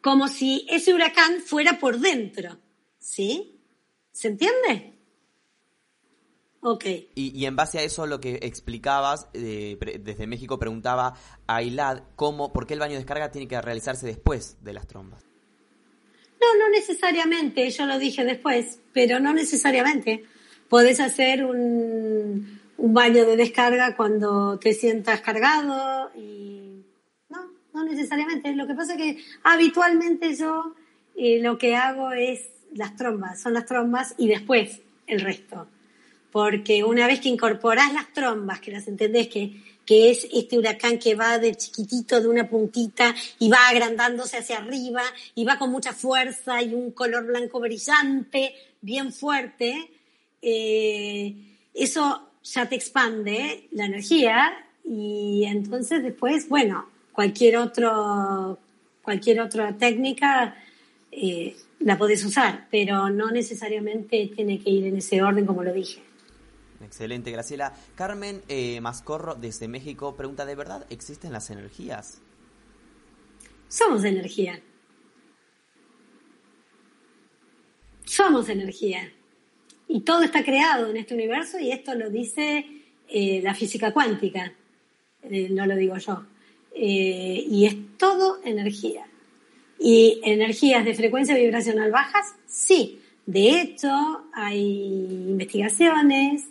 como 0.00 0.28
si 0.28 0.66
ese 0.70 0.94
huracán 0.94 1.40
fuera 1.40 1.78
por 1.78 1.98
dentro. 1.98 2.58
¿Sí? 2.98 3.60
¿Se 4.12 4.28
entiende? 4.28 4.93
Ok. 6.66 6.86
Y, 7.14 7.44
en 7.44 7.56
base 7.56 7.78
a 7.78 7.82
eso, 7.82 8.06
lo 8.06 8.20
que 8.20 8.38
explicabas, 8.40 9.28
eh, 9.34 9.76
desde 10.00 10.26
México 10.26 10.58
preguntaba 10.58 11.12
a 11.46 11.62
Ilad 11.62 12.04
cómo, 12.16 12.54
por 12.54 12.66
qué 12.66 12.72
el 12.72 12.80
baño 12.80 12.92
de 12.92 13.00
descarga 13.00 13.30
tiene 13.30 13.46
que 13.46 13.60
realizarse 13.60 14.06
después 14.06 14.56
de 14.64 14.72
las 14.72 14.86
trombas. 14.86 15.22
No, 16.40 16.58
no 16.58 16.70
necesariamente, 16.70 17.68
yo 17.68 17.84
lo 17.84 17.98
dije 17.98 18.24
después, 18.24 18.80
pero 18.94 19.20
no 19.20 19.34
necesariamente. 19.34 20.24
Podés 20.70 21.00
hacer 21.00 21.44
un, 21.44 22.60
un 22.78 22.94
baño 22.94 23.26
de 23.26 23.36
descarga 23.36 23.94
cuando 23.94 24.58
te 24.58 24.72
sientas 24.72 25.20
cargado 25.20 26.12
y 26.16 26.82
no, 27.28 27.40
no 27.74 27.84
necesariamente. 27.84 28.54
Lo 28.56 28.66
que 28.66 28.74
pasa 28.74 28.94
es 28.94 28.98
que 28.98 29.24
habitualmente 29.42 30.34
yo 30.34 30.74
eh, 31.14 31.40
lo 31.42 31.58
que 31.58 31.76
hago 31.76 32.12
es 32.12 32.48
las 32.72 32.96
trombas, 32.96 33.42
son 33.42 33.52
las 33.52 33.66
trombas 33.66 34.14
y 34.16 34.28
después 34.28 34.80
el 35.06 35.20
resto. 35.20 35.68
Porque 36.34 36.82
una 36.82 37.06
vez 37.06 37.20
que 37.20 37.28
incorporás 37.28 37.92
las 37.92 38.12
trombas, 38.12 38.58
que 38.58 38.72
las 38.72 38.88
entendés 38.88 39.28
que, 39.28 39.52
que 39.86 40.10
es 40.10 40.26
este 40.32 40.58
huracán 40.58 40.98
que 40.98 41.14
va 41.14 41.38
de 41.38 41.54
chiquitito, 41.54 42.20
de 42.20 42.26
una 42.26 42.48
puntita, 42.48 43.14
y 43.38 43.48
va 43.48 43.68
agrandándose 43.68 44.38
hacia 44.38 44.58
arriba, 44.58 45.02
y 45.36 45.44
va 45.44 45.60
con 45.60 45.70
mucha 45.70 45.92
fuerza 45.92 46.60
y 46.60 46.74
un 46.74 46.90
color 46.90 47.24
blanco 47.24 47.60
brillante, 47.60 48.52
bien 48.80 49.12
fuerte, 49.12 49.92
eh, 50.42 51.36
eso 51.72 52.30
ya 52.42 52.68
te 52.68 52.74
expande 52.74 53.68
la 53.70 53.86
energía 53.86 54.54
y 54.82 55.44
entonces 55.46 56.02
después, 56.02 56.48
bueno, 56.48 56.88
cualquier 57.12 57.58
otro, 57.58 58.58
cualquier 59.02 59.40
otra 59.40 59.72
técnica 59.76 60.56
eh, 61.12 61.54
la 61.78 61.96
podés 61.96 62.24
usar, 62.24 62.66
pero 62.72 63.08
no 63.08 63.30
necesariamente 63.30 64.32
tiene 64.34 64.58
que 64.58 64.70
ir 64.70 64.86
en 64.86 64.96
ese 64.96 65.22
orden 65.22 65.46
como 65.46 65.62
lo 65.62 65.72
dije. 65.72 66.02
Excelente, 66.84 67.30
Graciela. 67.30 67.72
Carmen 67.94 68.42
eh, 68.48 68.80
Mascorro 68.80 69.34
desde 69.34 69.68
México 69.68 70.16
pregunta, 70.16 70.44
¿de 70.44 70.54
verdad 70.54 70.86
existen 70.90 71.32
las 71.32 71.50
energías? 71.50 72.20
Somos 73.68 74.04
energía. 74.04 74.60
Somos 78.04 78.48
energía. 78.48 79.12
Y 79.88 80.00
todo 80.00 80.22
está 80.22 80.44
creado 80.44 80.90
en 80.90 80.98
este 80.98 81.14
universo 81.14 81.58
y 81.58 81.72
esto 81.72 81.94
lo 81.94 82.10
dice 82.10 82.66
eh, 83.08 83.40
la 83.42 83.54
física 83.54 83.92
cuántica, 83.92 84.52
eh, 85.22 85.48
no 85.50 85.66
lo 85.66 85.76
digo 85.76 85.96
yo. 85.96 86.24
Y 86.76 87.66
es 87.66 87.96
todo 87.96 88.40
energía. 88.44 89.06
¿Y 89.78 90.20
energías 90.24 90.84
de 90.84 90.94
frecuencia 90.94 91.36
vibracional 91.36 91.90
bajas? 91.90 92.34
Sí. 92.46 93.00
De 93.26 93.60
hecho, 93.60 93.90
hay 94.34 95.28
investigaciones 95.28 96.48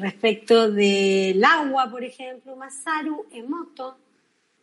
respecto 0.00 0.70
del 0.70 1.44
agua, 1.44 1.90
por 1.90 2.04
ejemplo. 2.04 2.56
Masaru 2.56 3.26
Emoto 3.30 3.96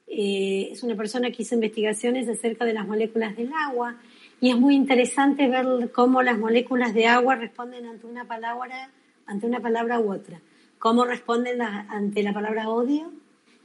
es 0.07 0.83
una 0.83 0.95
persona 0.95 1.31
que 1.31 1.43
hizo 1.43 1.55
investigaciones 1.55 2.27
acerca 2.27 2.65
de 2.65 2.73
las 2.73 2.87
moléculas 2.87 3.35
del 3.37 3.51
agua 3.53 3.97
y 4.41 4.49
es 4.49 4.57
muy 4.57 4.75
interesante 4.75 5.47
ver 5.47 5.91
cómo 5.91 6.23
las 6.23 6.37
moléculas 6.37 6.93
de 6.93 7.05
agua 7.05 7.35
responden 7.35 7.85
ante 7.85 8.07
una 8.07 8.25
palabra, 8.25 8.89
ante 9.27 9.45
una 9.45 9.59
palabra 9.59 9.99
u 9.99 10.11
otra. 10.11 10.41
Cómo 10.79 11.05
responden 11.05 11.61
ante 11.61 12.23
la 12.23 12.33
palabra 12.33 12.67
odio 12.67 13.11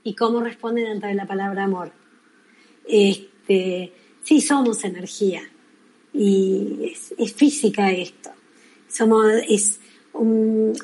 y 0.04 0.14
cómo 0.14 0.40
responden 0.40 0.86
ante 0.86 1.14
la 1.14 1.26
palabra 1.26 1.64
amor. 1.64 1.92
Este, 2.86 3.92
sí, 4.22 4.42
somos 4.42 4.84
energía. 4.84 5.42
Y 6.12 6.92
es, 7.16 7.32
física 7.34 7.90
esto. 7.90 8.30
Somos, 8.86 9.26
es 9.48 9.80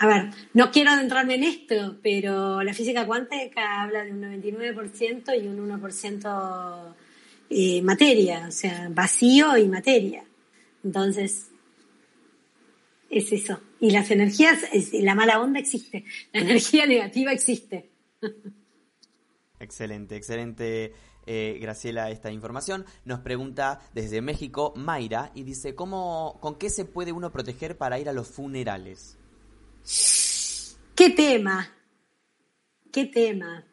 a 0.01 0.07
ver, 0.07 0.31
no 0.55 0.71
quiero 0.71 0.91
adentrarme 0.91 1.37
en 1.37 1.45
esto, 1.45 1.99
pero 2.03 2.63
la 2.63 2.75
física 2.75 3.07
cuántica 3.07 3.83
habla 3.83 4.05
de 4.05 4.13
un 4.13 4.23
99% 4.23 5.43
y 5.43 5.49
un 5.49 5.81
1% 5.81 6.95
eh, 7.51 7.83
materia, 7.83 8.47
o 8.49 8.51
sea, 8.51 8.89
vacío 8.91 9.57
y 9.57 9.69
materia. 9.69 10.25
Entonces, 10.85 11.51
es 13.11 13.33
eso. 13.33 13.61
Y 13.81 13.91
las 13.91 14.11
energías, 14.11 14.61
la 14.93 15.15
mala 15.15 15.41
onda 15.41 15.61
existe, 15.61 16.05
la 16.33 16.41
energía 16.41 16.87
negativa 16.87 17.33
existe. 17.33 17.91
Excelente, 19.61 20.17
excelente. 20.17 20.93
Eh, 21.27 21.59
Graciela, 21.61 22.11
esta 22.11 22.33
información. 22.33 22.85
Nos 23.05 23.21
pregunta 23.21 23.81
desde 23.95 24.21
México 24.21 24.73
Mayra 24.77 25.31
y 25.35 25.45
dice, 25.45 25.75
¿cómo, 25.75 26.39
¿con 26.41 26.57
qué 26.57 26.69
se 26.69 26.85
puede 26.85 27.13
uno 27.13 27.31
proteger 27.31 27.79
para 27.79 28.01
ir 28.01 28.09
a 28.09 28.13
los 28.13 28.29
funerales? 28.29 29.19
¿Qué 30.95 31.11
tema? 31.11 31.71
¿Qué 32.93 33.07
tema? 33.07 33.65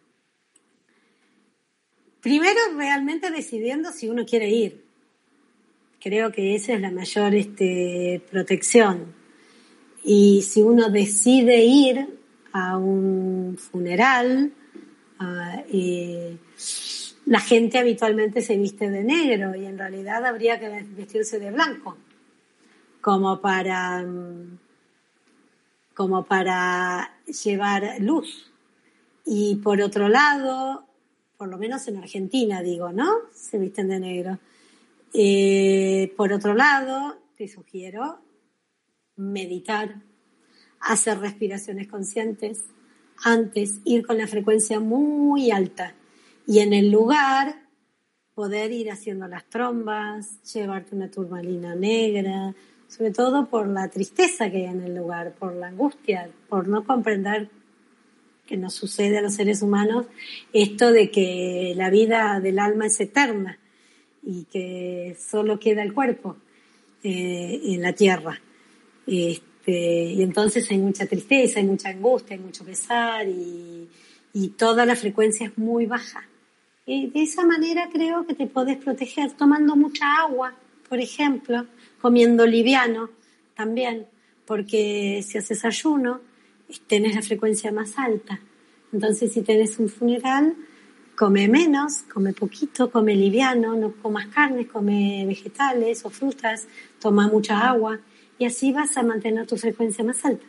Primero, 2.21 2.59
realmente 2.75 3.31
decidiendo 3.31 3.91
si 3.91 4.09
uno 4.09 4.25
quiere 4.25 4.49
ir. 4.49 4.83
Creo 6.01 6.31
que 6.31 6.55
esa 6.55 6.73
es 6.73 6.81
la 6.81 6.91
mayor 6.91 7.35
este, 7.35 8.21
protección. 8.31 9.13
Y 10.03 10.41
si 10.41 10.61
uno 10.61 10.89
decide 10.89 11.63
ir 11.63 12.19
a 12.51 12.77
un 12.77 13.57
funeral, 13.57 14.53
eh, 15.71 16.37
la 17.25 17.39
gente 17.39 17.77
habitualmente 17.77 18.41
se 18.41 18.57
viste 18.57 18.89
de 18.89 19.03
negro 19.03 19.55
y 19.55 19.65
en 19.65 19.77
realidad 19.77 20.25
habría 20.25 20.59
que 20.59 20.69
vestirse 20.95 21.39
de 21.39 21.51
blanco, 21.51 21.97
como 23.01 23.39
para, 23.39 24.05
como 25.99 26.23
para 26.23 27.19
llevar 27.43 27.97
luz. 27.99 28.49
Y 29.25 29.55
por 29.55 29.81
otro 29.81 30.07
lado, 30.07 30.85
por 31.35 31.49
lo 31.49 31.57
menos 31.57 31.89
en 31.89 31.97
Argentina 31.97 32.63
digo, 32.63 32.93
¿no? 32.93 33.11
Se 33.33 33.59
visten 33.59 33.89
de 33.89 33.99
negro. 33.99 34.39
Eh, 35.13 36.13
por 36.15 36.31
otro 36.31 36.53
lado, 36.53 37.17
te 37.35 37.49
sugiero 37.49 38.21
meditar, 39.17 40.01
hacer 40.79 41.19
respiraciones 41.19 41.89
conscientes, 41.89 42.63
antes 43.25 43.81
ir 43.83 44.07
con 44.07 44.19
la 44.19 44.27
frecuencia 44.27 44.79
muy 44.79 45.51
alta 45.51 45.95
y 46.47 46.59
en 46.59 46.71
el 46.71 46.91
lugar 46.91 47.67
poder 48.33 48.71
ir 48.71 48.89
haciendo 48.89 49.27
las 49.27 49.49
trombas, 49.49 50.41
llevarte 50.53 50.95
una 50.95 51.11
turmalina 51.11 51.75
negra, 51.75 52.55
sobre 52.89 53.11
todo 53.11 53.45
por 53.45 53.67
la 53.67 53.87
tristeza 53.87 54.49
que 54.49 54.57
hay 54.57 54.65
en 54.65 54.81
el 54.81 54.95
lugar, 54.95 55.33
por 55.37 55.55
la 55.55 55.67
angustia, 55.67 56.29
por 56.49 56.67
no 56.67 56.83
comprender 56.83 57.49
que 58.47 58.57
nos 58.57 58.73
sucede 58.73 59.19
a 59.19 59.21
los 59.21 59.35
seres 59.35 59.61
humanos, 59.61 60.07
esto 60.53 60.91
de 60.91 61.11
que 61.11 61.73
la 61.75 61.91
vida 61.91 62.39
del 62.39 62.57
alma 62.57 62.87
es 62.87 62.99
eterna 62.99 63.59
y 64.23 64.45
que 64.45 65.15
solo 65.19 65.59
queda 65.59 65.83
el 65.83 65.93
cuerpo 65.93 66.35
eh, 67.03 67.61
en 67.63 67.81
la 67.83 67.93
tierra. 67.93 68.41
Este, 69.05 70.05
y 70.11 70.23
entonces 70.23 70.69
hay 70.71 70.79
mucha 70.79 71.05
tristeza, 71.05 71.59
hay 71.59 71.65
mucha 71.67 71.89
angustia, 71.89 72.35
hay 72.35 72.41
mucho 72.41 72.65
pesar 72.65 73.27
y, 73.27 73.87
y 74.33 74.49
toda 74.49 74.87
la 74.87 74.95
frecuencia 74.95 75.45
es 75.45 75.57
muy 75.59 75.85
baja. 75.85 76.27
Y 76.87 77.11
de 77.11 77.21
esa 77.21 77.45
manera 77.45 77.87
creo 77.93 78.25
que 78.25 78.33
te 78.33 78.47
podés 78.47 78.77
proteger 78.77 79.31
tomando 79.33 79.75
mucha 79.75 80.07
agua, 80.23 80.55
por 80.89 80.99
ejemplo, 80.99 81.67
comiendo 82.01 82.45
liviano 82.45 83.09
también, 83.55 84.07
porque 84.45 85.23
si 85.25 85.37
haces 85.37 85.65
ayuno, 85.65 86.21
tenés 86.87 87.15
la 87.15 87.21
frecuencia 87.21 87.71
más 87.71 87.97
alta. 87.97 88.39
Entonces, 88.91 89.33
si 89.33 89.41
tenés 89.41 89.77
un 89.79 89.89
funeral, 89.89 90.55
come 91.15 91.47
menos, 91.47 92.03
come 92.11 92.33
poquito, 92.33 92.89
come 92.89 93.13
liviano, 93.15 93.75
no 93.75 93.93
comas 94.01 94.27
carnes, 94.27 94.67
come 94.67 95.25
vegetales 95.27 96.05
o 96.05 96.09
frutas, 96.09 96.67
toma 96.99 97.27
mucha 97.27 97.67
agua 97.67 97.99
y 98.37 98.45
así 98.45 98.71
vas 98.71 98.95
a 98.97 99.03
mantener 99.03 99.45
tu 99.45 99.57
frecuencia 99.57 100.03
más 100.03 100.23
alta. 100.23 100.45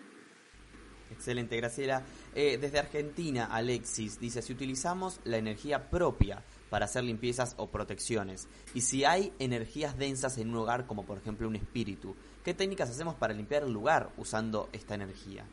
Excelente, 1.10 1.56
Graciela. 1.56 2.04
Eh, 2.34 2.56
desde 2.60 2.78
Argentina, 2.78 3.46
Alexis 3.46 4.20
dice, 4.20 4.40
si 4.40 4.52
utilizamos 4.52 5.20
la 5.24 5.38
energía 5.38 5.90
propia 5.90 6.42
para 6.70 6.86
hacer 6.86 7.04
limpiezas 7.04 7.54
o 7.58 7.68
protecciones, 7.70 8.48
y 8.74 8.80
si 8.80 9.04
hay 9.04 9.32
energías 9.38 9.98
densas 9.98 10.38
en 10.38 10.50
un 10.50 10.56
hogar, 10.56 10.86
como 10.86 11.04
por 11.04 11.18
ejemplo 11.18 11.48
un 11.48 11.56
espíritu, 11.56 12.14
¿qué 12.44 12.54
técnicas 12.54 12.88
hacemos 12.88 13.16
para 13.16 13.34
limpiar 13.34 13.64
el 13.64 13.72
lugar 13.72 14.10
usando 14.16 14.70
esta 14.72 14.94
energía? 14.94 15.44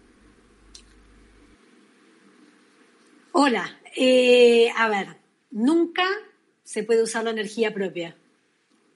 Hola, 3.33 3.69
eh, 3.95 4.69
a 4.75 4.89
ver, 4.89 5.17
nunca 5.51 6.05
se 6.63 6.83
puede 6.83 7.03
usar 7.03 7.23
la 7.23 7.31
energía 7.31 7.73
propia, 7.73 8.15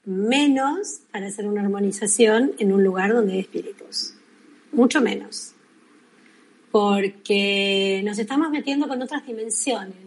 menos 0.04 1.02
para 1.12 1.28
hacer 1.28 1.46
una 1.46 1.62
armonización 1.62 2.52
en 2.58 2.72
un 2.72 2.82
lugar 2.82 3.12
donde 3.12 3.34
hay 3.34 3.40
espíritus, 3.40 4.14
mucho 4.72 5.00
menos, 5.00 5.54
porque 6.70 8.02
nos 8.04 8.18
estamos 8.18 8.50
metiendo 8.50 8.88
con 8.88 9.00
otras 9.00 9.24
dimensiones. 9.26 10.01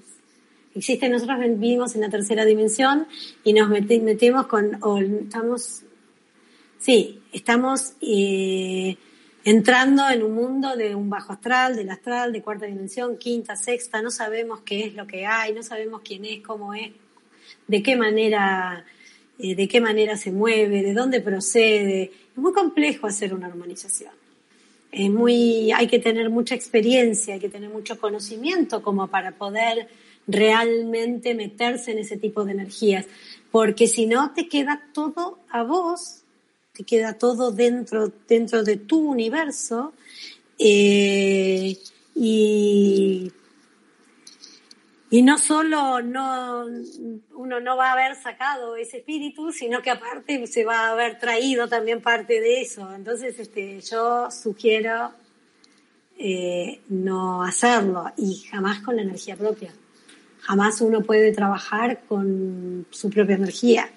Existe, 0.75 1.07
nosotros 1.07 1.39
vivimos 1.39 1.95
en 1.95 2.01
la 2.01 2.09
tercera 2.09 2.43
dimensión 2.43 3.07
y 3.45 3.53
nos 3.53 3.69
metemos 3.69 4.47
con, 4.47 4.77
o 4.83 4.97
estamos, 4.97 5.83
sí, 6.79 7.21
estamos 7.31 7.93
eh, 8.01 8.97
entrando 9.45 10.09
en 10.09 10.21
un 10.21 10.33
mundo 10.33 10.75
de 10.75 10.93
un 10.93 11.09
bajo 11.09 11.31
astral, 11.31 11.77
del 11.77 11.89
astral, 11.89 12.33
de 12.33 12.41
cuarta 12.41 12.65
dimensión, 12.65 13.17
quinta, 13.17 13.55
sexta, 13.55 14.01
no 14.01 14.11
sabemos 14.11 14.63
qué 14.65 14.83
es 14.87 14.95
lo 14.95 15.07
que 15.07 15.25
hay, 15.25 15.53
no 15.53 15.63
sabemos 15.63 16.01
quién 16.03 16.25
es, 16.25 16.41
cómo 16.41 16.73
es, 16.73 16.91
de 17.67 17.81
qué 17.81 17.95
manera, 17.95 18.83
eh, 19.39 19.55
de 19.55 19.67
qué 19.69 19.79
manera 19.79 20.17
se 20.17 20.33
mueve, 20.33 20.83
de 20.83 20.93
dónde 20.93 21.21
procede. 21.21 22.11
Es 22.33 22.37
muy 22.37 22.51
complejo 22.51 23.07
hacer 23.07 23.33
una 23.33 23.47
armonización. 23.47 24.11
Es 24.91 25.09
muy, 25.09 25.71
hay 25.71 25.87
que 25.87 25.99
tener 25.99 26.29
mucha 26.29 26.53
experiencia, 26.53 27.35
hay 27.35 27.39
que 27.39 27.49
tener 27.49 27.69
mucho 27.69 27.97
conocimiento 27.97 28.83
como 28.83 29.07
para 29.07 29.31
poder 29.31 29.87
realmente 30.27 31.35
meterse 31.35 31.91
en 31.91 31.99
ese 31.99 32.17
tipo 32.17 32.45
de 32.45 32.53
energías, 32.53 33.05
porque 33.51 33.87
si 33.87 34.05
no 34.05 34.33
te 34.33 34.47
queda 34.47 34.89
todo 34.93 35.39
a 35.49 35.63
vos 35.63 36.25
te 36.75 36.83
queda 36.83 37.13
todo 37.13 37.51
dentro, 37.51 38.11
dentro 38.27 38.63
de 38.63 38.75
tu 38.75 38.99
universo 38.99 39.93
eh, 40.59 41.77
y, 42.13 43.31
y 45.09 45.21
no 45.21 45.37
solo 45.37 46.01
no, 46.01 46.65
uno 47.35 47.59
no 47.61 47.77
va 47.77 47.89
a 47.89 47.93
haber 47.93 48.15
sacado 48.15 48.75
ese 48.75 48.97
espíritu, 48.97 49.53
sino 49.53 49.81
que 49.81 49.89
aparte 49.89 50.45
se 50.47 50.65
va 50.65 50.87
a 50.87 50.91
haber 50.91 51.17
traído 51.17 51.67
también 51.69 52.01
parte 52.01 52.41
de 52.41 52.61
eso. 52.61 52.93
Entonces, 52.93 53.39
este, 53.39 53.79
yo 53.79 54.29
sugiero 54.29 55.13
eh, 56.17 56.81
no 56.89 57.43
hacerlo 57.43 58.11
y 58.17 58.35
jamás 58.49 58.81
con 58.81 58.97
la 58.97 59.03
energía 59.03 59.37
propia. 59.37 59.73
Jamás 60.45 60.79
uno 60.81 61.01
puede 61.01 61.31
trabajar 61.31 62.01
con 62.07 62.85
su 62.91 63.09
propia 63.09 63.35
energía. 63.35 63.89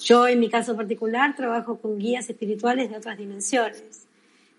Yo, 0.00 0.26
en 0.26 0.40
mi 0.40 0.50
caso 0.50 0.74
particular, 0.74 1.36
trabajo 1.36 1.78
con 1.78 1.96
guías 1.96 2.28
espirituales 2.28 2.90
de 2.90 2.96
otras 2.96 3.16
dimensiones 3.16 4.06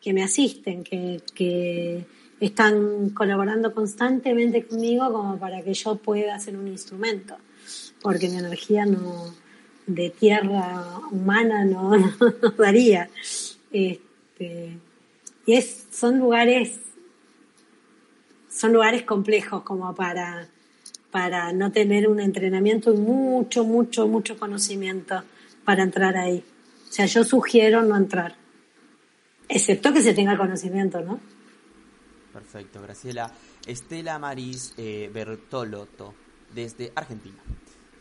que 0.01 0.13
me 0.13 0.23
asisten, 0.23 0.83
que, 0.83 2.05
están 2.39 3.11
colaborando 3.11 3.73
constantemente 3.73 4.65
conmigo 4.65 5.09
como 5.13 5.37
para 5.37 5.61
que 5.61 5.73
yo 5.73 5.95
pueda 5.95 6.35
hacer 6.35 6.57
un 6.57 6.67
instrumento, 6.67 7.37
porque 8.01 8.27
mi 8.27 8.37
energía 8.37 8.85
no 8.85 9.33
de 9.87 10.09
tierra 10.09 10.99
humana 11.09 11.63
no, 11.65 11.93
daría. 12.57 13.09
Este, 13.71 14.77
y 15.45 15.53
es, 15.53 15.87
son 15.91 16.19
lugares, 16.19 16.79
son 18.49 18.73
lugares 18.73 19.03
complejos 19.03 19.63
como 19.63 19.95
para, 19.95 20.49
para 21.13 21.53
no 21.53 21.71
tener 21.71 22.09
un 22.09 22.19
entrenamiento 22.19 22.91
y 22.91 22.97
mucho, 22.97 23.63
mucho, 23.63 24.07
mucho 24.07 24.35
conocimiento 24.35 25.21
para 25.63 25.83
entrar 25.83 26.17
ahí. 26.17 26.43
O 26.89 26.91
sea, 26.91 27.05
yo 27.05 27.23
sugiero 27.23 27.83
no 27.83 27.95
entrar, 27.95 28.35
excepto 29.47 29.93
que 29.93 30.01
se 30.01 30.15
tenga 30.15 30.35
conocimiento, 30.35 31.01
¿no? 31.01 31.19
Perfecto, 32.33 32.81
Graciela. 32.81 33.31
Estela 33.67 34.17
Maris 34.17 34.73
eh, 34.75 35.11
Bertolotto, 35.13 36.15
desde 36.51 36.91
Argentina. 36.95 37.37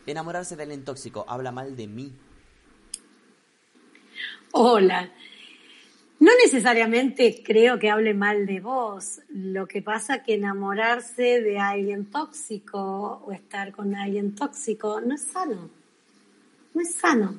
Enamorarse 0.07 0.55
del 0.55 0.83
tóxico 0.83 1.23
habla 1.27 1.51
mal 1.51 1.75
de 1.75 1.87
mí. 1.87 2.11
Hola. 4.53 5.11
No 6.23 6.31
necesariamente 6.41 7.43
creo 7.43 7.77
que 7.77 7.89
hable 7.89 8.13
mal 8.13 8.45
de 8.45 8.61
vos. 8.61 9.19
Lo 9.27 9.67
que 9.67 9.81
pasa 9.81 10.23
que 10.23 10.35
enamorarse 10.35 11.41
de 11.41 11.59
alguien 11.59 12.05
tóxico 12.05 13.21
o 13.25 13.33
estar 13.33 13.73
con 13.73 13.93
alguien 13.93 14.33
tóxico 14.33 15.01
no 15.01 15.15
es 15.15 15.23
sano. 15.23 15.69
No 16.73 16.81
es 16.81 16.95
sano. 16.95 17.35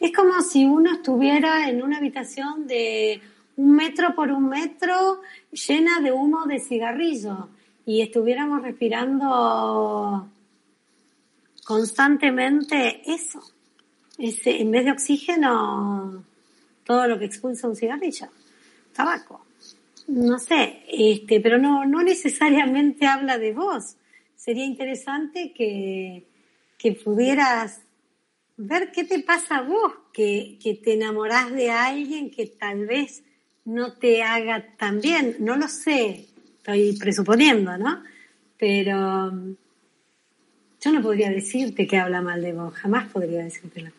Es 0.00 0.14
como 0.16 0.40
si 0.40 0.64
uno 0.64 0.94
estuviera 0.94 1.68
en 1.68 1.82
una 1.82 1.98
habitación 1.98 2.66
de 2.66 3.20
un 3.56 3.76
metro 3.76 4.14
por 4.14 4.32
un 4.32 4.48
metro 4.48 5.20
llena 5.52 6.00
de 6.00 6.10
humo 6.10 6.46
de 6.46 6.58
cigarrillo 6.58 7.50
y 7.84 8.00
estuviéramos 8.00 8.62
respirando 8.62 10.26
constantemente 11.66 13.02
eso. 13.04 13.42
Ese, 14.16 14.62
en 14.62 14.70
vez 14.70 14.86
de 14.86 14.92
oxígeno, 14.92 16.24
todo 16.86 17.06
lo 17.08 17.18
que 17.18 17.26
expulsa 17.26 17.68
un 17.68 17.76
cigarrillo, 17.76 18.28
tabaco. 18.94 19.44
No 20.08 20.38
sé, 20.38 20.84
este, 20.88 21.40
pero 21.40 21.58
no, 21.58 21.84
no 21.84 22.02
necesariamente 22.02 23.06
habla 23.06 23.38
de 23.38 23.52
vos. 23.52 23.96
Sería 24.36 24.64
interesante 24.64 25.52
que, 25.52 26.24
que 26.78 26.92
pudieras 26.92 27.80
ver 28.56 28.92
qué 28.92 29.04
te 29.04 29.20
pasa 29.20 29.56
a 29.56 29.62
vos, 29.62 29.92
que, 30.12 30.58
que 30.62 30.74
te 30.74 30.94
enamorás 30.94 31.52
de 31.52 31.70
alguien 31.70 32.30
que 32.30 32.46
tal 32.46 32.86
vez 32.86 33.24
no 33.64 33.94
te 33.94 34.22
haga 34.22 34.76
tan 34.76 35.00
bien. 35.00 35.36
No 35.40 35.56
lo 35.56 35.66
sé, 35.66 36.26
estoy 36.58 36.96
presuponiendo, 36.96 37.76
¿no? 37.76 38.02
Pero 38.56 39.28
um, 39.28 39.56
yo 40.80 40.92
no 40.92 41.02
podría 41.02 41.30
decirte 41.30 41.86
que 41.86 41.98
habla 41.98 42.22
mal 42.22 42.40
de 42.40 42.52
vos, 42.52 42.72
jamás 42.74 43.10
podría 43.10 43.42
decírtelo. 43.42 43.90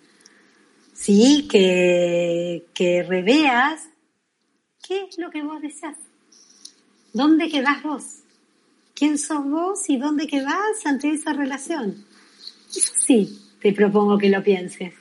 Sí, 0.97 1.47
que, 1.49 2.65
que 2.73 3.03
reveas 3.03 3.87
qué 4.85 5.03
es 5.03 5.17
lo 5.19 5.29
que 5.29 5.43
vos 5.43 5.61
deseas. 5.61 5.95
¿Dónde 7.13 7.49
quedás 7.49 7.83
vos? 7.83 8.03
¿Quién 8.95 9.17
sos 9.19 9.47
vos 9.47 9.89
y 9.89 9.97
dónde 9.97 10.25
quedás 10.25 10.85
ante 10.85 11.11
esa 11.11 11.33
relación? 11.33 12.03
Eso 12.69 12.93
sí, 12.97 13.39
te 13.61 13.73
propongo 13.73 14.17
que 14.17 14.29
lo 14.29 14.43
pienses. 14.43 14.93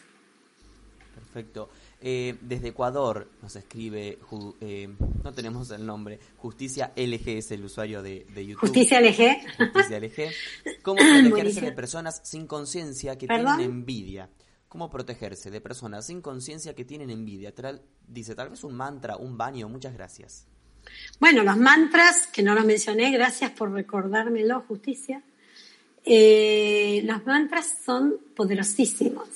Perfecto. 1.15 1.71
Eh, 2.03 2.37
desde 2.43 2.69
Ecuador 2.69 3.31
nos 3.41 3.57
escribe, 3.57 4.19
eh, 4.61 4.89
no 5.25 5.33
tenemos 5.33 5.71
el 5.71 5.85
nombre, 5.87 6.21
Justicia 6.37 6.93
LG 6.95 7.29
es 7.39 7.51
el 7.51 7.65
usuario 7.65 8.03
de, 8.03 8.27
YouTube. 8.35 8.61
Justicia 8.61 9.01
LG. 9.01 9.73
Justicia 9.73 9.99
LG. 9.99 10.83
¿Cómo 10.83 10.99
protegerse 10.99 11.63
de 11.63 11.73
personas 11.73 12.21
sin 12.23 12.47
conciencia 12.47 13.17
que 13.17 13.27
tienen 13.27 13.61
envidia? 13.61 14.29
¿Cómo 14.69 14.91
protegerse 14.91 15.51
de 15.51 15.61
personas 15.61 16.07
sin 16.07 16.21
conciencia 16.21 16.75
que 16.75 16.85
tienen 16.85 17.11
envidia? 17.11 17.55
dice, 18.07 18.35
tal 18.35 18.51
vez 18.51 18.65
un 18.65 18.75
mantra, 18.75 19.17
un 19.17 19.37
baño, 19.37 19.69
muchas 19.69 19.95
gracias. 19.95 20.47
Bueno, 21.19 21.43
los 21.43 21.57
mantras, 21.57 22.27
que 22.27 22.43
no 22.43 22.55
los 22.55 22.65
mencioné, 22.65 23.11
gracias 23.11 23.51
por 23.53 23.73
recordármelo, 23.73 24.65
Justicia. 24.69 25.23
Eh, 26.05 27.03
los 27.05 27.25
mantras 27.27 27.79
son 27.85 28.17
poderosísimos. 28.35 29.29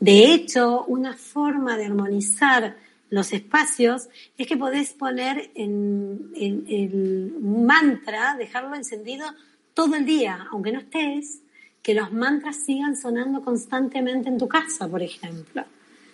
De 0.00 0.32
hecho, 0.32 0.84
una 0.86 1.14
forma 1.16 1.76
de 1.76 1.86
armonizar 1.86 2.76
los 3.12 3.32
espacios 3.32 4.08
es 4.38 4.46
que 4.46 4.56
podés 4.56 4.94
poner 4.94 5.50
en, 5.54 6.32
el 6.34 7.34
mantra, 7.40 8.34
dejarlo 8.36 8.74
encendido 8.74 9.26
todo 9.74 9.96
el 9.96 10.06
día, 10.06 10.48
aunque 10.50 10.72
no 10.72 10.80
estés, 10.80 11.41
que 11.82 11.94
los 11.94 12.12
mantras 12.12 12.64
sigan 12.64 12.96
sonando 12.96 13.42
constantemente 13.42 14.28
en 14.28 14.38
tu 14.38 14.48
casa, 14.48 14.88
por 14.88 15.02
ejemplo. 15.02 15.64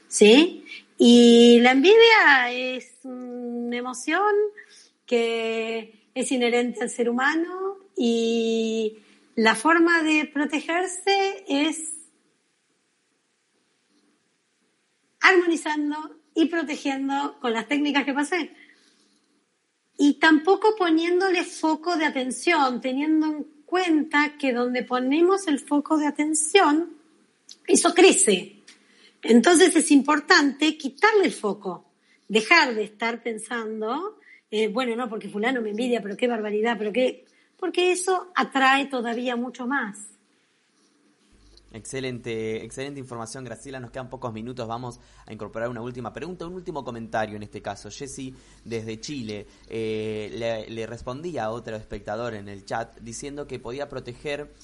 ¿Sí? 0.08 0.64
Y 0.96 1.60
la 1.60 1.72
envidia 1.72 2.50
es 2.50 2.98
una 3.04 3.76
emoción 3.76 4.34
que 5.04 6.08
es 6.14 6.32
inherente 6.32 6.82
al 6.82 6.90
ser 6.90 7.10
humano 7.10 7.76
y 7.96 8.98
la 9.34 9.54
forma 9.54 10.02
de 10.02 10.24
protegerse 10.24 11.44
es 11.46 11.94
armonizando 15.20 15.96
y 16.34 16.46
protegiendo 16.46 17.38
con 17.40 17.52
las 17.52 17.68
técnicas 17.68 18.04
que 18.04 18.14
pasé. 18.14 18.50
Y 19.96 20.14
tampoco 20.14 20.74
poniéndole 20.76 21.44
foco 21.44 21.96
de 21.96 22.06
atención, 22.06 22.80
teniendo 22.80 23.26
en 23.26 23.57
cuenta 23.68 24.38
que 24.38 24.54
donde 24.54 24.82
ponemos 24.82 25.46
el 25.46 25.58
foco 25.60 25.98
de 25.98 26.06
atención, 26.06 26.90
eso 27.66 27.92
crece. 27.92 28.62
Entonces 29.22 29.76
es 29.76 29.90
importante 29.90 30.78
quitarle 30.78 31.26
el 31.26 31.32
foco, 31.32 31.84
dejar 32.28 32.74
de 32.74 32.84
estar 32.84 33.22
pensando, 33.22 34.18
eh, 34.50 34.68
bueno, 34.68 34.96
no, 34.96 35.10
porque 35.10 35.28
fulano 35.28 35.60
me 35.60 35.70
envidia, 35.70 36.00
pero 36.00 36.16
qué 36.16 36.26
barbaridad, 36.26 36.76
pero 36.78 36.92
qué 36.92 37.26
porque 37.58 37.92
eso 37.92 38.30
atrae 38.34 38.86
todavía 38.86 39.36
mucho 39.36 39.66
más. 39.66 39.98
Excelente, 41.72 42.64
excelente 42.64 42.98
información, 42.98 43.44
Graciela. 43.44 43.78
Nos 43.78 43.90
quedan 43.90 44.08
pocos 44.08 44.32
minutos. 44.32 44.66
Vamos 44.66 45.00
a 45.26 45.32
incorporar 45.32 45.68
una 45.68 45.82
última 45.82 46.12
pregunta, 46.12 46.46
un 46.46 46.54
último 46.54 46.82
comentario 46.84 47.36
en 47.36 47.42
este 47.42 47.60
caso. 47.60 47.90
Jesse, 47.90 48.32
desde 48.64 49.00
Chile, 49.00 49.46
eh, 49.68 50.66
le, 50.68 50.86
respondía 50.86 51.44
a 51.44 51.50
otro 51.50 51.76
espectador 51.76 52.34
en 52.34 52.48
el 52.48 52.64
chat 52.64 52.98
diciendo 53.00 53.46
que 53.46 53.58
podía 53.58 53.88
proteger 53.88 54.54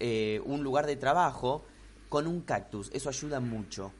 eh, 0.00 0.40
un 0.44 0.62
lugar 0.62 0.86
de 0.86 0.96
trabajo 0.96 1.64
con 2.08 2.26
un 2.26 2.40
cactus. 2.42 2.90
Eso 2.92 3.08
ayuda 3.08 3.40
mucho. 3.40 3.92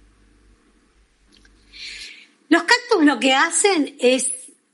Los 2.49 2.63
cactus 2.63 3.05
lo 3.05 3.19
que 3.19 3.33
hacen 3.35 3.97
es, 3.99 4.29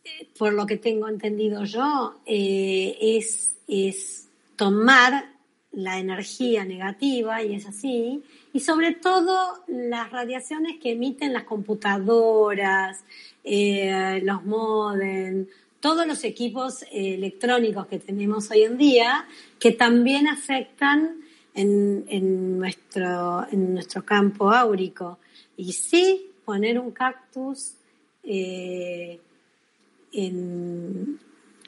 eh, 0.04 0.28
por 0.38 0.52
lo 0.52 0.66
que 0.66 0.76
tengo 0.76 1.08
entendido 1.08 1.64
yo, 1.64 2.20
es 2.26 3.50
es 3.70 4.28
tomar 4.56 5.32
la 5.72 5.98
energía 5.98 6.64
negativa, 6.64 7.42
y 7.42 7.54
es 7.54 7.66
así, 7.66 8.22
y 8.52 8.60
sobre 8.60 8.92
todo 8.92 9.64
las 9.68 10.10
radiaciones 10.10 10.78
que 10.80 10.92
emiten 10.92 11.32
las 11.32 11.44
computadoras, 11.44 13.04
eh, 13.44 14.20
los 14.24 14.44
modem, 14.44 15.46
todos 15.80 16.06
los 16.06 16.24
equipos 16.24 16.82
eh, 16.82 17.14
electrónicos 17.14 17.86
que 17.86 17.98
tenemos 17.98 18.50
hoy 18.50 18.64
en 18.64 18.76
día, 18.76 19.26
que 19.58 19.72
también 19.72 20.28
afectan 20.28 21.20
en, 21.54 22.58
nuestro, 22.58 23.46
en 23.50 23.74
nuestro 23.74 24.04
campo 24.04 24.50
áurico. 24.50 25.18
Y 25.56 25.72
sí, 25.72 26.30
poner 26.44 26.78
un 26.78 26.90
cactus 26.90 27.74
eh, 28.22 29.20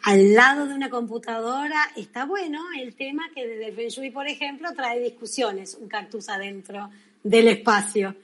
al 0.03 0.35
lado 0.35 0.67
de 0.67 0.75
una 0.75 0.91
computadora 0.91 1.91
está 1.97 2.25
bueno. 2.25 2.61
El 2.79 2.95
tema 2.95 3.31
que 3.35 3.47
desde 3.47 3.69
el 3.69 3.75
Feng 3.75 3.89
Shui, 3.89 4.11
por 4.11 4.27
ejemplo, 4.27 4.73
trae 4.75 5.01
discusiones, 5.01 5.75
un 5.75 5.89
cactus 5.89 6.29
adentro 6.29 6.91
del 7.23 7.49
espacio. 7.49 8.15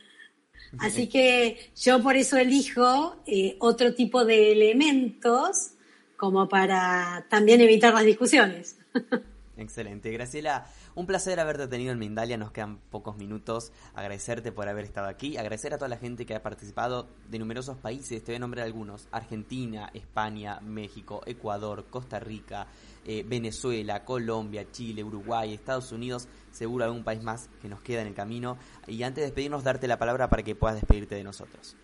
Así 0.79 1.09
que 1.09 1.71
yo 1.77 2.03
por 2.03 2.17
eso 2.17 2.37
elijo 2.37 3.23
eh, 3.27 3.57
otro 3.61 3.95
tipo 3.95 4.25
de 4.25 4.53
elementos 4.53 5.73
como 6.17 6.49
para 6.49 7.25
también 7.31 7.61
evitar 7.61 7.95
las 7.95 8.05
discusiones. 8.05 8.77
Excelente. 9.57 10.11
Graciela, 10.11 10.67
un 10.99 11.07
placer 11.07 11.39
haberte 11.39 11.69
tenido 11.69 11.93
en 11.93 11.99
Mindalia, 12.01 12.37
nos 12.37 12.51
quedan 12.51 12.79
pocos 12.91 13.17
minutos. 13.17 13.71
Agradecerte 13.95 14.51
por 14.51 14.69
haber 14.69 14.85
estado 14.85 15.07
aquí, 15.07 15.37
agradecer 15.37 15.73
a 15.73 15.79
toda 15.79 15.89
la 15.89 15.97
gente 15.97 16.27
que 16.27 16.35
ha 16.35 16.43
participado 16.43 17.07
de 17.29 17.39
numerosos 17.39 17.79
países, 17.79 18.25
te 18.25 18.33
voy 18.33 18.37
a 18.37 18.41
nombrar 18.41 18.67
algunos, 18.67 19.07
Argentina, 19.13 19.91
España, 19.95 20.59
México, 20.61 21.23
Ecuador, 21.25 21.87
Costa 21.89 22.19
Rica, 22.19 22.67
eh, 23.07 23.25
Venezuela, 23.25 24.05
Colombia, 24.05 24.73
Chile, 24.73 25.05
Uruguay, 25.05 25.55
Estados 25.55 25.93
Unidos, 25.93 26.27
seguro 26.51 26.85
algún 26.85 27.05
país 27.05 27.23
más 27.23 27.49
que 27.63 27.69
nos 27.69 27.81
queda 27.81 28.01
en 28.01 28.09
el 28.09 28.15
camino. 28.15 28.59
Y 28.89 29.01
antes 29.05 29.23
de 29.23 29.27
despedirnos, 29.27 29.63
darte 29.63 29.87
la 29.87 30.01
palabra 30.01 30.29
para 30.29 30.43
que 30.43 30.57
puedas 30.57 30.81
despedirte 30.81 31.15
de 31.15 31.23
nosotros. 31.23 31.77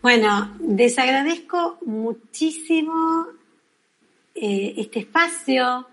Bueno, 0.00 0.56
desagradezco 0.60 1.76
muchísimo 1.84 3.26
eh, 4.34 4.76
este 4.78 5.00
espacio 5.00 5.86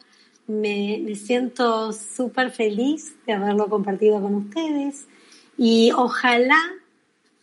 me, 0.52 1.16
siento 1.16 1.94
súper 1.94 2.52
feliz 2.52 3.16
de 3.26 3.34
haberlo 3.34 3.70
compartido 3.70 4.22
con 4.22 4.36
ustedes 4.36 5.08
y 5.58 5.92
ojalá 5.96 6.60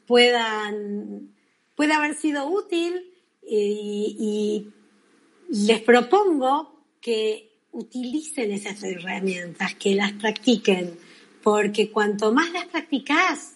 puedan, 0.07 1.35
pueda 1.75 1.97
haber 1.97 2.15
sido 2.15 2.47
útil 2.49 3.13
y, 3.43 4.69
les 5.51 5.81
propongo 5.81 6.85
que 7.01 7.51
utilicen 7.73 8.53
esas 8.53 8.83
herramientas, 8.83 9.75
que 9.77 9.95
las 9.95 10.13
practiquen, 10.13 10.99
porque 11.43 11.91
cuanto 11.91 12.33
más 12.35 12.53
las 12.53 12.67
practicas, 12.67 13.55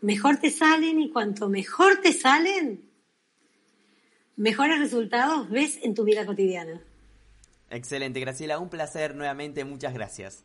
mejor 0.00 0.38
te 0.38 0.50
salen 0.50 1.00
y 1.00 1.10
cuanto 1.10 1.48
mejor 1.48 2.00
te 2.00 2.12
salen, 2.12 2.82
mejores 4.34 4.80
resultados 4.80 5.48
ves 5.48 5.78
en 5.82 5.94
tu 5.94 6.02
vida 6.02 6.26
cotidiana. 6.26 6.82
Excelente, 7.70 8.20
Graciela, 8.20 8.58
un 8.58 8.68
placer 8.68 9.14
nuevamente, 9.14 9.64
muchas 9.64 9.94
gracias. 9.94 10.44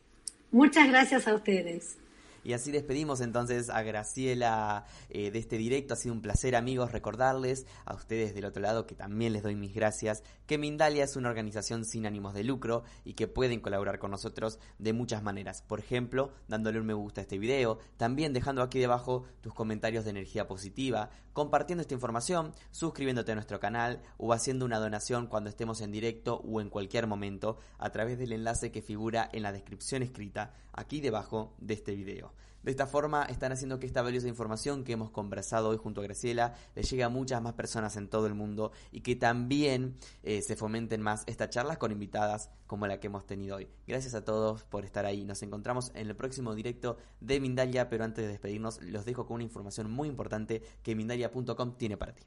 Muchas 0.52 0.88
gracias 0.88 1.28
a 1.28 1.34
ustedes. 1.34 1.98
Y 2.44 2.54
así 2.54 2.72
despedimos 2.72 3.22
entonces 3.22 3.70
a 3.70 3.82
Graciela 3.82 4.86
eh, 5.10 5.32
de 5.32 5.40
este 5.40 5.58
directo. 5.58 5.94
Ha 5.94 5.98
sido 5.98 6.14
un 6.14 6.22
placer, 6.22 6.56
amigos, 6.56 6.92
recordarles 6.92 7.66
a 7.86 7.96
ustedes 7.96 8.36
del 8.36 8.46
otro 8.46 8.62
lado 8.62 8.86
que 8.86 8.96
también 8.96 9.34
les 9.34 9.44
doy 9.44 9.56
mis 9.56 9.74
gracias, 9.74 10.24
que 10.46 10.58
Mindalia 10.58 11.04
es 11.04 11.16
una 11.16 11.30
organización 11.30 11.86
sin 11.86 12.06
ánimos 12.06 12.34
de 12.34 12.44
lucro 12.44 12.84
y 13.04 13.14
que 13.14 13.28
pueden 13.28 13.62
colaborar 13.62 14.00
con 14.00 14.12
nosotros 14.12 14.60
de 14.78 14.94
muchas 14.94 15.24
maneras. 15.24 15.62
Por 15.62 15.80
ejemplo, 15.80 16.32
dándole 16.48 16.80
un 16.80 16.84
me 16.86 16.94
gusta 16.94 17.22
a 17.22 17.24
este 17.24 17.38
video, 17.38 17.80
también 17.98 18.34
dejando 18.34 18.62
aquí 18.62 18.80
debajo 18.80 19.24
tus 19.42 19.54
comentarios 19.54 20.04
de 20.04 20.12
energía 20.12 20.48
positiva, 20.48 21.10
compartiendo 21.34 21.82
esta 21.82 21.94
información, 21.94 22.54
suscribiéndote 22.72 23.32
a 23.32 23.36
nuestro 23.36 23.60
canal 23.60 24.02
o 24.18 24.34
haciendo 24.34 24.66
una 24.66 24.80
donación 24.80 25.28
cuando 25.28 25.50
estemos 25.50 25.82
en 25.82 25.92
directo 25.92 26.42
o 26.46 26.62
en 26.62 26.70
cualquier 26.70 27.08
momento 27.08 27.58
a 27.78 27.90
través 27.92 28.20
del 28.20 28.34
enlace 28.34 28.72
que 28.72 28.82
figura 28.82 29.30
en 29.32 29.44
la 29.44 29.52
descripción 29.52 30.04
escrita 30.04 30.54
aquí 30.74 31.02
debajo 31.02 31.56
de 31.60 31.74
este 31.74 31.96
video. 31.96 32.33
De 32.64 32.72
esta 32.72 32.88
forma 32.88 33.24
están 33.26 33.52
haciendo 33.52 33.78
que 33.78 33.86
esta 33.86 34.02
valiosa 34.02 34.28
información 34.28 34.86
que 34.86 34.94
hemos 34.94 35.12
conversado 35.12 35.70
hoy 35.70 35.78
junto 35.78 36.00
a 36.00 36.06
Graciela 36.06 36.56
le 36.76 36.84
llegue 36.84 37.04
a 37.04 37.10
muchas 37.10 37.42
más 37.42 37.54
personas 37.54 37.98
en 37.98 38.08
todo 38.08 38.26
el 38.26 38.34
mundo 38.34 38.72
y 38.92 39.02
que 39.02 39.18
también 39.18 39.98
eh, 40.24 40.42
se 40.42 40.56
fomenten 40.56 41.02
más 41.02 41.24
estas 41.28 41.50
charlas 41.50 41.78
con 41.78 41.92
invitadas 41.92 42.50
como 42.66 42.88
la 42.88 43.00
que 43.02 43.08
hemos 43.08 43.26
tenido 43.26 43.58
hoy. 43.58 43.68
Gracias 43.86 44.16
a 44.16 44.24
todos 44.24 44.64
por 44.64 44.86
estar 44.86 45.06
ahí. 45.06 45.26
Nos 45.26 45.44
encontramos 45.44 45.92
en 45.94 46.08
el 46.08 46.16
próximo 46.16 46.56
directo 46.56 46.98
de 47.20 47.42
Mindalia, 47.42 47.90
pero 47.90 48.06
antes 48.06 48.24
de 48.24 48.32
despedirnos 48.32 48.82
los 48.82 49.04
dejo 49.04 49.26
con 49.26 49.36
una 49.36 49.44
información 49.44 49.92
muy 49.92 50.08
importante 50.08 50.62
que 50.82 50.96
mindalia.com 50.96 51.78
tiene 51.78 51.98
para 51.98 52.14
ti. 52.14 52.24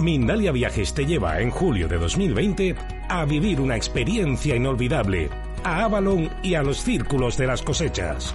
Mindalia 0.00 0.52
Viajes 0.52 0.92
te 0.92 1.06
lleva 1.06 1.40
en 1.40 1.50
julio 1.50 1.86
de 1.86 1.98
2020 1.98 2.74
a 3.08 3.24
vivir 3.26 3.60
una 3.60 3.76
experiencia 3.76 4.56
inolvidable 4.56 5.30
a 5.62 5.84
Avalon 5.84 6.30
y 6.42 6.54
a 6.54 6.62
los 6.62 6.78
círculos 6.78 7.36
de 7.36 7.46
las 7.46 7.62
cosechas. 7.62 8.34